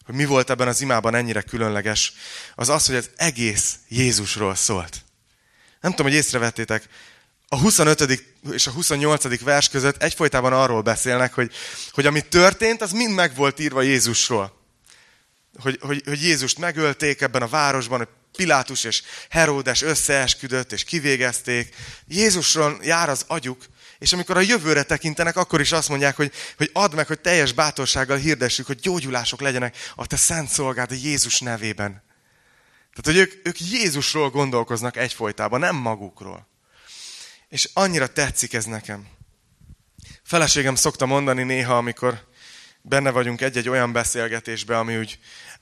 hogy 0.05 0.15
mi 0.15 0.25
volt 0.25 0.51
ebben 0.51 0.69
az 0.69 0.81
imában 0.81 1.15
ennyire 1.15 1.43
különleges, 1.43 2.13
az 2.55 2.69
az, 2.69 2.87
hogy 2.87 2.97
az 2.97 3.11
egész 3.17 3.75
Jézusról 3.89 4.55
szólt. 4.55 5.05
Nem 5.81 5.91
tudom, 5.91 6.07
hogy 6.07 6.17
észrevettétek, 6.17 6.89
a 7.53 7.59
25. 7.59 8.25
és 8.53 8.67
a 8.67 8.71
28. 8.71 9.43
vers 9.43 9.69
között 9.69 10.03
egyfolytában 10.03 10.53
arról 10.53 10.83
beszélnek, 10.83 11.35
hogy, 11.35 11.53
hogy 11.91 12.07
ami 12.07 12.21
történt, 12.21 12.83
az 12.83 12.93
mind 12.93 13.15
meg 13.15 13.35
volt 13.35 13.61
írva 13.61 13.83
Jézusról. 13.83 14.59
Hogy, 15.59 15.79
hogy, 15.81 16.03
hogy 16.07 16.23
Jézust 16.23 16.59
megölték 16.59 17.21
ebben 17.21 17.43
a 17.43 17.49
városban, 17.49 17.99
hogy 17.99 18.09
Pilátus 18.37 18.85
és 18.85 19.03
Heródes 19.31 19.83
összeesküdött 19.83 20.73
és 20.73 20.85
kivégezték. 20.85 21.75
Jézusról 22.09 22.79
jár 22.83 23.09
az 23.09 23.25
agyuk, 23.27 23.65
és 24.01 24.13
amikor 24.13 24.37
a 24.37 24.41
jövőre 24.41 24.83
tekintenek, 24.83 25.37
akkor 25.37 25.61
is 25.61 25.73
azt 25.73 25.89
mondják, 25.89 26.17
hogy, 26.17 26.33
hogy 26.57 26.71
add 26.73 26.95
meg, 26.95 27.07
hogy 27.07 27.21
teljes 27.21 27.53
bátorsággal 27.53 28.17
hirdessük, 28.17 28.67
hogy 28.67 28.81
gyógyulások 28.81 29.41
legyenek 29.41 29.77
a 29.95 30.07
te 30.07 30.17
szent 30.17 30.49
szolgád 30.49 30.91
a 30.91 30.95
Jézus 30.95 31.41
nevében. 31.41 32.03
Tehát, 32.95 33.05
hogy 33.05 33.17
ők, 33.17 33.47
ők 33.49 33.61
Jézusról 33.61 34.31
gondolkoznak 34.31 34.97
egyfolytában, 34.97 35.61
nem 35.61 35.77
magukról. 35.77 36.49
És 37.49 37.71
annyira 37.73 38.07
tetszik 38.07 38.55
ez 38.55 38.65
nekem. 38.65 39.07
Feleségem 40.23 40.75
szokta 40.75 41.07
mondani 41.07 41.43
néha, 41.43 41.77
amikor 41.77 42.29
benne 42.83 43.11
vagyunk 43.11 43.41
egy-egy 43.41 43.69
olyan 43.69 43.93
beszélgetésbe, 43.93 44.79
ami 44.79 44.99
úgy 44.99 45.19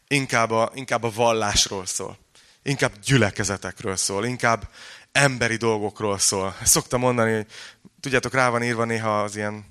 inkább 0.09 0.51
a, 0.51 0.71
inkább 0.75 1.03
a 1.03 1.11
vallásról 1.11 1.87
szól. 1.87 2.19
Inkább 2.63 2.93
gyülekezetekről 3.05 3.97
szól, 3.97 4.25
inkább 4.25 4.71
emberi 5.19 5.57
dolgokról 5.57 6.19
szól. 6.19 6.57
Szoktam 6.63 7.01
mondani, 7.01 7.35
hogy 7.35 7.47
tudjátok, 8.01 8.33
rá 8.33 8.49
van 8.49 8.63
írva 8.63 8.85
néha 8.85 9.23
az 9.23 9.37
ilyen, 9.37 9.65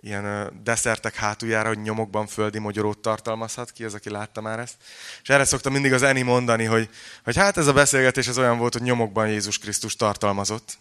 ilyen 0.00 0.52
desszertek 0.62 1.14
hátuljára, 1.14 1.68
hogy 1.68 1.82
nyomokban 1.82 2.26
földi 2.26 2.58
mogyorót 2.58 2.98
tartalmazhat. 2.98 3.70
Ki 3.70 3.84
az, 3.84 3.94
aki 3.94 4.10
látta 4.10 4.40
már 4.40 4.58
ezt? 4.58 4.74
És 5.22 5.28
erre 5.28 5.44
szoktam 5.44 5.72
mindig 5.72 5.92
az 5.92 6.02
Eni 6.02 6.22
mondani, 6.22 6.64
hogy, 6.64 6.90
hogy 7.24 7.36
hát 7.36 7.56
ez 7.56 7.66
a 7.66 7.72
beszélgetés 7.72 8.28
az 8.28 8.38
olyan 8.38 8.58
volt, 8.58 8.72
hogy 8.72 8.82
nyomokban 8.82 9.28
Jézus 9.28 9.58
Krisztus 9.58 9.96
tartalmazott. 9.96 10.78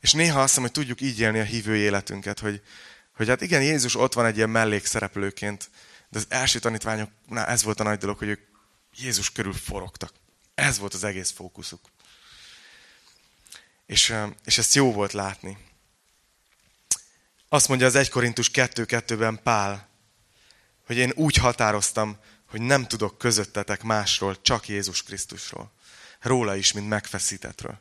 És 0.00 0.12
néha 0.12 0.38
azt 0.38 0.48
hiszem, 0.48 0.62
hogy 0.62 0.72
tudjuk 0.72 1.00
így 1.00 1.20
élni 1.20 1.38
a 1.38 1.44
hívő 1.44 1.76
életünket, 1.76 2.38
hogy, 2.38 2.62
hogy 3.16 3.28
hát 3.28 3.40
igen, 3.40 3.62
Jézus 3.62 3.96
ott 3.96 4.12
van 4.12 4.26
egy 4.26 4.36
ilyen 4.36 4.50
mellékszereplőként, 4.50 5.70
de 6.08 6.18
az 6.18 6.26
első 6.28 6.58
tanítványoknál 6.58 7.46
ez 7.46 7.62
volt 7.62 7.80
a 7.80 7.82
nagy 7.82 7.98
dolog, 7.98 8.18
hogy 8.18 8.28
ők 8.28 8.40
Jézus 8.96 9.32
körül 9.32 9.52
forogtak. 9.52 10.12
Ez 10.54 10.78
volt 10.78 10.94
az 10.94 11.04
egész 11.04 11.30
fókuszuk. 11.30 11.80
És, 13.92 14.14
és 14.44 14.58
ezt 14.58 14.74
jó 14.74 14.92
volt 14.92 15.12
látni. 15.12 15.58
Azt 17.48 17.68
mondja 17.68 17.86
az 17.86 17.94
1 17.94 18.08
Korintus 18.08 18.50
2.2-ben 18.52 19.40
Pál, 19.42 19.88
hogy 20.86 20.96
én 20.96 21.12
úgy 21.14 21.36
határoztam, 21.36 22.18
hogy 22.50 22.60
nem 22.60 22.86
tudok 22.86 23.18
közöttetek 23.18 23.82
másról, 23.82 24.40
csak 24.42 24.68
Jézus 24.68 25.02
Krisztusról. 25.02 25.72
Róla 26.20 26.56
is, 26.56 26.72
mint 26.72 26.88
megfeszítetről. 26.88 27.80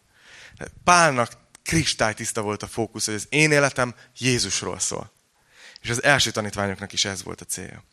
Pálnak 0.83 1.31
kristálytiszta 1.63 2.41
volt 2.41 2.63
a 2.63 2.67
fókusz, 2.67 3.05
hogy 3.05 3.13
az 3.13 3.27
én 3.29 3.51
életem 3.51 3.95
Jézusról 4.17 4.79
szól. 4.79 5.11
És 5.81 5.89
az 5.89 6.03
első 6.03 6.31
tanítványoknak 6.31 6.93
is 6.93 7.05
ez 7.05 7.23
volt 7.23 7.41
a 7.41 7.45
célja. 7.45 7.83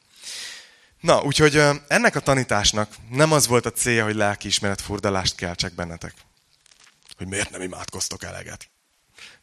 Na, 1.01 1.23
úgyhogy 1.23 1.57
ennek 1.89 2.17
a 2.17 2.21
tanításnak 2.21 2.95
nem 3.11 3.33
az 3.33 3.47
volt 3.47 3.67
a 3.67 3.73
célja, 3.73 4.05
hogy 4.05 4.15
lelkiismeret 4.15 4.81
furdalást 4.81 5.35
keltsek 5.35 5.73
bennetek. 5.73 6.15
Hogy 7.19 7.27
miért 7.27 7.51
nem 7.51 7.63
imádkoztok 7.63 8.23
eleget. 8.23 8.71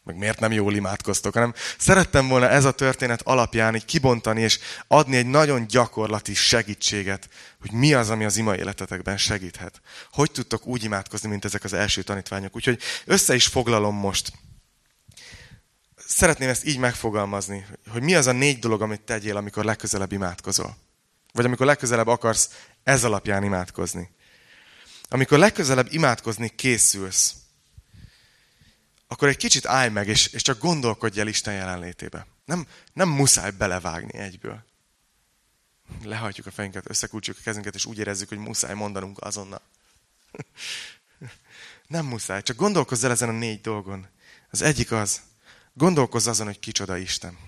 Meg 0.02 0.16
miért 0.16 0.40
nem 0.40 0.52
jól 0.52 0.74
imádkoztok, 0.74 1.34
hanem 1.34 1.54
szerettem 1.78 2.28
volna 2.28 2.48
ez 2.48 2.64
a 2.64 2.72
történet 2.72 3.22
alapján 3.22 3.74
így 3.74 3.84
kibontani 3.84 4.40
és 4.40 4.58
adni 4.88 5.16
egy 5.16 5.26
nagyon 5.26 5.66
gyakorlati 5.66 6.34
segítséget, 6.34 7.28
hogy 7.60 7.72
mi 7.72 7.94
az, 7.94 8.10
ami 8.10 8.24
az 8.24 8.36
ima 8.36 8.56
életetekben 8.56 9.16
segíthet. 9.16 9.80
Hogy 10.12 10.30
tudtok 10.30 10.66
úgy 10.66 10.84
imádkozni, 10.84 11.28
mint 11.28 11.44
ezek 11.44 11.64
az 11.64 11.72
első 11.72 12.02
tanítványok. 12.02 12.56
Úgyhogy 12.56 12.80
össze 13.04 13.34
is 13.34 13.46
foglalom 13.46 13.94
most. 13.94 14.32
Szeretném 15.96 16.48
ezt 16.48 16.64
így 16.64 16.78
megfogalmazni, 16.78 17.66
hogy 17.88 18.02
mi 18.02 18.14
az 18.14 18.26
a 18.26 18.32
négy 18.32 18.58
dolog, 18.58 18.82
amit 18.82 19.00
tegyél, 19.00 19.36
amikor 19.36 19.64
legközelebb 19.64 20.12
imádkozol. 20.12 20.76
Vagy 21.32 21.44
amikor 21.44 21.66
legközelebb 21.66 22.06
akarsz 22.06 22.50
ez 22.82 23.04
alapján 23.04 23.44
imádkozni. 23.44 24.10
Amikor 25.08 25.38
legközelebb 25.38 25.86
imádkozni 25.90 26.48
készülsz, 26.48 27.34
akkor 29.06 29.28
egy 29.28 29.36
kicsit 29.36 29.66
állj 29.66 29.88
meg, 29.90 30.08
és, 30.08 30.26
és 30.26 30.42
csak 30.42 30.58
gondolkodj 30.58 31.20
el 31.20 31.28
Isten 31.28 31.54
jelenlétébe. 31.54 32.26
Nem, 32.44 32.66
nem 32.92 33.08
muszáj 33.08 33.50
belevágni 33.50 34.18
egyből. 34.18 34.64
Lehajtjuk 36.02 36.46
a 36.46 36.50
fejünket, 36.50 36.90
összekulcsuk 36.90 37.36
a 37.38 37.42
kezünket, 37.44 37.74
és 37.74 37.84
úgy 37.84 37.98
érezzük, 37.98 38.28
hogy 38.28 38.38
muszáj 38.38 38.74
mondanunk 38.74 39.20
azonnal. 39.20 39.60
Nem 41.86 42.06
muszáj, 42.06 42.42
csak 42.42 42.56
gondolkozz 42.56 43.04
el 43.04 43.10
ezen 43.10 43.28
a 43.28 43.32
négy 43.32 43.60
dolgon. 43.60 44.08
Az 44.50 44.62
egyik 44.62 44.92
az, 44.92 45.20
gondolkozz 45.72 46.26
azon, 46.26 46.46
hogy 46.46 46.58
kicsoda 46.58 46.96
Isten. 46.96 47.38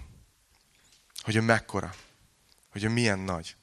Hogy 1.20 1.36
ő 1.36 1.40
mekkora. 1.40 1.94
Hogy 2.68 2.84
ő 2.84 2.88
milyen 2.88 3.18
nagy 3.18 3.56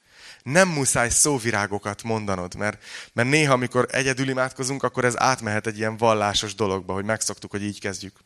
nem 0.46 0.68
muszáj 0.68 1.10
szóvirágokat 1.10 2.02
mondanod, 2.02 2.54
mert, 2.54 2.82
mert 3.12 3.28
néha, 3.28 3.52
amikor 3.52 3.88
egyedül 3.90 4.28
imádkozunk, 4.28 4.82
akkor 4.82 5.04
ez 5.04 5.20
átmehet 5.20 5.66
egy 5.66 5.78
ilyen 5.78 5.96
vallásos 5.96 6.54
dologba, 6.54 6.92
hogy 6.92 7.04
megszoktuk, 7.04 7.50
hogy 7.50 7.62
így 7.62 7.80
kezdjük. 7.80 8.18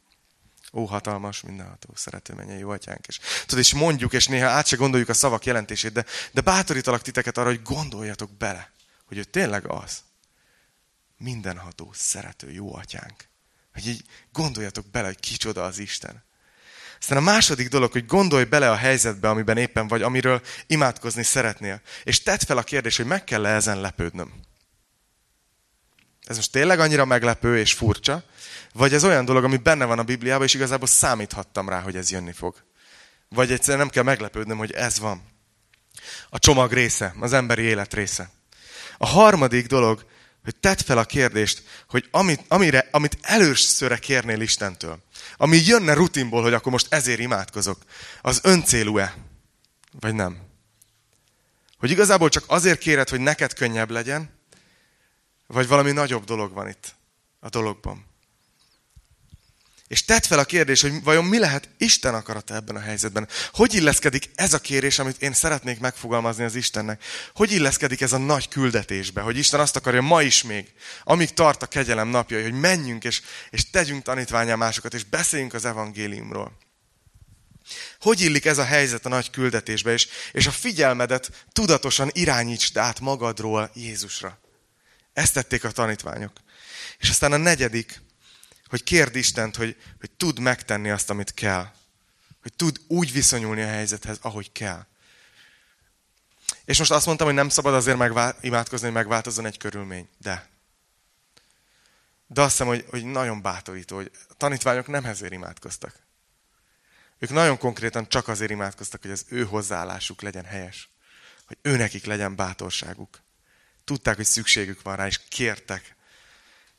Ó, 0.73 0.85
hatalmas, 0.85 1.41
mindenható, 1.41 1.89
szerető 1.95 2.35
mennyei 2.35 2.59
jó 2.59 2.71
atyánk. 2.71 3.07
És, 3.07 3.21
tudod, 3.47 3.64
és 3.64 3.75
mondjuk, 3.75 4.12
és 4.12 4.27
néha 4.27 4.49
át 4.49 4.66
se 4.66 4.77
gondoljuk 4.77 5.09
a 5.09 5.14
szavak 5.14 5.45
jelentését, 5.45 5.93
de, 5.93 6.05
de 6.33 6.41
bátorítalak 6.41 7.03
titeket 7.03 7.39
arra, 7.39 7.49
hogy 7.49 7.62
gondoljatok 7.62 8.31
bele, 8.37 8.71
hogy 9.05 9.18
ő 9.18 9.25
tényleg 9.25 9.66
az. 9.66 9.99
Mindenható, 11.16 11.91
szerető, 11.95 12.51
jó 12.51 12.75
atyánk. 12.75 13.29
Hogy 13.73 13.87
így 13.87 14.05
gondoljatok 14.33 14.87
bele, 14.87 15.07
hogy 15.07 15.21
kicsoda 15.21 15.64
az 15.64 15.79
Isten. 15.79 16.25
Aztán 17.01 17.19
a 17.19 17.21
második 17.21 17.69
dolog, 17.69 17.93
hogy 17.93 18.07
gondolj 18.07 18.45
bele 18.45 18.71
a 18.71 18.77
helyzetbe, 18.77 19.29
amiben 19.29 19.57
éppen 19.57 19.89
vagy, 19.89 20.03
amiről 20.03 20.43
imádkozni 20.67 21.23
szeretnél. 21.23 21.81
És 22.05 22.23
tedd 22.23 22.39
fel 22.47 22.57
a 22.57 22.63
kérdést, 22.63 22.97
hogy 22.97 23.07
meg 23.07 23.25
kell 23.25 23.47
-e 23.47 23.55
ezen 23.55 23.81
lepődnöm. 23.81 24.33
Ez 26.27 26.37
most 26.37 26.53
tényleg 26.53 26.81
annyira 26.81 27.05
meglepő 27.05 27.59
és 27.59 27.73
furcsa, 27.73 28.25
vagy 28.73 28.95
ez 28.95 29.05
olyan 29.05 29.25
dolog, 29.25 29.45
ami 29.45 29.57
benne 29.57 29.85
van 29.85 29.99
a 29.99 30.03
Bibliában, 30.03 30.47
és 30.47 30.55
igazából 30.55 30.87
számíthattam 30.87 31.69
rá, 31.69 31.81
hogy 31.81 31.97
ez 31.97 32.11
jönni 32.11 32.33
fog. 32.33 32.65
Vagy 33.29 33.53
egyszerűen 33.53 33.79
nem 33.79 33.89
kell 33.89 34.03
meglepődnöm, 34.03 34.59
hogy 34.59 34.73
ez 34.73 34.99
van. 34.99 35.23
A 36.29 36.39
csomag 36.39 36.73
része, 36.73 37.15
az 37.21 37.33
emberi 37.33 37.63
élet 37.63 37.95
része. 37.95 38.31
A 38.99 39.07
harmadik 39.07 39.67
dolog, 39.67 40.07
hogy 40.45 40.57
tedd 40.57 40.76
fel 40.84 40.99
a 40.99 41.05
kérdést, 41.05 41.62
hogy 41.88 42.09
amit, 42.11 42.45
amire, 42.49 42.88
amit 42.91 43.18
előszörre 43.22 43.99
kérnél 43.99 44.41
Istentől, 44.41 44.99
ami 45.36 45.57
jönne 45.57 45.93
rutinból, 45.93 46.43
hogy 46.43 46.53
akkor 46.53 46.72
most 46.72 46.93
ezért 46.93 47.20
imádkozok, 47.20 47.78
az 48.20 48.41
öncélú-e? 48.43 49.16
Vagy 50.01 50.14
nem? 50.14 50.38
Hogy 51.78 51.91
igazából 51.91 52.28
csak 52.28 52.45
azért 52.47 52.78
kéred, 52.78 53.09
hogy 53.09 53.20
neked 53.20 53.53
könnyebb 53.53 53.91
legyen, 53.91 54.30
vagy 55.47 55.68
valami 55.68 55.93
nagyobb 55.93 56.24
dolog 56.24 56.53
van 56.53 56.68
itt 56.68 56.95
a 57.41 57.49
dologban. 57.49 58.10
És 59.91 60.05
tedd 60.05 60.22
fel 60.22 60.38
a 60.38 60.45
kérdés, 60.45 60.80
hogy 60.80 61.03
vajon 61.03 61.24
mi 61.24 61.38
lehet 61.38 61.68
Isten 61.78 62.14
akarata 62.14 62.55
ebben 62.55 62.76
a 62.76 62.80
helyzetben. 62.80 63.28
Hogy 63.53 63.74
illeszkedik 63.74 64.30
ez 64.34 64.53
a 64.53 64.59
kérés, 64.59 64.99
amit 64.99 65.22
én 65.22 65.32
szeretnék 65.32 65.80
megfogalmazni 65.80 66.45
az 66.45 66.55
Istennek? 66.55 67.05
Hogy 67.34 67.53
illeszkedik 67.53 68.01
ez 68.01 68.12
a 68.12 68.18
nagy 68.18 68.49
küldetésbe, 68.49 69.20
hogy 69.20 69.36
Isten 69.36 69.61
azt 69.61 69.76
akarja 69.76 70.01
ma 70.01 70.22
is 70.22 70.43
még, 70.43 70.72
amíg 71.05 71.32
tart 71.32 71.62
a 71.62 71.66
kegyelem 71.66 72.09
napjai, 72.09 72.43
hogy 72.43 72.53
menjünk 72.53 73.05
és, 73.05 73.22
és 73.51 73.70
tegyünk 73.70 74.03
tanítványá 74.03 74.55
másokat, 74.55 74.95
és 74.95 75.05
beszéljünk 75.05 75.55
az 75.55 75.64
evangéliumról. 75.64 76.57
Hogy 78.01 78.20
illik 78.20 78.45
ez 78.45 78.59
a 78.59 78.64
helyzet 78.64 79.07
a 79.07 79.09
nagy 79.09 79.30
küldetésbe, 79.30 79.93
és, 79.93 80.09
és 80.32 80.47
a 80.47 80.51
figyelmedet 80.51 81.47
tudatosan 81.53 82.11
irányítsd 82.12 82.76
át 82.76 83.01
magadról 83.01 83.70
Jézusra. 83.74 84.41
Ezt 85.12 85.34
tették 85.34 85.64
a 85.64 85.70
tanítványok. 85.70 86.32
És 86.99 87.09
aztán 87.09 87.32
a 87.32 87.36
negyedik, 87.36 88.01
hogy 88.71 88.83
kérd 88.83 89.16
Istent, 89.16 89.57
hogy, 89.57 89.77
hogy 90.01 90.11
tud 90.11 90.39
megtenni 90.39 90.91
azt, 90.91 91.11
amit 91.11 91.35
kell. 91.35 91.73
Hogy 92.43 92.53
tud 92.53 92.81
úgy 92.87 93.12
viszonyulni 93.12 93.62
a 93.62 93.66
helyzethez, 93.66 94.18
ahogy 94.21 94.53
kell. 94.53 94.87
És 96.64 96.79
most 96.79 96.91
azt 96.91 97.07
mondtam, 97.07 97.27
hogy 97.27 97.37
nem 97.37 97.49
szabad 97.49 97.75
azért 97.75 97.97
megvá- 97.97 98.45
imádkozni, 98.45 98.87
hogy 98.87 98.95
megváltozzon 98.95 99.47
egy 99.47 99.59
körülmény. 99.59 100.09
De. 100.18 100.49
De 102.27 102.41
azt 102.41 102.51
hiszem, 102.51 102.66
hogy, 102.66 102.85
hogy 102.89 103.05
nagyon 103.05 103.43
bátorító, 103.43 103.97
hogy 103.97 104.11
a 104.29 104.35
tanítványok 104.35 104.87
nem 104.87 105.05
ezért 105.05 105.33
imádkoztak. 105.33 105.95
Ők 107.18 107.31
nagyon 107.31 107.59
konkrétan 107.59 108.09
csak 108.09 108.29
azért 108.29 108.51
imádkoztak, 108.51 109.03
hogy 109.03 109.11
az 109.11 109.25
ő 109.29 109.45
hozzáállásuk 109.45 110.23
legyen 110.23 110.45
helyes. 110.45 110.91
Hogy 111.47 111.59
ő 111.62 111.77
nekik 111.77 112.05
legyen 112.05 112.37
bátorságuk. 112.37 113.21
Tudták, 113.85 114.16
hogy 114.16 114.27
szükségük 114.27 114.83
van 114.83 114.97
rá, 114.97 115.07
és 115.07 115.21
kértek. 115.29 115.97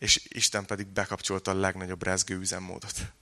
És 0.01 0.21
Isten 0.27 0.65
pedig 0.65 0.87
bekapcsolta 0.87 1.51
a 1.51 1.53
legnagyobb 1.53 2.03
rezgő 2.03 2.37
üzemmódot. 2.37 3.13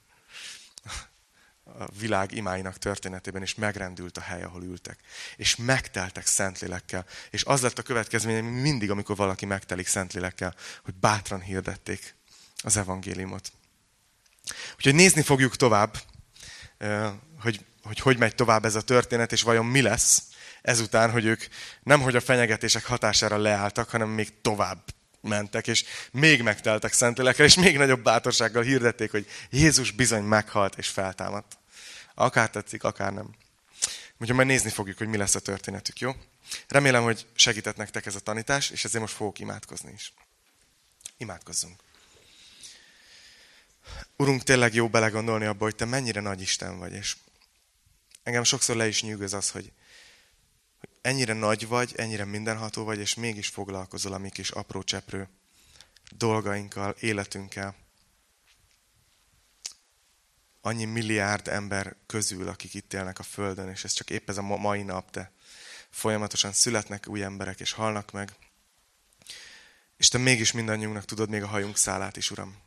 A 1.64 1.86
világ 2.00 2.32
imáinak 2.32 2.78
történetében, 2.78 3.42
és 3.42 3.56
megrendült 3.56 4.18
a 4.18 4.22
hely, 4.22 4.44
ahol 4.44 4.64
ültek. 4.64 5.00
És 5.36 5.56
megteltek 5.56 6.26
Szentlélekkel. 6.26 7.06
És 7.30 7.44
az 7.44 7.62
lett 7.62 7.78
a 7.78 7.82
következménye 7.82 8.42
mindig, 8.42 8.92
amikor 8.92 9.16
valaki 9.16 9.46
megtelik 9.46 9.88
Szentlélekkel, 9.88 10.56
hogy 10.84 10.94
bátran 10.94 11.42
hirdették 11.42 12.16
az 12.62 12.78
evangéliumot. 12.78 13.52
Úgyhogy 14.76 14.96
nézni 14.96 15.22
fogjuk 15.22 15.56
tovább, 15.56 15.98
hogy, 17.40 17.66
hogy 17.84 18.00
hogy 18.00 18.18
megy 18.18 18.36
tovább 18.36 18.66
ez 18.66 18.76
a 18.76 18.82
történet, 18.82 19.32
és 19.32 19.42
vajon 19.42 19.66
mi 19.66 19.82
lesz 19.82 20.24
ezután, 20.62 21.12
hogy 21.12 21.26
ők 21.26 21.44
nem 21.84 22.02
hogy 22.02 22.16
a 22.16 22.22
fenyegetések 22.22 22.86
hatására 22.86 23.38
leálltak, 23.38 23.90
hanem 23.90 24.10
még 24.10 24.42
tovább 24.42 24.98
mentek, 25.22 25.68
és 25.68 25.86
még 26.12 26.42
megteltek 26.42 26.94
Szentlélekkel, 26.94 27.46
és 27.46 27.56
még 27.56 27.78
nagyobb 27.78 28.04
bátorsággal 28.04 28.64
hirdették, 28.64 29.12
hogy 29.12 29.28
Jézus 29.50 29.92
bizony 29.92 30.24
meghalt 30.24 30.78
és 30.78 30.88
feltámadt. 30.88 31.58
Akár 32.14 32.50
tetszik, 32.50 32.84
akár 32.84 33.14
nem. 33.14 33.36
Úgyhogy 34.18 34.36
majd 34.36 34.48
nézni 34.48 34.70
fogjuk, 34.70 34.98
hogy 34.98 35.08
mi 35.08 35.18
lesz 35.18 35.36
a 35.36 35.40
történetük, 35.40 36.00
jó? 36.00 36.12
Remélem, 36.68 37.04
hogy 37.04 37.28
segített 37.36 37.76
nektek 37.76 38.06
ez 38.06 38.16
a 38.16 38.20
tanítás, 38.20 38.70
és 38.70 38.86
ezért 38.86 39.02
most 39.02 39.16
fogok 39.16 39.40
imádkozni 39.40 39.92
is. 39.96 40.14
Imádkozzunk. 41.18 41.80
Urunk, 44.16 44.44
tényleg 44.44 44.74
jó 44.74 44.90
belegondolni 44.90 45.46
abba, 45.46 45.64
hogy 45.64 45.76
Te 45.76 45.86
mennyire 45.86 46.22
nagy 46.22 46.42
Isten 46.42 46.80
vagy, 46.80 46.94
és 46.94 47.16
engem 48.24 48.44
sokszor 48.44 48.76
le 48.76 48.88
is 48.88 49.04
nyűgöz 49.04 49.34
az, 49.34 49.50
hogy, 49.50 49.72
ennyire 51.02 51.34
nagy 51.34 51.68
vagy, 51.68 51.94
ennyire 51.96 52.26
mindenható 52.26 52.84
vagy, 52.84 53.00
és 53.00 53.16
mégis 53.16 53.48
foglalkozol 53.48 54.14
a 54.14 54.18
mi 54.18 54.30
kis 54.30 54.50
apró 54.50 54.84
cseprő 54.84 55.30
dolgainkkal, 56.12 56.96
életünkkel. 57.00 57.76
Annyi 60.62 60.86
milliárd 60.86 61.48
ember 61.48 61.96
közül, 62.06 62.48
akik 62.48 62.74
itt 62.74 62.94
élnek 62.94 63.20
a 63.20 63.24
Földön, 63.24 63.70
és 63.70 63.84
ez 63.84 63.92
csak 63.92 64.10
épp 64.10 64.30
ez 64.30 64.38
a 64.38 64.42
mai 64.42 64.84
nap, 64.84 65.12
de 65.12 65.32
folyamatosan 65.90 66.52
születnek 66.52 67.08
új 67.08 67.24
emberek, 67.24 67.60
és 67.60 67.72
halnak 67.72 68.12
meg. 68.12 68.32
És 69.98 70.08
Te 70.08 70.18
mégis 70.18 70.52
mindannyiunknak 70.52 71.06
tudod 71.06 71.30
még 71.30 71.44
a 71.44 71.48
hajunk 71.48 71.78
szálát 71.78 72.18
is, 72.18 72.32
Uram. 72.32 72.58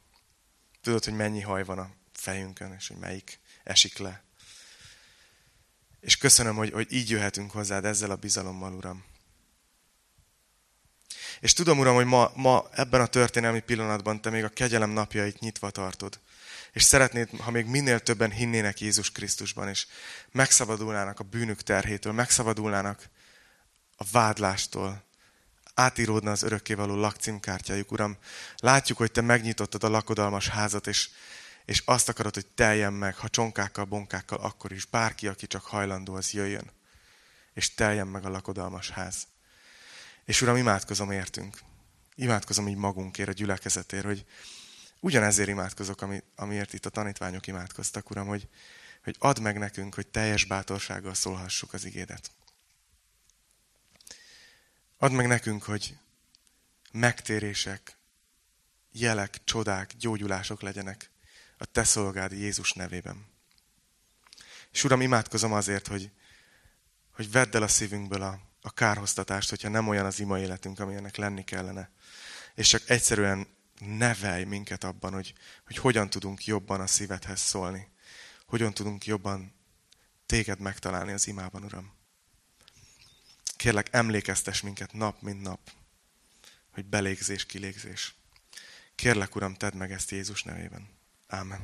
Tudod, 0.80 1.04
hogy 1.04 1.14
mennyi 1.14 1.40
haj 1.40 1.64
van 1.64 1.78
a 1.78 1.90
fejünkön, 2.12 2.72
és 2.72 2.88
hogy 2.88 2.96
melyik 2.96 3.38
esik 3.64 3.98
le. 3.98 4.24
És 6.02 6.16
köszönöm, 6.16 6.56
hogy, 6.56 6.72
hogy 6.72 6.92
így 6.92 7.10
jöhetünk 7.10 7.50
hozzád 7.50 7.84
ezzel 7.84 8.10
a 8.10 8.16
bizalommal, 8.16 8.72
Uram. 8.72 9.04
És 11.40 11.52
tudom, 11.52 11.78
Uram, 11.78 11.94
hogy 11.94 12.04
ma, 12.04 12.32
ma 12.34 12.68
ebben 12.72 13.00
a 13.00 13.06
történelmi 13.06 13.60
pillanatban 13.60 14.20
Te 14.20 14.30
még 14.30 14.44
a 14.44 14.48
kegyelem 14.48 14.90
napjait 14.90 15.38
nyitva 15.38 15.70
tartod. 15.70 16.20
És 16.72 16.82
szeretnéd, 16.82 17.28
ha 17.38 17.50
még 17.50 17.66
minél 17.66 18.00
többen 18.00 18.30
hinnének 18.30 18.80
Jézus 18.80 19.12
Krisztusban, 19.12 19.68
és 19.68 19.86
megszabadulnának 20.30 21.20
a 21.20 21.24
bűnük 21.24 21.62
terhétől, 21.62 22.12
megszabadulnának 22.12 23.08
a 23.96 24.04
vádlástól, 24.12 25.04
átíródna 25.74 26.30
az 26.30 26.42
örökkévaló 26.42 26.94
lakcímkártyájuk, 26.94 27.92
Uram. 27.92 28.16
Látjuk, 28.56 28.98
hogy 28.98 29.12
Te 29.12 29.20
megnyitottad 29.20 29.84
a 29.84 29.88
lakodalmas 29.88 30.48
házat, 30.48 30.86
és, 30.86 31.08
és 31.64 31.82
azt 31.84 32.08
akarod, 32.08 32.34
hogy 32.34 32.46
teljen 32.46 32.92
meg, 32.92 33.16
ha 33.16 33.28
csonkákkal, 33.28 33.84
bonkákkal, 33.84 34.38
akkor 34.38 34.72
is. 34.72 34.84
Bárki, 34.84 35.28
aki 35.28 35.46
csak 35.46 35.64
hajlandó, 35.64 36.14
az 36.14 36.30
jöjjön. 36.30 36.70
És 37.54 37.74
teljen 37.74 38.06
meg 38.06 38.24
a 38.24 38.28
lakodalmas 38.28 38.90
ház. 38.90 39.26
És 40.24 40.42
Uram, 40.42 40.56
imádkozom 40.56 41.10
értünk. 41.10 41.58
Imádkozom 42.14 42.68
így 42.68 42.76
magunkért, 42.76 43.28
a 43.28 43.32
gyülekezetért, 43.32 44.04
hogy 44.04 44.26
ugyanezért 45.00 45.48
imádkozok, 45.48 46.02
ami, 46.02 46.22
amiért 46.36 46.72
itt 46.72 46.86
a 46.86 46.90
tanítványok 46.90 47.46
imádkoztak, 47.46 48.10
Uram, 48.10 48.26
hogy, 48.26 48.48
hogy 49.04 49.16
add 49.18 49.40
meg 49.40 49.58
nekünk, 49.58 49.94
hogy 49.94 50.06
teljes 50.06 50.44
bátorsággal 50.44 51.14
szólhassuk 51.14 51.72
az 51.72 51.84
igédet. 51.84 52.30
Add 54.98 55.12
meg 55.12 55.26
nekünk, 55.26 55.62
hogy 55.62 55.96
megtérések, 56.92 57.96
jelek, 58.92 59.44
csodák, 59.44 59.92
gyógyulások 59.98 60.62
legyenek 60.62 61.11
a 61.62 61.64
Te 61.64 61.84
szolgád 61.84 62.32
Jézus 62.32 62.72
nevében. 62.72 63.26
És 64.70 64.84
Uram, 64.84 65.00
imádkozom 65.00 65.52
azért, 65.52 65.86
hogy, 65.86 66.10
hogy 67.12 67.30
vedd 67.30 67.56
el 67.56 67.62
a 67.62 67.68
szívünkből 67.68 68.22
a, 68.22 68.40
a 68.60 68.70
kárhoztatást, 68.70 69.50
hogyha 69.50 69.68
nem 69.68 69.88
olyan 69.88 70.06
az 70.06 70.20
ima 70.20 70.38
életünk, 70.38 70.78
amilyennek 70.78 71.16
lenni 71.16 71.44
kellene. 71.44 71.90
És 72.54 72.68
csak 72.68 72.90
egyszerűen 72.90 73.46
nevelj 73.78 74.44
minket 74.44 74.84
abban, 74.84 75.12
hogy, 75.12 75.34
hogy 75.66 75.76
hogyan 75.76 76.10
tudunk 76.10 76.44
jobban 76.44 76.80
a 76.80 76.86
szívedhez 76.86 77.40
szólni. 77.40 77.88
Hogyan 78.46 78.74
tudunk 78.74 79.06
jobban 79.06 79.54
téged 80.26 80.58
megtalálni 80.58 81.12
az 81.12 81.26
imában, 81.26 81.64
Uram. 81.64 81.92
Kérlek, 83.56 83.88
emlékeztes 83.90 84.60
minket 84.60 84.92
nap, 84.92 85.20
mint 85.20 85.42
nap, 85.42 85.70
hogy 86.70 86.84
belégzés, 86.84 87.46
kilégzés. 87.46 88.14
Kérlek, 88.94 89.34
Uram, 89.34 89.54
tedd 89.54 89.76
meg 89.76 89.92
ezt 89.92 90.10
Jézus 90.10 90.42
nevében. 90.42 91.00
Amen. 91.32 91.60